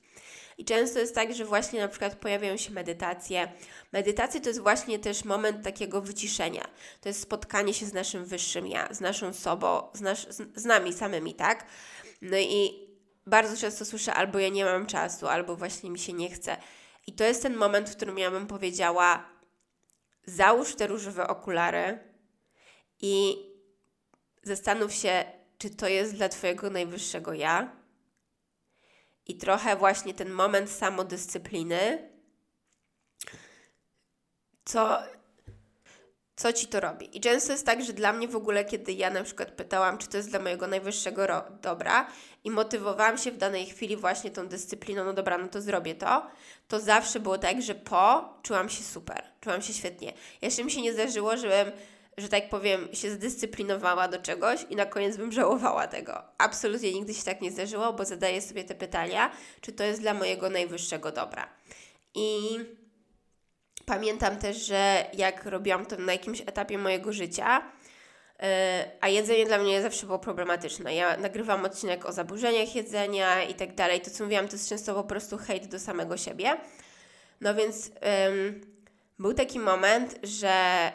I 0.57 0.65
często 0.65 0.99
jest 0.99 1.15
tak, 1.15 1.33
że 1.33 1.45
właśnie 1.45 1.79
na 1.79 1.87
przykład 1.87 2.15
pojawiają 2.15 2.57
się 2.57 2.71
medytacje. 2.71 3.51
Medytacje 3.91 4.41
to 4.41 4.49
jest 4.49 4.59
właśnie 4.59 4.99
też 4.99 5.25
moment 5.25 5.63
takiego 5.63 6.01
wyciszenia. 6.01 6.67
To 7.01 7.09
jest 7.09 7.21
spotkanie 7.21 7.73
się 7.73 7.85
z 7.85 7.93
naszym 7.93 8.25
wyższym 8.25 8.67
ja, 8.67 8.93
z 8.93 8.99
naszą 8.99 9.33
sobą, 9.33 9.87
z, 9.93 10.01
nasz, 10.01 10.27
z, 10.27 10.61
z 10.61 10.65
nami 10.65 10.93
samymi, 10.93 11.33
tak? 11.33 11.65
No 12.21 12.37
i 12.37 12.90
bardzo 13.25 13.57
często 13.57 13.85
słyszę 13.85 14.13
albo 14.13 14.39
ja 14.39 14.49
nie 14.49 14.65
mam 14.65 14.85
czasu, 14.85 15.27
albo 15.27 15.55
właśnie 15.55 15.89
mi 15.89 15.99
się 15.99 16.13
nie 16.13 16.29
chce. 16.29 16.57
I 17.07 17.13
to 17.13 17.23
jest 17.23 17.41
ten 17.41 17.55
moment, 17.55 17.89
w 17.89 17.95
którym 17.95 18.17
ja 18.17 18.31
bym 18.31 18.47
powiedziała: 18.47 19.29
załóż 20.25 20.75
te 20.75 20.87
różowe 20.87 21.27
okulary 21.27 21.99
i 23.01 23.37
zastanów 24.43 24.93
się, 24.93 25.25
czy 25.57 25.69
to 25.69 25.87
jest 25.87 26.15
dla 26.15 26.29
Twojego 26.29 26.69
najwyższego 26.69 27.33
ja. 27.33 27.75
I 29.27 29.37
trochę 29.37 29.75
właśnie 29.75 30.13
ten 30.13 30.29
moment 30.29 30.71
samodyscypliny, 30.71 32.09
co 34.65 34.99
co 36.41 36.53
ci 36.53 36.67
to 36.67 36.79
robi. 36.79 37.17
I 37.17 37.21
często 37.21 37.51
jest 37.51 37.65
tak, 37.65 37.83
że 37.83 37.93
dla 37.93 38.13
mnie 38.13 38.27
w 38.27 38.35
ogóle, 38.35 38.65
kiedy 38.65 38.93
ja 38.93 39.09
na 39.09 39.23
przykład 39.23 39.51
pytałam, 39.51 39.97
czy 39.97 40.07
to 40.07 40.17
jest 40.17 40.29
dla 40.29 40.39
mojego 40.39 40.67
najwyższego 40.67 41.43
dobra 41.61 42.07
i 42.43 42.51
motywowałam 42.51 43.17
się 43.17 43.31
w 43.31 43.37
danej 43.37 43.65
chwili 43.65 43.97
właśnie 43.97 44.31
tą 44.31 44.47
dyscypliną, 44.47 45.05
no 45.05 45.13
dobra, 45.13 45.37
no 45.37 45.47
to 45.47 45.61
zrobię 45.61 45.95
to, 45.95 46.27
to 46.67 46.79
zawsze 46.79 47.19
było 47.19 47.37
tak, 47.37 47.61
że 47.61 47.75
po 47.75 48.33
czułam 48.43 48.69
się 48.69 48.83
super, 48.83 49.23
czułam 49.41 49.61
się 49.61 49.73
świetnie. 49.73 50.13
Jeszcze 50.41 50.63
mi 50.63 50.71
się 50.71 50.81
nie 50.81 50.93
zdarzyło, 50.93 51.37
żebym 51.37 51.71
że 52.17 52.29
tak 52.29 52.49
powiem, 52.49 52.87
się 52.93 53.11
zdyscyplinowała 53.11 54.07
do 54.07 54.19
czegoś 54.19 54.65
i 54.69 54.75
na 54.75 54.85
koniec 54.85 55.17
bym 55.17 55.31
żałowała 55.31 55.87
tego. 55.87 56.23
Absolutnie 56.37 56.93
nigdy 56.93 57.13
się 57.13 57.23
tak 57.23 57.41
nie 57.41 57.51
zdarzyło, 57.51 57.93
bo 57.93 58.05
zadaję 58.05 58.41
sobie 58.41 58.63
te 58.63 58.75
pytania, 58.75 59.31
czy 59.61 59.71
to 59.71 59.83
jest 59.83 60.01
dla 60.01 60.13
mojego 60.13 60.49
najwyższego 60.49 61.11
dobra. 61.11 61.49
I 62.15 62.59
Pamiętam 63.91 64.37
też, 64.37 64.57
że 64.65 65.05
jak 65.13 65.45
robiłam 65.45 65.85
to 65.85 65.97
na 65.97 66.11
jakimś 66.11 66.41
etapie 66.41 66.77
mojego 66.77 67.13
życia, 67.13 67.61
e, 68.39 68.91
a 69.01 69.07
jedzenie 69.07 69.45
dla 69.45 69.57
mnie 69.57 69.81
zawsze 69.81 70.05
było 70.05 70.19
problematyczne. 70.19 70.95
Ja 70.95 71.17
nagrywam 71.17 71.65
odcinek 71.65 72.05
o 72.05 72.11
zaburzeniach 72.11 72.75
jedzenia 72.75 73.43
i 73.43 73.53
tak 73.53 73.75
dalej. 73.75 74.01
To, 74.01 74.11
co 74.11 74.23
mówiłam, 74.23 74.47
to 74.47 74.53
jest 74.53 74.69
często 74.69 74.95
po 74.95 75.03
prostu 75.03 75.37
hejt 75.37 75.67
do 75.67 75.79
samego 75.79 76.17
siebie. 76.17 76.57
No 77.41 77.55
więc 77.55 77.87
um, 77.87 78.61
był 79.19 79.33
taki 79.33 79.59
moment, 79.59 80.19
że 80.23 80.51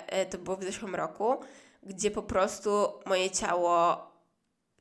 e, 0.07 0.26
to 0.26 0.38
było 0.38 0.57
w 0.57 0.64
zeszłym 0.64 0.94
roku, 0.94 1.36
gdzie 1.82 2.11
po 2.11 2.22
prostu 2.22 2.70
moje 3.07 3.30
ciało 3.30 4.05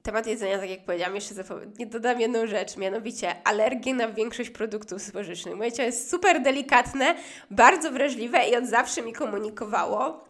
temat 0.06 0.28
jedzenia, 0.28 0.60
tak 0.60 0.70
jak 0.70 0.86
powiedziałam, 0.86 1.16
jeszcze 1.16 1.36
nie 1.80 1.86
dodam 1.86 2.22
jedną 2.22 2.48
rzecz, 2.48 2.78
mianowicie 2.78 3.36
alergię 3.44 3.94
na 3.94 4.08
większość 4.08 4.50
produktów 4.50 5.02
spożywczych. 5.02 5.56
Moje 5.56 5.72
ciało 5.72 5.86
jest 5.88 6.10
super 6.10 6.42
delikatne, 6.42 7.16
bardzo 7.52 7.92
wrażliwe 7.92 8.50
i 8.50 8.56
od 8.56 8.66
zawsze 8.66 9.02
mi 9.02 9.14
komunikowało, 9.14 10.24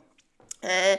e, 0.63 0.97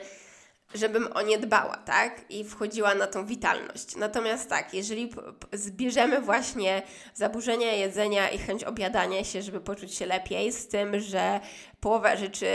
żebym 0.75 1.09
o 1.13 1.23
nie 1.23 1.39
dbała, 1.39 1.77
tak? 1.77 2.25
I 2.31 2.45
wchodziła 2.45 2.95
na 2.95 3.07
tą 3.07 3.27
witalność. 3.27 3.97
Natomiast 3.97 4.49
tak, 4.49 4.75
jeżeli 4.75 5.11
zbierzemy 5.53 6.21
właśnie 6.21 6.83
zaburzenia 7.15 7.73
jedzenia 7.73 8.31
i 8.31 8.39
chęć 8.39 8.65
obiadania 8.65 9.25
się, 9.25 9.43
żeby 9.43 9.61
poczuć 9.61 9.95
się 9.95 10.07
lepiej, 10.07 10.53
z 10.53 10.69
tym, 10.69 11.01
że 11.01 11.41
połowa 11.81 12.17
rzeczy, 12.17 12.47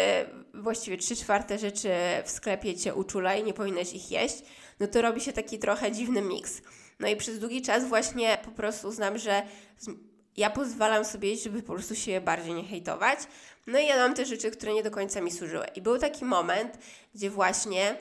właściwie 0.54 0.98
trzy 0.98 1.16
czwarte 1.16 1.58
rzeczy 1.58 1.90
w 2.26 2.30
sklepie 2.30 2.76
Cię 2.76 2.96
uczula 2.96 3.36
i 3.36 3.44
nie 3.44 3.54
powinnaś 3.54 3.94
ich 3.94 4.12
jeść, 4.12 4.44
no 4.82 4.88
to 4.88 5.02
robi 5.02 5.22
się 5.22 5.34
taki 5.34 5.60
trochę 5.60 5.92
dziwny 5.92 6.22
miks. 6.22 6.62
No 7.00 7.08
i 7.08 7.16
przez 7.16 7.40
długi 7.40 7.62
czas 7.62 7.86
właśnie 7.86 8.38
po 8.46 8.52
prostu 8.52 8.88
uznam, 8.88 9.18
że 9.18 9.44
ja 10.38 10.50
pozwalam 10.50 11.06
sobie 11.06 11.38
żeby 11.38 11.64
po 11.64 11.74
prostu 11.74 11.96
się 11.96 12.22
bardziej 12.22 12.54
nie 12.54 12.64
hejtować. 12.64 13.20
No 13.68 13.80
i 13.80 13.88
ja 13.88 13.96
mam 13.96 14.14
te 14.14 14.26
rzeczy, 14.26 14.52
które 14.52 14.74
nie 14.74 14.84
do 14.84 14.92
końca 14.92 15.22
mi 15.22 15.32
służyły. 15.32 15.66
I 15.76 15.82
był 15.82 15.98
taki 15.98 16.26
moment, 16.26 16.78
gdzie 17.16 17.30
właśnie 17.30 17.98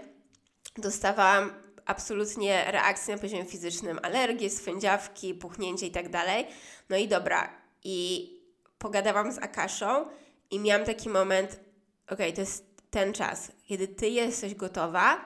dostawałam 0.77 1.53
absolutnie 1.87 2.65
reakcje 2.71 3.15
na 3.15 3.21
poziomie 3.21 3.45
fizycznym, 3.45 3.99
alergie, 4.03 4.51
swędziawki, 4.51 5.35
puchnięcie 5.35 5.87
i 5.87 5.91
tak 5.91 6.09
dalej. 6.09 6.47
No 6.91 6.97
i 6.97 7.09
dobra, 7.09 7.61
i 7.85 8.31
pogadałam 8.79 9.33
z 9.33 9.39
Akaszą 9.39 10.07
i 10.51 10.59
miałam 10.59 10.87
taki 10.87 11.09
moment, 11.09 11.61
okej, 12.07 12.27
okay, 12.27 12.33
to 12.33 12.41
jest 12.41 12.65
ten 12.91 13.13
czas, 13.13 13.53
kiedy 13.65 13.89
ty 13.89 14.09
jesteś 14.09 14.55
gotowa, 14.55 15.25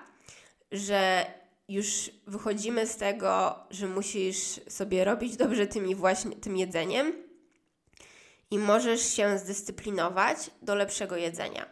że 0.73 1.27
już 1.69 2.11
wychodzimy 2.27 2.87
z 2.87 2.97
tego, 2.97 3.59
że 3.71 3.87
musisz 3.89 4.61
sobie 4.69 5.05
robić 5.05 5.37
dobrze 5.37 5.67
tymi 5.67 5.95
właśnie 5.95 6.37
tym 6.37 6.57
jedzeniem 6.57 7.13
i 8.51 8.59
możesz 8.59 9.15
się 9.15 9.39
zdyscyplinować 9.39 10.51
do 10.63 10.75
lepszego 10.75 11.17
jedzenia. 11.17 11.67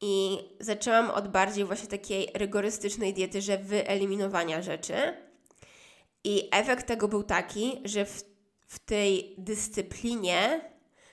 I 0.00 0.38
zaczęłam 0.60 1.10
od 1.10 1.28
bardziej 1.28 1.64
właśnie 1.64 1.88
takiej 1.88 2.30
rygorystycznej 2.34 3.14
diety, 3.14 3.42
że 3.42 3.58
wyeliminowania 3.58 4.62
rzeczy. 4.62 4.94
I 6.24 6.48
efekt 6.52 6.86
tego 6.86 7.08
był 7.08 7.22
taki, 7.22 7.80
że 7.84 8.04
w, 8.04 8.24
w 8.66 8.78
tej 8.78 9.34
dyscyplinie 9.38 10.70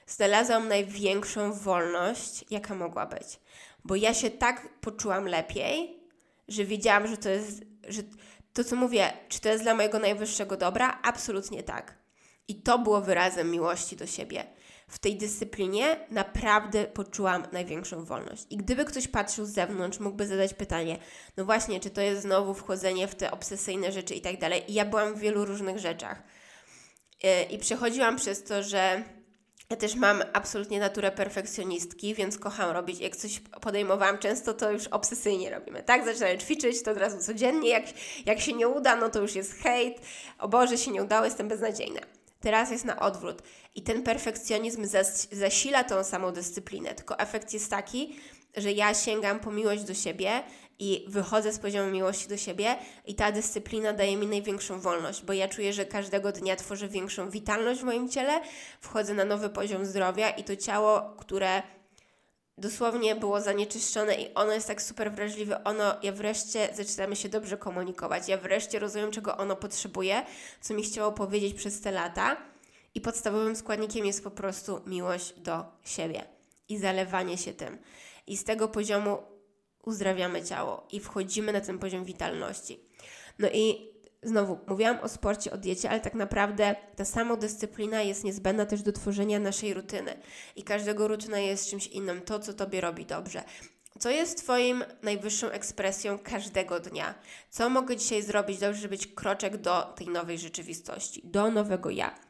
znalazłam 0.08 0.68
największą 0.68 1.54
wolność, 1.54 2.46
jaka 2.50 2.76
mogła 2.76 3.06
być. 3.06 3.40
Bo 3.86 3.96
ja 3.96 4.14
się 4.14 4.30
tak 4.30 4.80
poczułam 4.82 5.26
lepiej, 5.26 6.00
że 6.48 6.66
wiedziałam, 6.66 7.08
że 7.08 7.18
to 7.18 7.30
jest, 7.30 7.69
że 7.90 8.02
to 8.54 8.64
co 8.64 8.76
mówię, 8.76 9.14
czy 9.30 9.42
to 9.42 9.50
jest 9.50 9.64
dla 9.64 9.74
mojego 9.74 10.00
najwyższego 10.00 10.58
dobra? 10.58 11.00
Absolutnie 11.04 11.64
tak. 11.64 11.98
I 12.48 12.62
to 12.62 12.80
było 12.80 13.02
wyrazem 13.02 13.52
miłości 13.52 13.96
do 13.96 14.08
siebie. 14.08 14.44
W 14.88 15.00
tej 15.00 15.18
dyscyplinie 15.18 16.00
naprawdę 16.12 16.86
poczułam 16.86 17.48
największą 17.52 18.06
wolność. 18.06 18.46
I 18.50 18.58
gdyby 18.58 18.86
ktoś 18.86 19.08
patrzył 19.08 19.46
z 19.46 19.50
zewnątrz, 19.50 20.00
mógłby 20.00 20.28
zadać 20.28 20.54
pytanie: 20.54 20.98
no 21.38 21.46
właśnie, 21.46 21.80
czy 21.80 21.90
to 21.90 22.02
jest 22.02 22.22
znowu 22.22 22.54
wchodzenie 22.54 23.08
w 23.08 23.16
te 23.16 23.32
obsesyjne 23.32 23.92
rzeczy 23.92 24.16
i 24.16 24.22
tak 24.22 24.40
dalej. 24.40 24.64
I 24.72 24.74
ja 24.74 24.86
byłam 24.86 25.16
w 25.16 25.20
wielu 25.20 25.46
różnych 25.46 25.80
rzeczach. 25.80 26.24
Yy, 27.24 27.44
I 27.44 27.58
przechodziłam 27.58 28.16
przez 28.16 28.44
to, 28.44 28.64
że 28.64 29.04
ja 29.72 29.78
też 29.78 29.96
mam 29.96 30.24
absolutnie 30.34 30.80
naturę 30.80 31.12
perfekcjonistki, 31.12 32.16
więc 32.16 32.38
kocham 32.38 32.72
robić. 32.72 33.00
Jak 33.00 33.16
coś 33.16 33.40
podejmowałam 33.40 34.18
często, 34.18 34.54
to 34.54 34.72
już 34.72 34.88
obsesyjnie 34.88 35.50
robimy. 35.50 35.84
Tak, 35.84 36.06
zaczynam 36.06 36.38
ćwiczyć, 36.38 36.84
to 36.84 36.92
od 36.92 36.98
razu 36.98 37.18
codziennie. 37.18 37.70
Jak, 37.70 37.84
jak 38.26 38.40
się 38.40 38.54
nie 38.54 38.68
uda, 38.68 38.96
no 38.96 39.10
to 39.10 39.22
już 39.22 39.36
jest 39.36 39.54
hejt. 39.54 40.02
O 40.40 40.48
Boże, 40.48 40.78
się 40.78 40.92
nie 40.92 41.04
udało, 41.04 41.26
jestem 41.26 41.48
beznadziejna. 41.48 42.02
Teraz 42.40 42.72
jest 42.72 42.86
na 42.86 43.00
odwrót. 43.00 43.42
I 43.76 43.82
ten 43.82 44.04
perfekcjonizm 44.04 44.86
zas 44.86 45.28
zasila 45.32 45.84
tą 45.84 46.04
samą 46.04 46.32
dyscyplinę. 46.32 46.96
Tylko 46.96 47.20
efekt 47.20 47.54
jest 47.54 47.70
taki, 47.70 48.20
że 48.58 48.72
ja 48.72 48.94
sięgam 48.94 49.40
po 49.40 49.52
miłość 49.52 49.84
do 49.84 49.94
siebie 49.94 50.44
i 50.80 51.06
wychodzę 51.08 51.54
z 51.54 51.60
poziomu 51.60 51.92
miłości 51.92 52.30
do 52.30 52.38
siebie 52.38 52.76
i 53.06 53.16
ta 53.16 53.32
dyscyplina 53.32 53.94
daje 53.94 54.18
mi 54.18 54.28
największą 54.28 54.80
wolność, 54.80 55.24
bo 55.24 55.34
ja 55.34 55.48
czuję, 55.48 55.74
że 55.74 55.86
każdego 55.86 56.32
dnia 56.32 56.56
tworzę 56.56 56.88
większą 56.88 57.30
witalność 57.30 57.82
w 57.82 57.84
moim 57.84 58.10
ciele, 58.10 58.42
wchodzę 58.82 59.14
na 59.14 59.26
nowy 59.26 59.50
poziom 59.50 59.86
zdrowia 59.86 60.30
i 60.30 60.44
to 60.44 60.56
ciało, 60.56 61.02
które 61.18 61.62
dosłownie 62.58 63.16
było 63.16 63.42
zanieczyszczone 63.42 64.16
i 64.16 64.34
ono 64.34 64.52
jest 64.52 64.68
tak 64.68 64.82
super 64.82 65.12
wrażliwe, 65.12 65.64
ono, 65.64 65.96
ja 66.04 66.12
wreszcie 66.12 66.70
zaczynamy 66.74 67.16
się 67.16 67.30
dobrze 67.30 67.58
komunikować, 67.58 68.28
ja 68.28 68.38
wreszcie 68.38 68.80
rozumiem, 68.80 69.12
czego 69.12 69.38
ono 69.38 69.56
potrzebuje, 69.56 70.26
co 70.62 70.74
mi 70.74 70.84
chciało 70.84 71.12
powiedzieć 71.12 71.54
przez 71.54 71.82
te 71.82 71.92
lata 71.92 72.38
i 72.96 73.02
podstawowym 73.02 73.56
składnikiem 73.56 74.06
jest 74.06 74.24
po 74.24 74.32
prostu 74.32 74.82
miłość 74.86 75.34
do 75.40 75.66
siebie 75.84 76.24
i 76.70 76.78
zalewanie 76.78 77.38
się 77.38 77.54
tym. 77.54 77.78
I 78.28 78.38
z 78.38 78.44
tego 78.44 78.68
poziomu 78.68 79.18
uzdrawiamy 79.84 80.44
ciało 80.44 80.88
i 80.92 81.00
wchodzimy 81.00 81.54
na 81.54 81.62
ten 81.62 81.80
poziom 81.80 82.06
witalności. 82.06 82.80
No 83.40 83.48
i 83.54 83.90
znowu 84.24 84.60
mówiłam 84.68 85.00
o 85.00 85.10
sporcie, 85.10 85.52
o 85.52 85.58
diecie, 85.58 85.90
ale 85.90 86.00
tak 86.00 86.14
naprawdę 86.14 86.76
ta 86.96 87.06
samodyscyplina 87.06 88.02
jest 88.02 88.24
niezbędna 88.24 88.66
też 88.66 88.82
do 88.82 88.92
tworzenia 88.92 89.40
naszej 89.40 89.74
rutyny. 89.74 90.14
I 90.56 90.64
każdego 90.64 91.08
rutyna 91.08 91.40
jest 91.40 91.70
czymś 91.70 91.88
innym, 91.88 92.22
to 92.22 92.40
co 92.40 92.54
Tobie 92.54 92.82
robi 92.82 93.06
dobrze. 93.06 93.44
Co 94.00 94.10
jest 94.10 94.38
Twoim 94.38 94.84
najwyższą 95.02 95.50
ekspresją 95.50 96.20
każdego 96.20 96.80
dnia? 96.80 97.16
Co 97.50 97.70
mogę 97.70 97.98
dzisiaj 97.98 98.22
zrobić 98.22 98.60
dobrze, 98.60 98.82
żeby 98.82 98.90
być 98.90 99.08
kroczek 99.08 99.58
do 99.58 99.82
tej 99.82 100.08
nowej 100.08 100.40
rzeczywistości, 100.40 101.22
do 101.24 101.52
nowego 101.52 101.90
ja? 101.90 102.29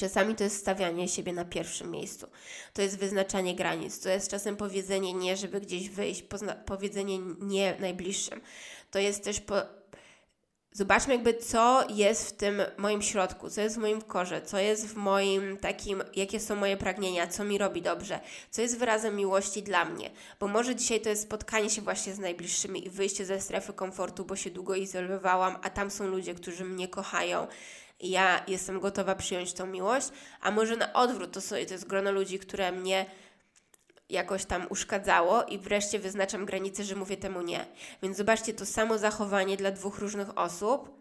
Czasami 0.00 0.34
to 0.34 0.44
jest 0.44 0.56
stawianie 0.56 1.08
siebie 1.08 1.32
na 1.32 1.44
pierwszym 1.44 1.90
miejscu. 1.90 2.26
To 2.72 2.82
jest 2.82 2.98
wyznaczanie 2.98 3.54
granic. 3.54 4.00
To 4.00 4.08
jest 4.08 4.30
czasem 4.30 4.56
powiedzenie 4.56 5.12
nie, 5.12 5.36
żeby 5.36 5.60
gdzieś 5.60 5.88
wyjść, 5.88 6.24
powiedzenie 6.66 7.18
nie 7.40 7.76
najbliższym. 7.80 8.40
To 8.90 8.98
jest 8.98 9.24
też 9.24 9.40
po... 9.40 9.54
Zobaczmy 10.72 11.14
jakby, 11.14 11.34
co 11.34 11.84
jest 11.88 12.28
w 12.28 12.32
tym 12.32 12.62
moim 12.76 13.02
środku, 13.02 13.50
co 13.50 13.60
jest 13.60 13.76
w 13.76 13.78
moim 13.78 14.02
korze, 14.02 14.42
co 14.42 14.58
jest 14.58 14.86
w 14.86 14.94
moim 14.94 15.56
takim, 15.56 16.02
jakie 16.16 16.40
są 16.40 16.56
moje 16.56 16.76
pragnienia, 16.76 17.26
co 17.26 17.44
mi 17.44 17.58
robi 17.58 17.82
dobrze, 17.82 18.20
co 18.50 18.62
jest 18.62 18.78
wyrazem 18.78 19.16
miłości 19.16 19.62
dla 19.62 19.84
mnie. 19.84 20.10
Bo 20.40 20.48
może 20.48 20.76
dzisiaj 20.76 21.00
to 21.00 21.08
jest 21.08 21.22
spotkanie 21.22 21.70
się 21.70 21.82
właśnie 21.82 22.14
z 22.14 22.18
najbliższymi 22.18 22.86
i 22.86 22.90
wyjście 22.90 23.24
ze 23.24 23.40
strefy 23.40 23.72
komfortu, 23.72 24.24
bo 24.24 24.36
się 24.36 24.50
długo 24.50 24.74
izolowałam, 24.74 25.56
a 25.62 25.70
tam 25.70 25.90
są 25.90 26.06
ludzie, 26.06 26.34
którzy 26.34 26.64
mnie 26.64 26.88
kochają 26.88 27.46
ja 28.00 28.44
jestem 28.48 28.80
gotowa 28.80 29.14
przyjąć 29.14 29.52
tą 29.52 29.66
miłość, 29.66 30.08
a 30.40 30.50
może 30.50 30.76
na 30.76 30.92
odwrót, 30.92 31.32
to, 31.32 31.40
sobie, 31.40 31.66
to 31.66 31.74
jest 31.74 31.86
grono 31.86 32.12
ludzi, 32.12 32.38
które 32.38 32.72
mnie 32.72 33.06
jakoś 34.08 34.44
tam 34.44 34.66
uszkadzało 34.70 35.44
i 35.44 35.58
wreszcie 35.58 35.98
wyznaczam 35.98 36.46
granicę, 36.46 36.84
że 36.84 36.96
mówię 36.96 37.16
temu 37.16 37.42
nie. 37.42 37.66
Więc 38.02 38.16
zobaczcie, 38.16 38.54
to 38.54 38.66
samo 38.66 38.98
zachowanie 38.98 39.56
dla 39.56 39.70
dwóch 39.70 39.98
różnych 39.98 40.38
osób 40.38 41.00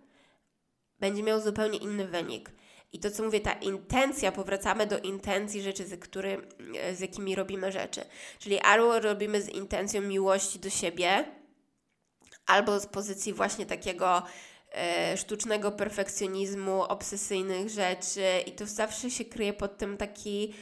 będzie 0.99 1.23
miało 1.23 1.41
zupełnie 1.41 1.77
inny 1.77 2.07
wynik. 2.07 2.51
I 2.93 2.99
to, 2.99 3.11
co 3.11 3.23
mówię, 3.23 3.39
ta 3.39 3.53
intencja, 3.53 4.31
powracamy 4.31 4.87
do 4.87 4.99
intencji 4.99 5.61
rzeczy, 5.61 5.85
z, 5.85 5.99
który, 5.99 6.47
z 6.93 6.99
jakimi 6.99 7.35
robimy 7.35 7.71
rzeczy. 7.71 8.01
Czyli 8.39 8.59
albo 8.59 8.99
robimy 8.99 9.41
z 9.41 9.49
intencją 9.49 10.01
miłości 10.01 10.59
do 10.59 10.69
siebie, 10.69 11.25
albo 12.45 12.79
z 12.79 12.87
pozycji 12.87 13.33
właśnie 13.33 13.65
takiego 13.65 14.23
sztucznego 15.15 15.71
perfekcjonizmu, 15.71 16.83
obsesyjnych 16.83 17.69
rzeczy 17.69 18.25
i 18.45 18.51
to 18.51 18.65
zawsze 18.65 19.11
się 19.11 19.25
kryje 19.25 19.53
pod 19.53 19.77
tym 19.77 19.97
taki 19.97 20.53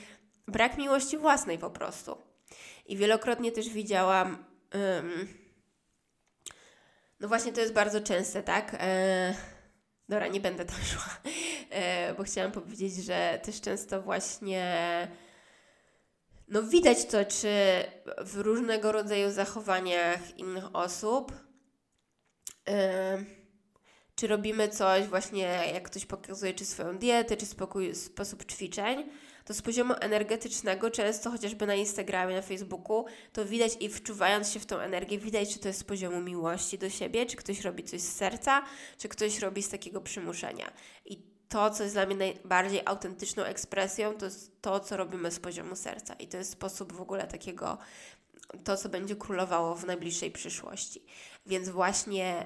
brak 0.48 0.78
miłości 0.78 1.18
własnej 1.18 1.58
po 1.58 1.70
prostu. 1.70 2.18
I 2.86 2.98
wielokrotnie 2.98 3.52
też 3.52 3.70
widziałam, 3.70 4.46
um, 4.74 5.28
no 7.20 7.28
właśnie 7.28 7.54
to 7.54 7.62
jest 7.62 7.74
bardzo 7.74 8.02
częste, 8.02 8.44
tak? 8.44 8.76
E, 8.80 9.36
dobra, 10.10 10.28
nie 10.28 10.40
będę 10.40 10.66
tam 10.66 10.82
szła, 10.92 11.18
e, 11.70 12.14
bo 12.14 12.24
chciałam 12.24 12.52
powiedzieć, 12.52 12.96
że 12.96 13.40
też 13.44 13.62
często 13.62 14.02
właśnie 14.02 14.78
no 16.48 16.64
widać 16.64 17.06
to, 17.06 17.26
czy 17.26 17.50
w 18.26 18.36
różnego 18.36 18.92
rodzaju 18.92 19.32
zachowaniach 19.32 20.38
innych 20.38 20.76
osób, 20.76 21.32
czy 24.18 24.28
robimy 24.28 24.70
coś 24.70 25.08
właśnie, 25.08 25.42
jak 25.74 25.84
ktoś 25.84 26.06
pokazuje, 26.06 26.54
czy 26.54 26.66
swoją 26.66 26.98
dietę, 26.98 27.38
czy 27.38 27.46
spokój, 27.46 27.96
sposób 27.96 28.46
ćwiczeń, 28.46 29.10
to 29.46 29.54
z 29.54 29.62
poziomu 29.62 29.94
energetycznego, 30.00 30.92
często 30.92 31.32
chociażby 31.32 31.68
na 31.68 31.76
Instagramie, 31.76 32.36
na 32.36 32.42
Facebooku, 32.42 33.06
to 33.34 33.46
widać 33.46 33.72
i 33.80 33.90
wczuwając 33.90 34.52
się 34.52 34.60
w 34.60 34.66
tą 34.66 34.78
energię, 34.78 35.18
widać, 35.18 35.54
czy 35.54 35.60
to 35.60 35.68
jest 35.68 35.80
z 35.80 35.84
poziomu 35.84 36.22
miłości 36.22 36.78
do 36.78 36.90
siebie, 36.90 37.26
czy 37.26 37.36
ktoś 37.36 37.62
robi 37.62 37.84
coś 37.84 38.02
z 38.02 38.16
serca, 38.16 38.64
czy 38.98 39.10
ktoś 39.10 39.40
robi 39.40 39.64
z 39.64 39.70
takiego 39.70 40.02
przymuszenia. 40.02 40.72
I 41.06 41.18
to, 41.50 41.70
co 41.70 41.84
jest 41.84 41.96
dla 41.96 42.06
mnie 42.06 42.16
najbardziej 42.16 42.82
autentyczną 42.86 43.44
ekspresją, 43.44 44.14
to 44.14 44.26
jest 44.26 44.62
to, 44.62 44.80
co 44.80 44.98
robimy 44.98 45.32
z 45.32 45.40
poziomu 45.40 45.76
serca. 45.76 46.14
I 46.14 46.28
to 46.28 46.38
jest 46.38 46.52
sposób 46.52 46.94
w 46.94 47.02
ogóle 47.02 47.28
takiego, 47.28 47.78
to, 48.64 48.78
co 48.78 48.90
będzie 48.90 49.16
królowało 49.16 49.76
w 49.76 49.86
najbliższej 49.86 50.32
przyszłości. 50.32 51.04
Więc 51.46 51.70
właśnie. 51.70 52.46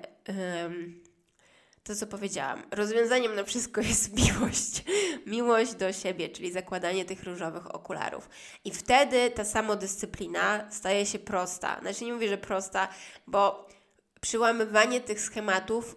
To, 1.84 1.96
co 1.96 2.08
powiedziałam. 2.08 2.64
Rozwiązaniem 2.72 3.36
na 3.36 3.44
wszystko 3.44 3.82
jest 3.92 4.14
miłość. 4.14 4.84
Miłość 5.26 5.74
do 5.74 5.94
siebie, 5.94 6.30
czyli 6.30 6.52
zakładanie 6.52 7.06
tych 7.06 7.24
różowych 7.24 7.76
okularów. 7.76 8.30
I 8.66 8.72
wtedy 8.72 9.32
ta 9.32 9.46
samodyscyplina 9.46 10.72
staje 10.72 11.06
się 11.06 11.20
prosta. 11.20 11.80
Znaczy 11.82 12.06
nie 12.06 12.14
mówię, 12.14 12.30
że 12.30 12.38
prosta, 12.38 12.88
bo 13.28 13.68
przyłamywanie 14.22 15.02
tych 15.02 15.22
schematów 15.22 15.96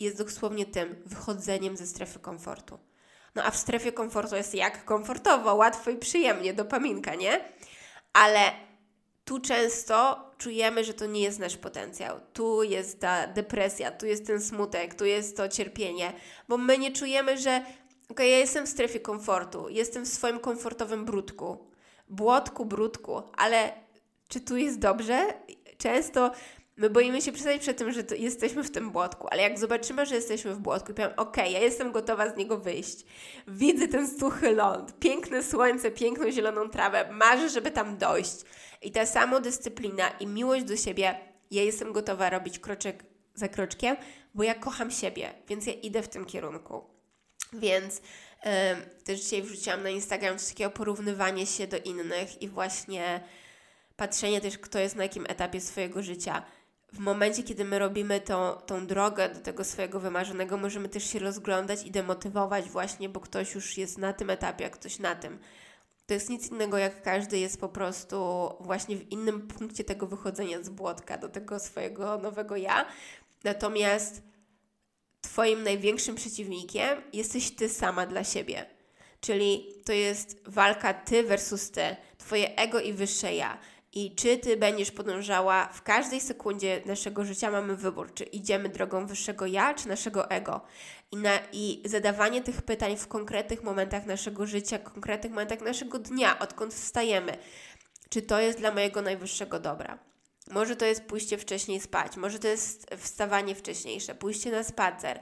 jest 0.00 0.18
dosłownie 0.18 0.66
tym 0.66 1.02
wychodzeniem 1.06 1.76
ze 1.76 1.86
strefy 1.86 2.18
komfortu. 2.18 2.78
No 3.34 3.42
a 3.44 3.50
w 3.50 3.56
strefie 3.56 3.92
komfortu 3.92 4.36
jest 4.36 4.54
jak 4.54 4.84
komfortowo, 4.84 5.54
łatwo 5.54 5.90
i 5.90 5.96
przyjemnie, 5.96 6.54
dopaminka, 6.54 7.14
nie? 7.14 7.40
Ale 8.12 8.52
tu 9.24 9.40
często 9.40 10.24
czujemy, 10.38 10.84
że 10.84 10.94
to 10.94 11.06
nie 11.06 11.20
jest 11.20 11.38
nasz 11.38 11.56
potencjał. 11.56 12.20
Tu 12.32 12.62
jest 12.62 13.00
ta 13.00 13.26
depresja, 13.26 13.90
tu 13.90 14.06
jest 14.06 14.26
ten 14.26 14.40
smutek, 14.40 14.94
tu 14.94 15.04
jest 15.04 15.36
to 15.36 15.48
cierpienie, 15.48 16.12
bo 16.48 16.58
my 16.58 16.78
nie 16.78 16.92
czujemy, 16.92 17.38
że 17.38 17.64
ok, 18.08 18.20
ja 18.20 18.38
jestem 18.38 18.66
w 18.66 18.68
strefie 18.68 19.00
komfortu, 19.00 19.68
jestem 19.68 20.04
w 20.04 20.08
swoim 20.08 20.38
komfortowym 20.38 21.04
brudku, 21.04 21.70
błotku, 22.08 22.64
brudku, 22.64 23.22
ale 23.36 23.72
czy 24.28 24.40
tu 24.40 24.56
jest 24.56 24.78
dobrze? 24.78 25.26
Często 25.78 26.30
My 26.76 26.90
boimy 26.90 27.22
się 27.22 27.32
przyznać 27.32 27.60
przed 27.60 27.78
tym, 27.78 27.92
że 27.92 28.02
jesteśmy 28.18 28.64
w 28.64 28.70
tym 28.70 28.90
błotku, 28.90 29.28
ale 29.30 29.42
jak 29.42 29.58
zobaczymy, 29.58 30.06
że 30.06 30.14
jesteśmy 30.14 30.54
w 30.54 30.58
błotku 30.58 30.92
i 30.92 30.94
powiem, 30.94 31.12
ok, 31.16 31.36
ja 31.36 31.58
jestem 31.58 31.92
gotowa 31.92 32.30
z 32.30 32.36
niego 32.36 32.58
wyjść, 32.58 33.04
widzę 33.48 33.88
ten 33.88 34.18
suchy 34.18 34.52
ląd, 34.52 34.98
piękne 34.98 35.42
słońce, 35.42 35.90
piękną 35.90 36.30
zieloną 36.30 36.70
trawę, 36.70 37.08
marzę, 37.12 37.48
żeby 37.48 37.70
tam 37.70 37.96
dojść. 37.98 38.36
I 38.82 38.90
ta 38.90 39.06
samodyscyplina 39.06 40.08
i 40.08 40.26
miłość 40.26 40.64
do 40.64 40.76
siebie, 40.76 41.18
ja 41.50 41.62
jestem 41.62 41.92
gotowa 41.92 42.30
robić 42.30 42.58
kroczek 42.58 43.04
za 43.34 43.48
kroczkiem, 43.48 43.96
bo 44.34 44.42
ja 44.42 44.54
kocham 44.54 44.90
siebie, 44.90 45.34
więc 45.48 45.66
ja 45.66 45.72
idę 45.72 46.02
w 46.02 46.08
tym 46.08 46.24
kierunku. 46.24 46.84
Więc 47.52 48.00
też 49.04 49.20
dzisiaj 49.20 49.42
wrzuciłam 49.42 49.82
na 49.82 49.90
Instagram 49.90 50.36
takiego 50.48 50.70
porównywanie 50.70 51.46
się 51.46 51.66
do 51.66 51.78
innych 51.78 52.42
i 52.42 52.48
właśnie 52.48 53.20
patrzenie 53.96 54.40
też, 54.40 54.58
kto 54.58 54.78
jest 54.78 54.96
na 54.96 55.02
jakim 55.02 55.26
etapie 55.28 55.60
swojego 55.60 56.02
życia 56.02 56.42
w 56.94 56.98
momencie, 56.98 57.42
kiedy 57.42 57.64
my 57.64 57.78
robimy 57.78 58.20
tą, 58.20 58.52
tą 58.66 58.86
drogę 58.86 59.28
do 59.28 59.40
tego 59.40 59.64
swojego 59.64 60.00
wymarzonego, 60.00 60.56
możemy 60.56 60.88
też 60.88 61.10
się 61.10 61.18
rozglądać 61.18 61.86
i 61.86 61.90
demotywować 61.90 62.70
właśnie, 62.70 63.08
bo 63.08 63.20
ktoś 63.20 63.54
już 63.54 63.78
jest 63.78 63.98
na 63.98 64.12
tym 64.12 64.30
etapie, 64.30 64.66
a 64.66 64.70
ktoś 64.70 64.98
na 64.98 65.14
tym. 65.14 65.38
To 66.06 66.14
jest 66.14 66.30
nic 66.30 66.50
innego, 66.50 66.78
jak 66.78 67.02
każdy 67.02 67.38
jest 67.38 67.60
po 67.60 67.68
prostu 67.68 68.48
właśnie 68.60 68.96
w 68.96 69.12
innym 69.12 69.48
punkcie 69.48 69.84
tego 69.84 70.06
wychodzenia 70.06 70.62
z 70.62 70.68
błotka 70.68 71.18
do 71.18 71.28
tego 71.28 71.58
swojego 71.58 72.18
nowego 72.18 72.56
ja. 72.56 72.86
Natomiast 73.44 74.22
Twoim 75.20 75.62
największym 75.62 76.14
przeciwnikiem 76.14 77.02
jesteś 77.12 77.50
Ty 77.50 77.68
sama 77.68 78.06
dla 78.06 78.24
siebie. 78.24 78.66
Czyli 79.20 79.66
to 79.84 79.92
jest 79.92 80.42
walka 80.46 80.94
Ty 80.94 81.22
versus 81.22 81.70
Ty, 81.70 81.96
Twoje 82.18 82.56
ego 82.56 82.80
i 82.80 82.92
wyższe 82.92 83.34
ja. 83.34 83.58
I 83.94 84.14
czy 84.14 84.38
ty 84.38 84.56
będziesz 84.56 84.90
podążała 84.90 85.66
w 85.66 85.82
każdej 85.82 86.20
sekundzie 86.20 86.82
naszego 86.86 87.24
życia, 87.24 87.50
mamy 87.50 87.76
wybór, 87.76 88.14
czy 88.14 88.24
idziemy 88.24 88.68
drogą 88.68 89.06
wyższego 89.06 89.46
ja, 89.46 89.74
czy 89.74 89.88
naszego 89.88 90.30
ego. 90.30 90.60
I, 91.12 91.16
na, 91.16 91.38
I 91.52 91.82
zadawanie 91.84 92.42
tych 92.42 92.62
pytań 92.62 92.96
w 92.96 93.08
konkretnych 93.08 93.62
momentach 93.62 94.06
naszego 94.06 94.46
życia, 94.46 94.78
konkretnych 94.78 95.32
momentach 95.32 95.60
naszego 95.60 95.98
dnia, 95.98 96.38
odkąd 96.38 96.74
wstajemy, 96.74 97.36
czy 98.08 98.22
to 98.22 98.40
jest 98.40 98.58
dla 98.58 98.70
mojego 98.70 99.02
najwyższego 99.02 99.60
dobra. 99.60 99.98
Może 100.50 100.76
to 100.76 100.84
jest 100.84 101.04
pójście 101.04 101.38
wcześniej 101.38 101.80
spać, 101.80 102.16
może 102.16 102.38
to 102.38 102.48
jest 102.48 102.86
wstawanie 102.98 103.54
wcześniejsze, 103.54 104.14
pójście 104.14 104.50
na 104.50 104.64
spacer. 104.64 105.20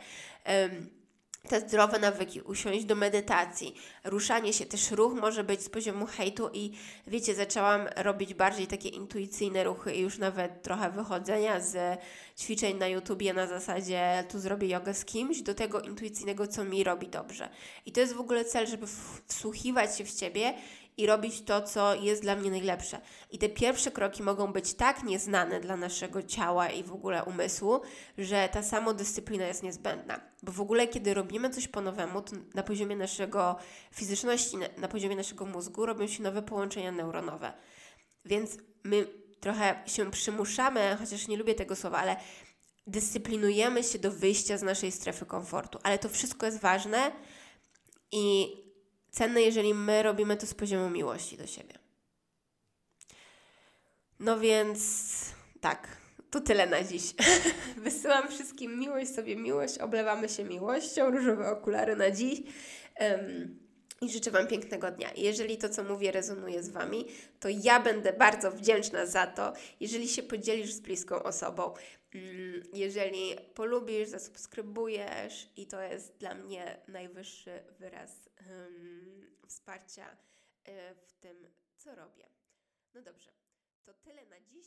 Te 1.49 1.61
zdrowe 1.61 1.99
nawyki, 1.99 2.41
usiąść 2.41 2.85
do 2.85 2.95
medytacji, 2.95 3.75
ruszanie 4.05 4.53
się, 4.53 4.67
też 4.67 4.91
ruch 4.91 5.15
może 5.15 5.45
być 5.45 5.63
z 5.63 5.69
poziomu 5.69 6.07
hejtu 6.07 6.51
i 6.53 6.73
wiecie, 7.07 7.35
zaczęłam 7.35 7.89
robić 7.97 8.35
bardziej 8.35 8.67
takie 8.67 8.89
intuicyjne 8.89 9.65
ruchy 9.65 9.95
i 9.95 10.01
już 10.01 10.19
nawet 10.19 10.63
trochę 10.63 10.91
wychodzenia 10.91 11.61
z 11.61 12.01
ćwiczeń 12.39 12.77
na 12.79 12.89
YouTubie 12.89 13.35
na 13.35 13.47
zasadzie 13.47 14.25
tu 14.29 14.39
zrobię 14.39 14.69
jogę 14.69 14.95
z 14.95 15.05
kimś, 15.05 15.43
do 15.43 15.55
tego 15.55 15.81
intuicyjnego, 15.81 16.47
co 16.47 16.65
mi 16.65 16.85
robi 16.85 17.09
dobrze. 17.09 17.49
I 17.87 17.93
to 17.93 18.01
jest 18.01 18.15
w 18.15 18.21
ogóle 18.21 18.45
cel, 18.45 18.67
żeby 18.67 18.87
wsłuchiwać 19.27 19.99
się 19.99 20.05
w 20.05 20.15
Ciebie 20.15 20.55
i 20.97 21.07
robić 21.07 21.43
to, 21.43 21.63
co 21.63 21.95
jest 21.95 22.23
dla 22.23 22.37
mnie 22.37 22.51
najlepsze. 22.51 23.01
I 23.31 23.39
te 23.39 23.49
pierwsze 23.49 23.91
kroki 23.91 24.23
mogą 24.23 24.53
być 24.53 24.75
tak 24.75 25.03
nieznane 25.03 25.61
dla 25.61 25.77
naszego 25.77 26.23
ciała 26.23 26.69
i 26.69 26.85
w 26.85 26.93
ogóle 26.93 27.25
umysłu, 27.25 27.81
że 28.19 28.49
ta 28.53 28.63
samodyscyplina 28.63 29.47
jest 29.47 29.63
niezbędna. 29.63 30.21
Bo 30.43 30.53
w 30.53 30.61
ogóle, 30.61 30.89
kiedy 30.89 31.15
robimy 31.15 31.51
coś 31.51 31.69
po 31.69 31.81
nowemu, 31.81 32.23
na 32.55 32.63
poziomie 32.63 32.97
naszego 32.97 33.57
fizyczności, 33.95 34.57
na 34.77 34.89
poziomie 34.89 35.17
naszego 35.17 35.47
mózgu 35.47 35.87
robią 35.87 36.07
się 36.07 36.23
nowe 36.23 36.43
połączenia 36.43 36.93
neuronowe. 36.93 37.53
Więc 38.25 38.59
my 38.85 39.07
trochę 39.41 39.83
się 39.87 40.11
przymuszamy, 40.11 40.97
chociaż 41.01 41.29
nie 41.29 41.37
lubię 41.37 41.55
tego 41.55 41.77
słowa, 41.77 41.99
ale 41.99 42.17
dyscyplinujemy 42.87 43.85
się 43.85 43.99
do 43.99 44.11
wyjścia 44.11 44.59
z 44.59 44.63
naszej 44.63 44.93
strefy 44.93 45.27
komfortu. 45.27 45.79
Ale 45.83 45.99
to 45.99 46.09
wszystko 46.09 46.47
jest 46.47 46.61
ważne 46.61 47.13
i 48.13 48.57
cenne, 49.13 49.43
jeżeli 49.43 49.75
my 49.75 50.03
robimy 50.03 50.37
to 50.37 50.47
z 50.47 50.55
poziomu 50.55 50.91
miłości 50.91 51.37
do 51.37 51.47
siebie. 51.47 51.75
No 54.21 54.41
więc 54.41 54.81
tak, 55.61 55.97
to 56.31 56.41
tyle 56.41 56.67
na 56.67 56.85
dziś. 56.85 57.03
Wysyłam 57.77 58.29
wszystkim 58.29 58.79
miłość, 58.79 59.15
sobie 59.15 59.37
miłość, 59.37 59.79
oblewamy 59.79 60.29
się 60.29 60.45
miłością, 60.45 61.11
różowe 61.11 61.51
okulary 61.51 61.97
na 61.97 62.11
dziś. 62.11 62.41
Um, 63.01 63.59
i 64.01 64.11
życzę 64.11 64.31
Wam 64.31 64.47
pięknego 64.47 64.91
dnia. 64.91 65.11
Jeżeli 65.17 65.59
to, 65.59 65.69
co 65.69 65.85
mówię, 65.85 66.13
rezonuje 66.13 66.63
z 66.63 66.69
Wami, 66.69 67.07
to 67.41 67.49
ja 67.49 67.81
będę 67.81 68.13
bardzo 68.13 68.51
wdzięczna 68.51 69.07
za 69.07 69.27
to, 69.27 69.53
jeżeli 69.81 70.09
się 70.09 70.23
podzielisz 70.23 70.73
z 70.73 70.81
bliską 70.81 71.23
osobą, 71.23 71.75
mm, 72.15 72.63
jeżeli 72.73 73.37
polubisz, 73.55 74.09
zasubskrybujesz 74.09 75.49
i 75.57 75.67
to 75.67 75.83
jest 75.83 76.17
dla 76.19 76.35
mnie 76.35 76.81
najwyższy 76.89 77.63
wyraz 77.79 78.22
wsparcia 79.47 80.17
e, 80.65 80.95
w 80.95 81.13
tym, 81.13 81.51
co 81.77 81.95
robię. 81.95 82.29
No 82.95 83.03
dobrze, 83.03 83.33
to 83.85 83.95
tyle 83.95 84.27
na 84.27 84.41
dziś. 84.41 84.67